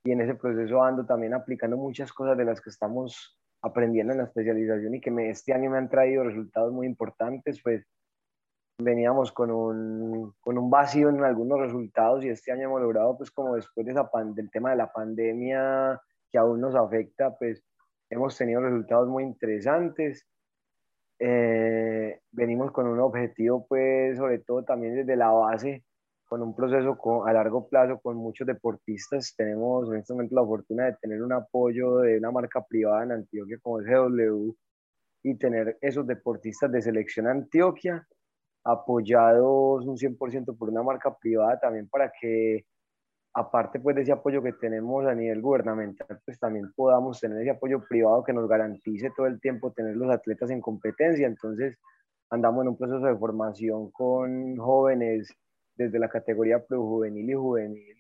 y 0.08 0.12
en 0.12 0.22
ese 0.22 0.36
proceso 0.36 0.82
ando 0.82 1.04
también 1.04 1.34
aplicando 1.34 1.76
muchas 1.76 2.14
cosas 2.14 2.38
de 2.38 2.46
las 2.46 2.62
que 2.62 2.70
estamos 2.70 3.38
aprendiendo 3.60 4.14
en 4.14 4.20
la 4.20 4.24
especialización 4.24 4.94
y 4.94 5.02
que 5.02 5.10
me, 5.10 5.28
este 5.28 5.52
año 5.52 5.68
me 5.68 5.76
han 5.76 5.90
traído 5.90 6.24
resultados 6.24 6.72
muy 6.72 6.86
importantes, 6.86 7.60
pues 7.62 7.86
veníamos 8.78 9.30
con 9.32 9.50
un, 9.50 10.32
con 10.40 10.56
un 10.56 10.70
vacío 10.70 11.10
en 11.10 11.22
algunos 11.22 11.60
resultados 11.60 12.24
y 12.24 12.30
este 12.30 12.52
año 12.52 12.62
hemos 12.62 12.80
logrado, 12.80 13.18
pues 13.18 13.30
como 13.30 13.56
después 13.56 13.84
de 13.84 13.92
esa 13.92 14.08
del 14.34 14.50
tema 14.50 14.70
de 14.70 14.76
la 14.76 14.90
pandemia 14.90 16.00
que 16.30 16.38
aún 16.38 16.62
nos 16.62 16.74
afecta, 16.74 17.36
pues 17.36 17.62
hemos 18.08 18.34
tenido 18.34 18.62
resultados 18.62 19.08
muy 19.08 19.24
interesantes. 19.24 20.26
Eh, 21.18 22.18
venimos 22.30 22.72
con 22.72 22.86
un 22.86 22.98
objetivo, 23.00 23.66
pues 23.68 24.16
sobre 24.16 24.38
todo 24.38 24.64
también 24.64 24.94
desde 24.94 25.16
la 25.16 25.32
base, 25.32 25.84
con 26.28 26.42
un 26.42 26.54
proceso 26.54 26.96
a 27.26 27.32
largo 27.32 27.66
plazo 27.68 27.98
con 28.00 28.16
muchos 28.16 28.46
deportistas. 28.46 29.34
Tenemos 29.36 29.90
en 29.90 30.00
este 30.00 30.12
momento 30.12 30.34
la 30.34 30.44
fortuna 30.44 30.84
de 30.84 30.96
tener 31.00 31.22
un 31.22 31.32
apoyo 31.32 31.98
de 31.98 32.18
una 32.18 32.30
marca 32.30 32.62
privada 32.62 33.04
en 33.04 33.12
Antioquia 33.12 33.58
como 33.62 33.80
es 33.80 33.86
GW 33.86 34.52
y 35.24 35.34
tener 35.36 35.78
esos 35.80 36.06
deportistas 36.06 36.70
de 36.70 36.82
selección 36.82 37.26
Antioquia 37.26 38.06
apoyados 38.64 39.86
un 39.86 39.96
100% 39.96 40.56
por 40.58 40.68
una 40.68 40.82
marca 40.82 41.16
privada 41.16 41.58
también 41.58 41.88
para 41.88 42.12
que 42.20 42.66
aparte 43.34 43.80
pues 43.80 43.96
de 43.96 44.02
ese 44.02 44.12
apoyo 44.12 44.42
que 44.42 44.52
tenemos 44.52 45.06
a 45.06 45.14
nivel 45.14 45.40
gubernamental, 45.40 46.20
pues 46.24 46.38
también 46.38 46.72
podamos 46.74 47.20
tener 47.20 47.40
ese 47.40 47.50
apoyo 47.50 47.82
privado 47.88 48.22
que 48.24 48.32
nos 48.32 48.48
garantice 48.48 49.10
todo 49.16 49.26
el 49.26 49.40
tiempo 49.40 49.72
tener 49.72 49.96
los 49.96 50.10
atletas 50.10 50.50
en 50.50 50.60
competencia. 50.60 51.26
Entonces 51.26 51.78
andamos 52.30 52.62
en 52.62 52.68
un 52.68 52.76
proceso 52.76 53.06
de 53.06 53.16
formación 53.16 53.90
con 53.90 54.56
jóvenes 54.56 55.32
desde 55.78 55.98
la 55.98 56.08
categoría 56.08 56.62
juvenil 56.68 57.30
y 57.30 57.34
juvenil 57.34 57.98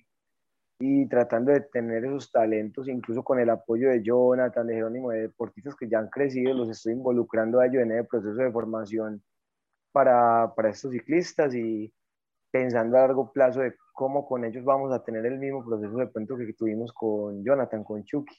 y 0.80 1.06
tratando 1.06 1.52
de 1.52 1.60
tener 1.60 2.04
esos 2.04 2.30
talentos, 2.30 2.88
incluso 2.88 3.24
con 3.24 3.40
el 3.40 3.50
apoyo 3.50 3.88
de 3.88 4.02
Jonathan, 4.02 4.66
de 4.66 4.74
Jerónimo, 4.74 5.10
de 5.10 5.22
deportistas 5.22 5.74
que 5.74 5.88
ya 5.88 5.98
han 5.98 6.08
crecido, 6.08 6.54
los 6.54 6.68
estoy 6.68 6.92
involucrando 6.92 7.58
a 7.58 7.66
ellos 7.66 7.82
en 7.82 7.92
el 7.92 8.06
proceso 8.06 8.34
de 8.34 8.52
formación 8.52 9.22
para, 9.90 10.52
para 10.54 10.70
estos 10.70 10.92
ciclistas 10.92 11.54
y 11.54 11.92
pensando 12.50 12.96
a 12.96 13.00
largo 13.00 13.32
plazo 13.32 13.60
de 13.60 13.74
cómo 13.92 14.26
con 14.26 14.44
ellos 14.44 14.64
vamos 14.64 14.92
a 14.92 15.02
tener 15.02 15.26
el 15.26 15.38
mismo 15.38 15.64
proceso 15.64 15.96
de 15.96 16.06
pronto 16.06 16.36
que 16.36 16.52
tuvimos 16.52 16.92
con 16.92 17.42
Jonathan, 17.44 17.82
con 17.82 18.04
Chucky. 18.04 18.36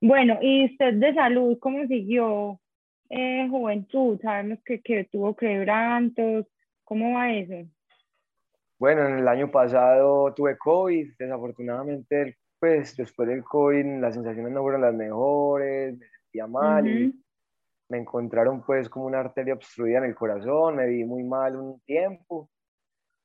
Bueno, 0.00 0.38
y 0.42 0.66
usted 0.66 0.94
de 0.94 1.14
salud, 1.14 1.56
¿cómo 1.60 1.86
siguió 1.86 2.58
eh, 3.10 3.46
juventud? 3.48 4.18
Sabemos 4.20 4.58
que, 4.64 4.80
que 4.80 5.04
tuvo 5.04 5.36
quebrantos, 5.36 6.46
¿cómo 6.84 7.14
va 7.14 7.32
eso? 7.32 7.68
Bueno, 8.78 9.06
en 9.06 9.18
el 9.18 9.28
año 9.28 9.50
pasado 9.50 10.32
tuve 10.34 10.58
COVID, 10.58 11.14
desafortunadamente, 11.18 12.38
pues 12.58 12.96
después 12.96 13.28
del 13.28 13.44
COVID 13.44 14.00
las 14.00 14.14
sensaciones 14.14 14.52
no 14.52 14.62
fueron 14.62 14.82
las 14.82 14.94
mejores, 14.94 15.98
me 15.98 16.06
sentía 16.06 16.46
mal 16.46 16.86
y 16.86 17.24
me 17.88 17.98
encontraron 17.98 18.62
pues 18.64 18.88
como 18.88 19.06
una 19.06 19.20
arteria 19.20 19.54
obstruida 19.54 19.98
en 19.98 20.04
el 20.04 20.14
corazón, 20.14 20.76
me 20.76 20.86
vi 20.86 21.04
muy 21.04 21.22
mal 21.22 21.56
un 21.56 21.80
tiempo 21.80 22.50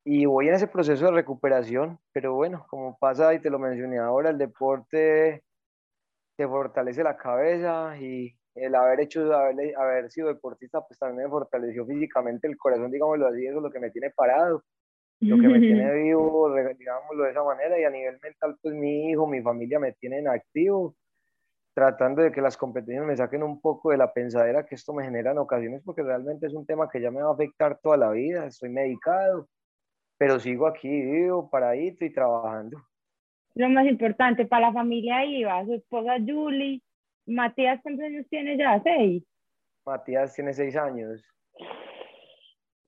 y 0.05 0.26
voy 0.26 0.47
en 0.47 0.55
ese 0.55 0.68
proceso 0.68 1.05
de 1.05 1.12
recuperación, 1.12 1.99
pero 2.12 2.34
bueno, 2.34 2.66
como 2.70 2.97
pasa 2.97 3.34
y 3.34 3.39
te 3.39 3.49
lo 3.49 3.60
mencioné 3.60 3.99
ahora, 3.99 4.30
el 4.30 4.38
deporte 4.38 5.43
te 6.38 6.47
fortalece 6.47 7.03
la 7.03 7.18
cabeza 7.18 7.97
y 7.99 8.38
el 8.56 8.76
haber 8.76 9.02
hecho, 9.02 9.34
haber, 9.34 9.76
haber 9.78 10.12
sido 10.12 10.28
deportista, 10.28 10.82
pues 10.82 11.00
también 11.00 11.26
me 11.26 11.30
fortaleció 11.30 11.86
físicamente 11.86 12.47
el 12.47 12.58
corazón, 12.58 12.91
digámoslo 12.91 13.28
así, 13.28 13.45
eso 13.45 13.58
es 13.58 13.64
lo 13.64 13.72
que 13.72 13.80
me 13.80 13.91
tiene 13.91 14.10
parado, 14.12 14.64
lo 15.22 15.38
que 15.38 15.47
me 15.50 15.60
tiene 15.60 15.93
vivo, 15.93 16.54
digámoslo 16.78 17.24
de 17.24 17.32
esa 17.32 17.43
manera, 17.43 17.80
y 17.80 17.84
a 17.84 17.89
nivel 17.89 18.20
mental, 18.22 18.56
pues 18.62 18.74
mi 18.74 19.10
hijo, 19.10 19.28
mi 19.28 19.41
familia 19.41 19.80
me 19.80 19.91
tienen 19.93 20.28
activo, 20.28 20.95
tratando 21.74 22.22
de 22.22 22.32
que 22.32 22.41
las 22.41 22.58
competencias 22.58 23.06
me 23.06 23.16
saquen 23.16 23.43
un 23.43 23.62
poco 23.62 23.91
de 23.91 23.97
la 23.97 24.12
pensadera 24.12 24.66
que 24.66 24.76
esto 24.76 24.93
me 24.93 25.04
genera 25.04 25.32
en 25.32 25.38
ocasiones, 25.38 25.82
porque 25.84 26.04
realmente 26.04 26.47
es 26.47 26.54
un 26.54 26.66
tema 26.66 26.89
que 26.89 27.02
ya 27.02 27.12
me 27.12 27.22
va 27.22 27.30
a 27.30 27.34
afectar 27.34 27.80
toda 27.82 27.97
la 27.97 28.12
vida, 28.12 28.45
estoy 28.45 28.70
medicado, 28.70 29.47
pero 30.18 30.39
sigo 30.39 30.68
aquí 30.68 30.89
vivo, 30.89 31.50
paradito 31.50 32.06
y 32.06 32.14
trabajando. 32.14 32.82
Lo 33.56 33.70
más 33.70 33.88
importante, 33.88 34.45
para 34.45 34.68
la 34.68 34.74
familia 34.74 35.26
iba, 35.26 35.66
su 35.66 35.74
esposa 35.74 36.18
Julie, 36.26 36.82
Matías, 37.30 37.80
¿cuántos 37.82 38.05
años 38.05 38.25
tiene 38.30 38.57
ya? 38.57 38.82
¿Seis? 38.84 39.23
Matías 39.86 40.36
tiene 40.36 40.53
seis 40.53 40.75
años. 40.75 41.23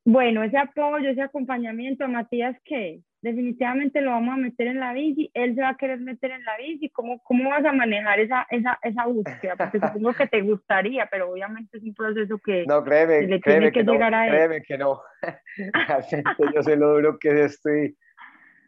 Bueno, 0.03 0.43
ese 0.43 0.57
apoyo, 0.57 1.09
ese 1.09 1.21
acompañamiento, 1.21 2.07
Matías, 2.07 2.57
¿qué? 2.65 3.01
definitivamente 3.21 4.01
lo 4.01 4.11
vamos 4.11 4.33
a 4.33 4.37
meter 4.37 4.67
en 4.67 4.79
la 4.79 4.93
bici, 4.93 5.29
él 5.33 5.55
se 5.55 5.61
va 5.61 5.69
a 5.69 5.77
querer 5.77 5.99
meter 5.99 6.31
en 6.31 6.43
la 6.43 6.57
bici, 6.57 6.89
¿cómo, 6.89 7.21
cómo 7.23 7.49
vas 7.49 7.63
a 7.63 7.71
manejar 7.71 8.19
esa, 8.19 8.47
esa, 8.49 8.79
esa 8.81 9.05
búsqueda? 9.05 9.55
Porque 9.55 9.79
supongo 9.79 10.13
que 10.13 10.27
te 10.27 10.41
gustaría, 10.41 11.07
pero 11.09 11.31
obviamente 11.31 11.77
es 11.77 11.83
un 11.83 11.93
proceso 11.93 12.39
que 12.39 12.65
no, 12.65 12.83
créeme, 12.83 13.21
le 13.27 13.39
créeme 13.39 13.71
tiene 13.71 13.71
que, 13.71 13.91
llegar 13.91 14.13
a 14.13 14.25
él. 14.25 14.31
Créeme 14.31 14.61
que 14.63 14.77
no, 14.77 15.01
yo 16.55 16.63
sé 16.63 16.75
lo 16.75 16.95
duro 16.95 17.19
que 17.19 17.43
estoy, 17.43 17.95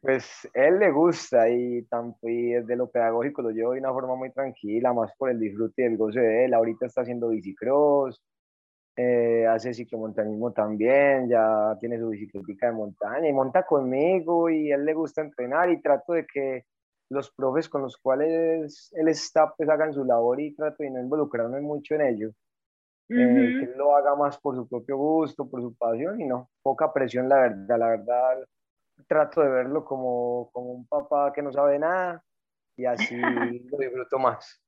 pues 0.03 0.49
él 0.53 0.79
le 0.79 0.91
gusta 0.91 1.47
y, 1.49 1.83
tanto, 1.83 2.27
y 2.27 2.51
desde 2.51 2.75
lo 2.75 2.89
pedagógico 2.89 3.41
lo 3.41 3.51
llevo 3.51 3.71
de 3.71 3.79
una 3.79 3.93
forma 3.93 4.15
muy 4.15 4.31
tranquila, 4.31 4.91
más 4.91 5.13
por 5.17 5.29
el 5.29 5.39
disfrute 5.39 5.83
y 5.83 5.85
el 5.85 5.95
goce 5.95 6.19
de 6.19 6.43
él, 6.43 6.53
ahorita 6.53 6.87
está 6.87 7.03
haciendo 7.03 7.29
bicicross, 7.29 8.21
eh, 8.97 9.47
hace 9.47 9.73
ciclomontañismo 9.73 10.51
también, 10.51 11.29
ya 11.29 11.77
tiene 11.79 11.97
su 11.97 12.09
bicicleta 12.09 12.65
de 12.65 12.73
montaña 12.73 13.29
y 13.29 13.31
monta 13.31 13.65
conmigo 13.65 14.49
y 14.49 14.73
a 14.73 14.75
él 14.75 14.83
le 14.83 14.93
gusta 14.93 15.21
entrenar 15.21 15.69
y 15.69 15.81
trato 15.81 16.11
de 16.11 16.25
que 16.25 16.65
los 17.09 17.31
profes 17.31 17.69
con 17.69 17.83
los 17.83 17.95
cuales 17.95 18.91
él 18.97 19.07
está 19.07 19.53
pues 19.55 19.69
hagan 19.69 19.93
su 19.93 20.03
labor 20.03 20.41
y 20.41 20.53
trato 20.53 20.83
de 20.83 20.89
no 20.89 20.99
involucrarme 20.99 21.61
mucho 21.61 21.95
en 21.95 22.01
ello. 22.01 22.29
Eh, 23.07 23.15
que 23.15 23.65
él 23.71 23.73
lo 23.77 23.95
haga 23.95 24.15
más 24.15 24.37
por 24.37 24.53
su 24.55 24.67
propio 24.67 24.97
gusto, 24.97 25.47
por 25.47 25.61
su 25.61 25.73
pasión 25.75 26.19
y 26.19 26.25
no, 26.25 26.49
poca 26.61 26.91
presión 26.91 27.29
la 27.29 27.35
verdad, 27.37 27.79
la 27.79 27.87
verdad 27.87 28.43
trato 29.07 29.41
de 29.41 29.49
verlo 29.49 29.85
como, 29.85 30.49
como 30.51 30.71
un 30.71 30.87
papá 30.87 31.31
que 31.33 31.41
no 31.41 31.51
sabe 31.51 31.79
nada 31.79 32.23
y 32.75 32.85
así 32.85 33.15
lo 33.71 33.77
disfruto 33.77 34.19
más. 34.19 34.61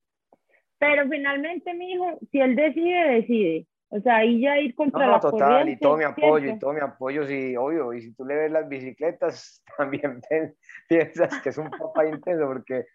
Pero 0.78 1.08
finalmente, 1.10 1.74
mi 1.74 1.94
hijo, 1.94 2.20
si 2.32 2.40
él 2.40 2.56
decide, 2.56 3.10
decide. 3.16 3.68
O 3.90 4.00
sea, 4.02 4.18
ahí 4.18 4.42
ya 4.42 4.58
ir 4.58 4.76
contra 4.76 5.06
no, 5.06 5.12
la 5.14 5.20
total, 5.20 5.70
y 5.70 5.78
todo 5.78 5.96
mi 5.96 6.04
apoyo, 6.04 6.52
y 6.52 6.60
todo 6.60 6.74
mi 6.74 6.82
apoyo, 6.82 7.26
sí, 7.28 7.56
obvio, 7.56 7.94
y 7.94 8.02
si 8.02 8.14
tú 8.14 8.26
le 8.26 8.36
ves 8.36 8.52
las 8.52 8.68
bicicletas, 8.68 9.64
también 9.78 10.22
piensas 10.90 11.42
que 11.42 11.50
es 11.50 11.58
un 11.58 11.70
papá 11.70 12.06
intenso, 12.06 12.46
porque 12.46 12.86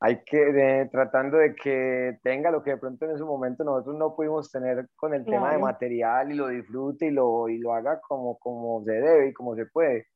hay 0.00 0.22
que, 0.24 0.88
tratando 0.90 1.36
de 1.36 1.54
que 1.54 2.18
tenga 2.22 2.50
lo 2.50 2.62
que 2.62 2.70
de 2.70 2.78
pronto 2.78 3.04
en 3.04 3.12
ese 3.12 3.24
momento 3.24 3.62
nosotros 3.62 3.96
no 3.96 4.16
pudimos 4.16 4.50
tener 4.50 4.88
con 4.96 5.12
el 5.12 5.26
tema 5.26 5.52
de 5.52 5.58
material 5.58 6.32
y 6.32 6.36
lo 6.36 6.48
disfrute 6.48 7.06
y 7.06 7.10
lo, 7.10 7.50
y 7.50 7.58
lo 7.58 7.74
haga 7.74 8.00
como, 8.00 8.38
como 8.38 8.82
se 8.82 8.92
debe 8.92 9.28
y 9.28 9.32
como 9.34 9.54
se 9.54 9.66
puede. 9.66 10.06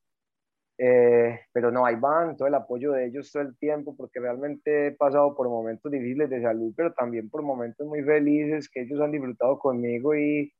Eh, 0.77 1.39
pero 1.53 1.71
no, 1.71 1.85
ahí 1.85 1.95
van, 1.95 2.35
todo 2.35 2.47
el 2.47 2.55
apoyo 2.55 2.91
de 2.91 3.05
ellos 3.05 3.31
todo 3.31 3.43
el 3.43 3.57
tiempo, 3.57 3.95
porque 3.95 4.19
realmente 4.19 4.87
he 4.87 4.91
pasado 4.91 5.33
por 5.33 5.47
momentos 5.47 5.89
difíciles 5.91 6.29
de 6.29 6.41
salud, 6.41 6.73
pero 6.75 6.93
también 6.93 7.29
por 7.29 7.43
momentos 7.43 7.87
muy 7.87 8.03
felices 8.03 8.69
que 8.69 8.81
ellos 8.81 8.99
han 8.99 9.11
disfrutado 9.11 9.57
conmigo 9.57 10.13
y, 10.15 10.51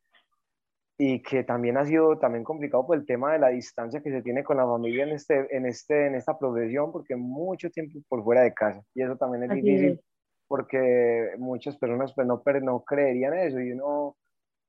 y 0.98 1.22
que 1.22 1.44
también 1.44 1.76
ha 1.78 1.86
sido 1.86 2.18
también 2.18 2.46
complicado 2.46 2.88
por 2.88 2.98
el 2.98 3.06
tema 3.06 3.34
de 3.34 3.40
la 3.40 3.50
distancia 3.50 4.02
que 4.02 4.12
se 4.12 4.22
tiene 4.22 4.46
con 4.46 4.56
la 4.56 4.66
familia 4.66 5.04
en, 5.04 5.12
este, 5.12 5.54
en, 5.56 5.66
este, 5.66 6.08
en 6.08 6.16
esta 6.16 6.40
profesión, 6.40 6.94
porque 6.94 7.18
mucho 7.18 7.70
tiempo 7.70 8.00
por 8.08 8.24
fuera 8.24 8.42
de 8.42 8.54
casa, 8.54 8.82
y 8.94 9.04
eso 9.04 9.18
también 9.18 9.44
es 9.44 9.50
difícil, 9.50 10.00
porque 10.48 11.32
muchas 11.38 11.78
personas 11.78 12.14
pues 12.16 12.26
no, 12.26 12.42
no 12.62 12.84
creerían 12.86 13.34
eso, 13.34 13.60
y 13.60 13.74
uno 13.74 14.16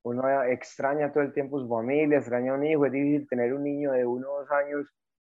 uno 0.02 0.44
extraña 0.44 1.12
todo 1.12 1.24
el 1.24 1.32
tiempo 1.32 1.58
su 1.58 1.68
familia, 1.68 2.18
extraña 2.18 2.52
a 2.52 2.54
un 2.54 2.64
hijo, 2.64 2.86
es 2.86 2.92
difícil 2.92 3.26
tener 3.28 3.52
un 3.52 3.64
niño 3.64 3.90
de 3.90 4.06
unos 4.06 4.48
años 4.52 4.86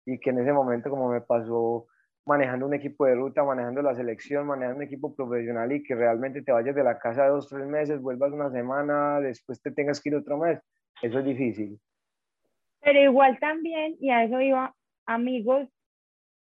y 0.06 0.20
que 0.20 0.32
en 0.32 0.40
ese 0.40 0.54
momento, 0.54 0.90
como 0.90 1.10
me 1.10 1.22
pasó 1.22 1.88
manejando 2.26 2.66
un 2.66 2.74
equipo 2.74 3.06
de 3.06 3.16
ruta, 3.16 3.44
manejando 3.44 3.82
la 3.82 3.96
selección, 3.96 4.48
manejando 4.48 4.78
un 4.78 4.84
equipo 4.84 5.14
profesional 5.16 5.72
y 5.72 5.84
que 5.84 5.96
realmente 5.96 6.42
te 6.42 6.52
vayas 6.52 6.76
de 6.76 6.84
la 6.84 6.98
casa 6.98 7.28
dos, 7.28 7.50
tres 7.50 7.66
meses, 7.68 8.02
vuelvas 8.02 8.32
una 8.32 8.50
semana, 8.52 9.20
después 9.20 9.62
te 9.62 9.72
tengas 9.72 10.02
que 10.02 10.10
ir 10.10 10.16
otro 10.16 10.38
mes, 10.38 10.60
eso 11.02 11.20
es 11.20 11.26
difícil. 11.26 11.80
Pero 12.82 13.00
igual 13.02 13.38
también, 13.40 13.96
y 14.00 14.10
a 14.10 14.24
eso 14.24 14.40
iba, 14.40 14.74
amigos, 15.06 15.68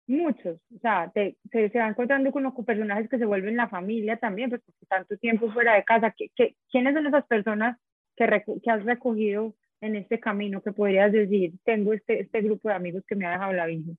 muchos, 0.07 0.59
o 0.75 0.79
sea, 0.79 1.09
te, 1.13 1.37
se, 1.51 1.69
se 1.69 1.77
van 1.77 1.91
encontrando 1.91 2.31
con 2.31 2.43
los 2.43 2.53
personajes 2.65 3.09
que 3.09 3.17
se 3.17 3.25
vuelven 3.25 3.55
la 3.55 3.69
familia 3.69 4.17
también, 4.17 4.49
porque 4.49 4.65
tanto 4.87 5.17
tiempo 5.17 5.51
fuera 5.51 5.75
de 5.75 5.83
casa, 5.83 6.13
¿qué, 6.15 6.55
quiénes 6.71 6.93
son 6.93 7.07
esas 7.07 7.25
personas 7.25 7.77
que, 8.15 8.27
que 8.61 8.71
has 8.71 8.83
recogido 8.83 9.55
en 9.83 9.95
este 9.97 10.19
camino 10.19 10.61
que 10.61 10.71
podrías 10.71 11.11
decir, 11.11 11.53
tengo 11.63 11.93
este, 11.93 12.21
este 12.21 12.41
grupo 12.41 12.69
de 12.69 12.75
amigos 12.75 13.03
que 13.05 13.15
me 13.15 13.25
ha 13.25 13.31
dejado 13.31 13.53
la 13.53 13.65
vida? 13.65 13.93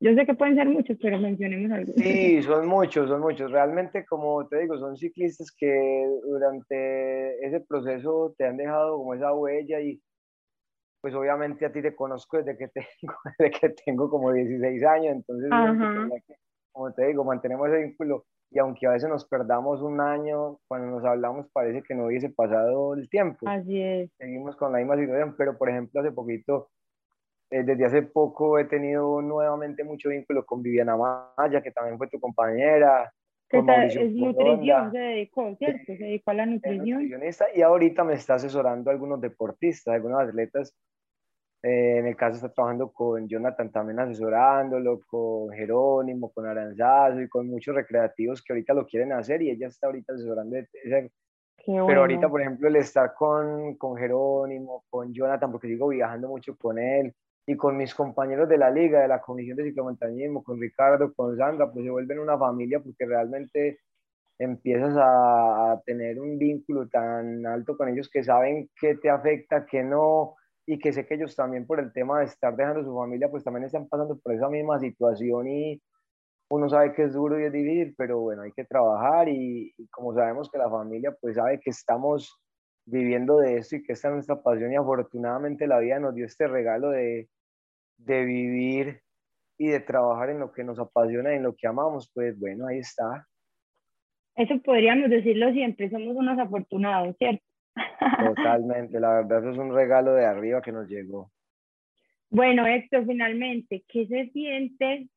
Yo 0.00 0.14
sé 0.14 0.26
que 0.26 0.34
pueden 0.34 0.56
ser 0.56 0.68
muchos, 0.68 0.96
pero 1.00 1.18
mencionemos 1.20 1.70
algunos. 1.70 2.02
Sí, 2.02 2.42
son 2.42 2.66
muchos, 2.66 3.08
son 3.08 3.20
muchos. 3.20 3.52
Realmente, 3.52 4.04
como 4.04 4.48
te 4.48 4.60
digo, 4.60 4.76
son 4.78 4.96
ciclistas 4.96 5.52
que 5.56 6.08
durante 6.24 7.46
ese 7.46 7.60
proceso 7.60 8.34
te 8.36 8.46
han 8.46 8.56
dejado 8.56 8.96
como 8.96 9.14
esa 9.14 9.32
huella 9.32 9.80
y 9.80 10.00
pues 11.00 11.14
obviamente 11.14 11.66
a 11.66 11.72
ti 11.72 11.82
te 11.82 11.94
conozco 11.94 12.38
desde 12.38 12.56
que 12.56 12.68
tengo, 12.74 13.14
desde 13.38 13.60
que 13.60 13.68
tengo 13.84 14.08
como 14.08 14.32
16 14.32 14.82
años, 14.84 15.16
entonces, 15.16 15.50
como 16.72 16.92
te 16.94 17.06
digo, 17.06 17.24
mantenemos 17.24 17.68
ese 17.68 17.82
vínculo 17.84 18.24
y 18.52 18.58
aunque 18.58 18.86
a 18.86 18.90
veces 18.90 19.08
nos 19.08 19.24
perdamos 19.24 19.80
un 19.80 20.00
año, 20.00 20.58
cuando 20.68 20.88
nos 20.88 21.04
hablamos 21.04 21.46
parece 21.52 21.82
que 21.82 21.94
no 21.94 22.06
hubiese 22.06 22.28
pasado 22.30 22.94
el 22.94 23.08
tiempo. 23.08 23.48
Así 23.48 23.80
es. 23.80 24.10
Seguimos 24.18 24.56
con 24.56 24.72
la 24.72 24.78
misma 24.78 24.96
situación, 24.96 25.34
pero 25.36 25.56
por 25.56 25.70
ejemplo 25.70 26.00
hace 26.00 26.12
poquito, 26.12 26.68
eh, 27.50 27.62
desde 27.62 27.84
hace 27.84 28.02
poco 28.02 28.58
he 28.58 28.64
tenido 28.64 29.22
nuevamente 29.22 29.84
mucho 29.84 30.10
vínculo 30.10 30.44
con 30.44 30.62
Viviana 30.62 30.96
Maya, 30.96 31.62
que 31.62 31.70
también 31.70 31.98
fue 31.98 32.08
tu 32.08 32.20
compañera. 32.20 33.12
Que 33.48 33.58
es 33.58 34.14
nutrición, 34.14 34.92
se 34.92 34.98
dedicó, 34.98 35.54
¿cierto? 35.56 35.84
Se 35.86 35.96
dedicó 35.96 36.30
a 36.30 36.34
la 36.34 36.46
nutrición. 36.46 37.10
Y 37.54 37.60
ahorita 37.60 38.02
me 38.02 38.14
está 38.14 38.34
asesorando 38.34 38.90
algunos 38.90 39.20
deportistas, 39.20 39.94
algunos 39.94 40.20
atletas 40.20 40.74
Eh, 41.62 41.98
en 41.98 42.06
el 42.06 42.16
caso 42.16 42.36
está 42.36 42.48
trabajando 42.48 42.92
con 42.92 43.28
Jonathan 43.28 43.70
también 43.70 44.00
asesorándolo, 44.00 45.00
con 45.06 45.50
Jerónimo, 45.50 46.32
con 46.32 46.46
Aranzazo 46.46 47.20
y 47.20 47.28
con 47.28 47.48
muchos 47.48 47.74
recreativos 47.74 48.42
que 48.42 48.52
ahorita 48.52 48.74
lo 48.74 48.86
quieren 48.86 49.12
hacer 49.12 49.42
y 49.42 49.50
ella 49.50 49.68
está 49.68 49.86
ahorita 49.86 50.12
asesorando. 50.12 50.56
Pero 51.64 52.00
ahorita, 52.00 52.28
por 52.28 52.40
ejemplo, 52.40 52.66
el 52.66 52.76
estar 52.76 53.14
con, 53.14 53.76
con 53.76 53.96
Jerónimo, 53.96 54.84
con 54.90 55.12
Jonathan, 55.12 55.52
porque 55.52 55.68
sigo 55.68 55.88
viajando 55.88 56.28
mucho 56.28 56.56
con 56.56 56.78
él, 56.78 57.14
y 57.46 57.56
con 57.56 57.76
mis 57.76 57.94
compañeros 57.94 58.48
de 58.48 58.58
la 58.58 58.70
liga, 58.70 59.00
de 59.00 59.08
la 59.08 59.20
comisión 59.20 59.56
de 59.56 59.64
ciclomontañismo, 59.64 60.44
con 60.44 60.60
Ricardo, 60.60 61.12
con 61.12 61.36
Sandra, 61.36 61.70
pues 61.70 61.84
se 61.84 61.90
vuelven 61.90 62.20
una 62.20 62.38
familia 62.38 62.80
porque 62.80 63.04
realmente 63.04 63.80
empiezas 64.38 64.96
a, 64.96 65.72
a 65.72 65.80
tener 65.82 66.20
un 66.20 66.38
vínculo 66.38 66.88
tan 66.88 67.44
alto 67.46 67.76
con 67.76 67.88
ellos 67.88 68.08
que 68.08 68.22
saben 68.22 68.70
qué 68.80 68.96
te 68.96 69.10
afecta, 69.10 69.66
qué 69.66 69.82
no, 69.82 70.36
y 70.66 70.78
que 70.78 70.92
sé 70.92 71.06
que 71.06 71.14
ellos 71.14 71.34
también 71.34 71.66
por 71.66 71.80
el 71.80 71.92
tema 71.92 72.20
de 72.20 72.26
estar 72.26 72.54
dejando 72.54 72.84
su 72.84 72.94
familia, 72.94 73.30
pues 73.30 73.44
también 73.44 73.64
están 73.64 73.88
pasando 73.88 74.18
por 74.18 74.32
esa 74.32 74.48
misma 74.48 74.78
situación 74.78 75.48
y 75.48 75.82
uno 76.48 76.68
sabe 76.68 76.92
que 76.92 77.04
es 77.04 77.14
duro 77.14 77.40
y 77.40 77.44
es 77.44 77.52
difícil, 77.52 77.94
pero 77.96 78.20
bueno, 78.20 78.42
hay 78.42 78.52
que 78.52 78.64
trabajar 78.64 79.28
y, 79.28 79.74
como 79.90 80.14
sabemos 80.14 80.50
que 80.50 80.58
la 80.58 80.70
familia 80.70 81.16
pues 81.20 81.36
sabe 81.36 81.58
que 81.58 81.70
estamos 81.70 82.38
viviendo 82.84 83.38
de 83.38 83.56
esto 83.56 83.76
y 83.76 83.82
que 83.82 83.92
esta 83.92 84.08
es 84.08 84.14
nuestra 84.14 84.42
pasión 84.42 84.72
y 84.72 84.76
afortunadamente 84.76 85.66
la 85.66 85.78
vida 85.78 85.98
nos 85.98 86.14
dio 86.14 86.26
este 86.26 86.46
regalo 86.46 86.90
de, 86.90 87.28
de 87.96 88.24
vivir 88.24 89.00
y 89.58 89.68
de 89.68 89.80
trabajar 89.80 90.30
en 90.30 90.40
lo 90.40 90.52
que 90.52 90.64
nos 90.64 90.78
apasiona 90.78 91.32
y 91.32 91.36
en 91.36 91.44
lo 91.44 91.54
que 91.54 91.66
amamos, 91.66 92.10
pues 92.12 92.38
bueno, 92.38 92.66
ahí 92.66 92.78
está. 92.78 93.26
Eso 94.34 94.60
podríamos 94.62 95.10
decirlo 95.10 95.52
siempre, 95.52 95.90
somos 95.90 96.16
unos 96.16 96.38
afortunados, 96.38 97.16
¿cierto? 97.18 97.44
Totalmente, 98.34 99.00
la 99.00 99.14
verdad 99.14 99.40
eso 99.40 99.50
es 99.50 99.58
un 99.58 99.74
regalo 99.74 100.14
de 100.14 100.26
arriba 100.26 100.62
que 100.62 100.72
nos 100.72 100.88
llegó. 100.88 101.30
Bueno, 102.30 102.66
Héctor, 102.66 103.06
finalmente, 103.06 103.84
¿qué 103.88 104.06
se 104.06 104.30
siente 104.30 105.08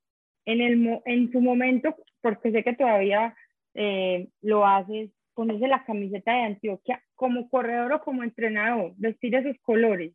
en, 0.45 0.62
el, 0.62 1.01
en 1.06 1.32
su 1.32 1.39
momento? 1.39 1.95
Porque 2.22 2.51
sé 2.51 2.64
que 2.64 2.76
todavía 2.76 3.36
eh, 3.74 4.28
lo 4.41 4.66
haces, 4.66 5.12
ponerse 5.34 5.68
la 5.68 5.86
camiseta 5.86 6.34
de 6.34 6.41
Antioquia 6.41 7.01
como 7.16 7.49
corredor 7.49 7.93
o 7.93 8.01
como 8.01 8.24
entrenador, 8.24 8.93
vestir 8.97 9.36
esos 9.36 9.58
colores. 9.62 10.14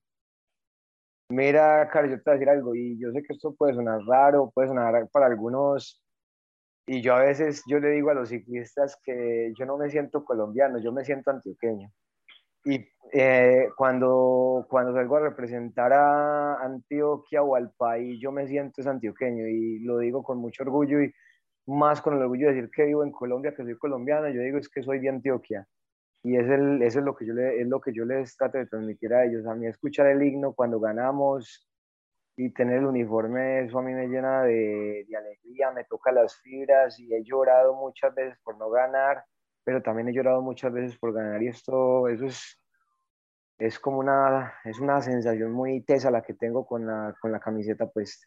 Mira, 1.31 1.89
Carlos, 1.91 2.11
yo 2.11 2.23
te 2.23 2.23
voy 2.25 2.33
a 2.33 2.39
decir 2.39 2.49
algo, 2.49 2.75
y 2.75 2.99
yo 2.99 3.13
sé 3.13 3.23
que 3.23 3.35
esto 3.35 3.55
puede 3.55 3.75
sonar 3.75 4.01
raro, 4.07 4.51
puede 4.53 4.69
sonar 4.69 5.09
para 5.13 5.27
algunos, 5.27 6.03
y 6.87 7.03
yo 7.03 7.15
a 7.15 7.23
veces, 7.23 7.63
yo 7.69 7.79
le 7.79 7.91
digo 7.91 8.11
a 8.11 8.15
los 8.15 8.31
ciclistas 8.31 8.99
que 9.05 9.53
yo 9.57 9.65
no 9.65 9.79
me 9.79 9.91
siento 9.91 10.25
colombiano, 10.25 10.79
yo 10.83 10.93
me 10.93 11.05
siento 11.05 11.31
antioqueño. 11.31 11.89
Y 12.65 12.87
eh, 13.13 13.69
cuando, 13.77 14.67
cuando 14.69 14.93
salgo 14.93 15.17
a 15.17 15.21
representar 15.21 15.93
a 15.93 16.63
Antioquia 16.63 17.43
o 17.43 17.57
al 17.57 17.73
país, 17.73 18.21
yo 18.21 18.31
me 18.33 18.47
siento 18.47 18.81
es 18.81 18.87
antioqueño 18.87 19.47
y 19.49 19.81
lo 19.81 19.99
digo 19.99 20.23
con 20.23 20.39
mucho 20.39 20.63
orgullo 20.63 21.03
y 21.03 21.13
más 21.67 22.01
con 22.01 22.15
el 22.15 22.23
orgullo 22.23 22.49
de 22.49 22.55
decir 22.55 22.71
que 22.71 22.85
vivo 22.85 23.03
en 23.05 23.13
Colombia, 23.13 23.55
que 23.55 23.65
soy 23.65 23.77
colombiano, 23.79 24.29
yo 24.29 24.43
digo 24.43 24.59
es 24.59 24.69
que 24.69 24.83
soy 24.83 25.01
de 25.01 25.09
Antioquia. 25.09 25.67
Y 26.23 26.37
es 26.37 26.49
el, 26.49 26.83
eso 26.83 26.99
es 26.99 27.05
lo, 27.05 27.17
que 27.17 27.27
yo 27.27 27.33
le, 27.33 27.61
es 27.63 27.67
lo 27.67 27.81
que 27.81 27.93
yo 27.95 28.05
les 28.05 28.37
trato 28.37 28.59
de 28.59 28.67
transmitir 28.67 29.15
a 29.15 29.25
ellos. 29.25 29.47
A 29.47 29.55
mí 29.55 29.67
escuchar 29.67 30.07
el 30.07 30.23
himno 30.23 30.53
cuando 30.53 30.79
ganamos 30.79 31.67
y 32.37 32.51
tener 32.53 32.79
el 32.79 32.87
uniforme, 32.87 33.65
eso 33.65 33.79
a 33.79 33.83
mí 33.83 33.93
me 33.93 34.09
llena 34.09 34.43
de, 34.43 35.07
de 35.09 35.17
alegría, 35.17 35.71
me 35.73 35.85
toca 35.85 36.13
las 36.13 36.37
fibras 36.41 36.99
y 36.99 37.13
he 37.15 37.23
llorado 37.25 37.75
muchas 37.75 38.15
veces 38.15 38.39
por 38.45 38.59
no 38.59 38.71
ganar 38.71 39.25
pero 39.71 39.83
también 39.83 40.09
he 40.09 40.13
llorado 40.13 40.43
muchas 40.43 40.73
veces 40.73 40.99
por 40.99 41.13
ganar 41.13 41.41
y 41.41 41.47
esto, 41.47 42.09
eso 42.09 42.25
es, 42.27 42.61
es 43.57 43.79
como 43.79 43.99
una, 43.99 44.53
es 44.65 44.81
una 44.81 45.01
sensación 45.01 45.53
muy 45.53 45.81
tesa 45.83 46.11
la 46.11 46.23
que 46.23 46.35
tengo 46.35 46.67
con 46.67 46.85
la, 46.85 47.15
con 47.21 47.31
la 47.31 47.39
camiseta 47.39 47.89
puesta. 47.89 48.27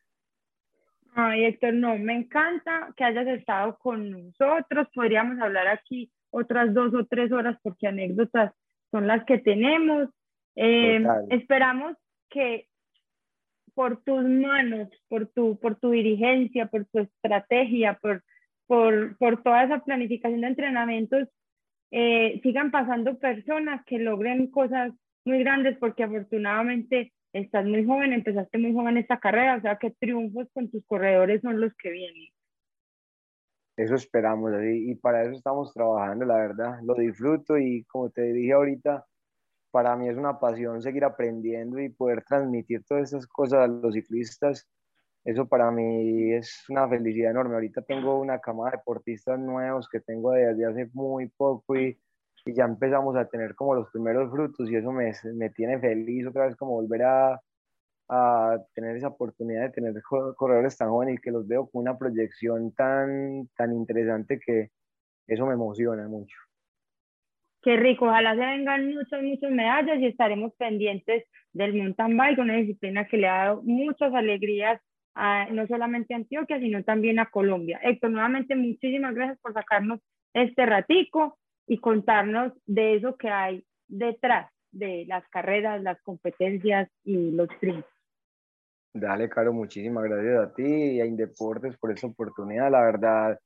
Ay, 1.14 1.44
Héctor, 1.44 1.74
no, 1.74 1.98
me 1.98 2.16
encanta 2.16 2.94
que 2.96 3.04
hayas 3.04 3.28
estado 3.28 3.78
con 3.78 4.10
nosotros. 4.10 4.88
Podríamos 4.96 5.38
hablar 5.42 5.68
aquí 5.68 6.10
otras 6.30 6.74
dos 6.74 6.94
o 6.94 7.06
tres 7.08 7.30
horas 7.34 7.58
porque 7.62 7.88
anécdotas 7.88 8.54
son 8.90 9.06
las 9.06 9.26
que 9.26 9.40
tenemos. 9.40 10.08
Eh, 10.56 11.06
esperamos 11.30 11.98
que 12.30 12.70
por 13.74 14.02
tus 14.04 14.24
manos, 14.24 14.88
por 15.10 15.28
tu, 15.28 15.60
por 15.60 15.76
tu 15.76 15.92
dirigencia, 15.92 16.68
por 16.68 16.86
tu 16.86 17.00
estrategia, 17.00 18.00
por 18.02 18.24
por, 18.74 19.16
por 19.18 19.44
toda 19.44 19.66
esa 19.66 19.84
planificación 19.84 20.42
de 20.42 20.48
entrenamientos, 20.48 21.30
eh, 21.92 22.40
sigan 22.42 22.72
pasando 22.72 23.20
personas 23.20 23.86
que 23.86 24.00
logren 24.00 24.50
cosas 24.50 24.92
muy 25.26 25.44
grandes, 25.44 25.78
porque 25.78 26.02
afortunadamente 26.02 27.14
estás 27.34 27.66
muy 27.68 27.86
joven, 27.86 28.14
empezaste 28.14 28.58
muy 28.58 28.74
joven 28.74 28.98
esta 28.98 29.20
carrera, 29.20 29.58
o 29.58 29.62
sea 29.62 29.78
que 29.78 29.92
triunfos 29.92 30.48
con 30.56 30.72
tus 30.72 30.84
corredores 30.88 31.42
son 31.42 31.62
los 31.62 31.72
que 31.76 31.92
vienen. 31.92 32.30
Eso 33.78 33.94
esperamos 33.94 34.52
y 34.64 34.96
para 34.96 35.22
eso 35.22 35.34
estamos 35.34 35.72
trabajando, 35.72 36.26
la 36.26 36.38
verdad. 36.38 36.80
Lo 36.84 36.96
disfruto 36.96 37.60
y 37.60 37.84
como 37.84 38.10
te 38.10 38.34
dije 38.34 38.54
ahorita, 38.54 39.06
para 39.70 39.96
mí 39.96 40.10
es 40.10 40.18
una 40.18 40.40
pasión 40.40 40.82
seguir 40.82 41.04
aprendiendo 41.04 41.80
y 41.80 41.90
poder 41.90 42.24
transmitir 42.24 42.84
todas 42.86 43.14
esas 43.14 43.28
cosas 43.28 43.60
a 43.60 43.68
los 43.68 43.94
ciclistas 43.94 44.68
eso 45.26 45.48
para 45.48 45.72
mí 45.72 46.34
es 46.34 46.66
una 46.70 46.88
felicidad 46.88 47.32
enorme. 47.32 47.56
Ahorita 47.56 47.82
tengo 47.82 48.20
una 48.20 48.40
cama 48.40 48.66
de 48.66 48.78
deportistas 48.78 49.40
nuevos 49.40 49.88
que 49.90 50.02
tengo 50.02 50.32
desde 50.32 50.66
hace 50.66 50.90
muy 50.94 51.30
poco 51.30 51.76
y, 51.76 51.98
y, 52.46 52.54
ya 52.54 52.66
empezamos 52.66 53.16
a 53.16 53.28
tener 53.30 53.56
como 53.56 53.76
los 53.76 53.90
primeros 53.92 54.30
frutos 54.32 54.70
y 54.70 54.76
eso 54.76 54.92
me, 54.92 55.12
me 55.36 55.50
tiene 55.52 55.80
feliz 55.80 56.28
otra 56.28 56.48
vez 56.48 56.56
como 56.58 56.74
volver 56.74 57.04
a, 57.04 57.42
a, 58.10 58.58
tener 58.74 58.98
esa 58.98 59.08
oportunidad 59.10 59.64
de 59.64 59.70
tener 59.70 59.94
corredores 60.36 60.78
tan 60.78 60.90
jóvenes 60.90 61.16
y 61.16 61.22
que 61.22 61.32
los 61.32 61.48
veo 61.48 61.70
con 61.70 61.84
una 61.84 61.98
proyección 61.98 62.74
tan, 62.74 63.48
tan 63.56 63.74
interesante 63.74 64.40
que 64.46 64.72
eso 65.28 65.46
me 65.46 65.54
emociona 65.54 66.08
mucho. 66.10 66.36
Qué 67.62 67.78
rico, 67.78 68.08
ojalá 68.08 68.36
se 68.36 68.42
vengan 68.42 68.94
muchas, 68.94 69.24
muchas 69.24 69.52
medallas 69.52 69.98
y 70.00 70.08
estaremos 70.08 70.54
pendientes 70.56 71.24
del 71.54 71.74
mountain 71.76 72.18
bike, 72.18 72.40
una 72.40 72.58
disciplina 72.58 73.08
que 73.08 73.16
le 73.16 73.30
ha 73.30 73.46
dado 73.46 73.62
muchas 73.64 74.14
alegrías 74.14 74.82
no 75.16 75.68
solamente 75.68 76.14
a 76.14 76.18
Antioquia, 76.18 76.60
sino 76.60 76.84
también 76.84 77.20
a 77.20 77.30
Colombia. 77.30 77.80
Héctor, 77.84 78.12
nuevamente 78.12 78.56
muchísimas 78.56 79.14
gracias 79.14 79.40
por 79.40 79.54
sacarnos 79.54 80.00
este 80.34 80.66
ratico 80.66 81.38
y 81.68 81.78
contarnos 81.78 82.54
de 82.66 82.96
eso 82.96 83.16
que 83.16 83.30
hay 83.30 83.64
detrás 83.88 84.52
de 84.72 85.06
las 85.08 85.28
carreras, 85.30 85.82
las 85.82 86.02
competencias 86.02 86.90
y 87.04 87.32
los 87.32 87.48
triunfos. 87.60 87.90
Dale, 88.96 89.30
Caro, 89.30 89.54
muchísimas 89.54 90.04
gracias 90.04 90.40
a 90.40 90.54
ti 90.54 90.64
y 90.64 91.02
a 91.02 91.06
Indeportes 91.06 91.78
por 91.78 91.92
esta 91.92 92.08
oportunidad. 92.08 92.72
La 92.72 92.82
verdad, 92.82 93.40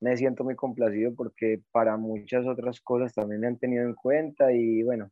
me 0.00 0.16
siento 0.16 0.44
muy 0.44 0.56
complacido 0.56 1.14
porque 1.14 1.60
para 1.70 1.96
muchas 1.96 2.46
otras 2.46 2.80
cosas 2.80 3.14
también 3.14 3.40
me 3.40 3.46
han 3.46 3.58
tenido 3.58 3.84
en 3.84 3.94
cuenta 3.94 4.52
y 4.52 4.82
bueno, 4.82 5.10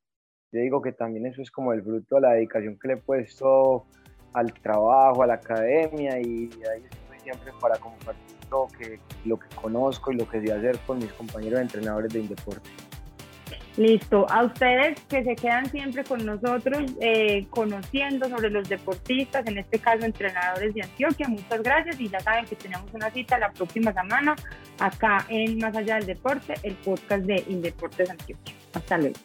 yo 0.52 0.60
digo 0.60 0.82
que 0.82 0.92
también 0.92 1.24
eso 1.26 1.40
es 1.40 1.50
como 1.50 1.72
el 1.72 1.82
fruto 1.82 2.16
de 2.16 2.20
la 2.20 2.32
dedicación 2.34 2.78
que 2.78 2.88
le 2.88 2.94
he 2.94 2.98
puesto 2.98 3.86
al 4.32 4.52
trabajo, 4.52 5.22
a 5.22 5.26
la 5.26 5.34
academia 5.34 6.18
y 6.20 6.50
ahí 6.70 6.82
estoy 6.90 7.20
siempre 7.22 7.52
para 7.60 7.76
compartir 7.76 8.36
lo 8.50 8.68
que, 8.78 8.98
lo 9.24 9.38
que 9.38 9.48
conozco 9.54 10.12
y 10.12 10.16
lo 10.16 10.28
que 10.28 10.40
sé 10.40 10.52
hacer 10.52 10.78
con 10.86 10.98
mis 10.98 11.12
compañeros 11.12 11.60
entrenadores 11.60 12.12
de 12.12 12.20
Indeporte. 12.20 12.68
Listo, 13.76 14.26
a 14.30 14.44
ustedes 14.44 15.00
que 15.08 15.24
se 15.24 15.34
quedan 15.34 15.64
siempre 15.70 16.04
con 16.04 16.24
nosotros 16.26 16.92
eh, 17.00 17.46
conociendo 17.48 18.28
sobre 18.28 18.50
los 18.50 18.68
deportistas, 18.68 19.46
en 19.46 19.56
este 19.56 19.78
caso 19.78 20.04
entrenadores 20.04 20.74
de 20.74 20.82
Antioquia, 20.82 21.26
muchas 21.28 21.62
gracias 21.62 21.98
y 21.98 22.08
ya 22.08 22.20
saben 22.20 22.44
que 22.44 22.54
tenemos 22.54 22.92
una 22.92 23.10
cita 23.10 23.38
la 23.38 23.50
próxima 23.50 23.94
semana 23.94 24.36
acá 24.78 25.24
en 25.30 25.56
Más 25.56 25.74
Allá 25.74 25.96
del 25.96 26.06
Deporte, 26.06 26.52
el 26.62 26.74
podcast 26.74 27.24
de 27.24 27.44
Indeportes 27.48 28.10
Antioquia. 28.10 28.54
Hasta 28.74 28.98
luego. 28.98 29.16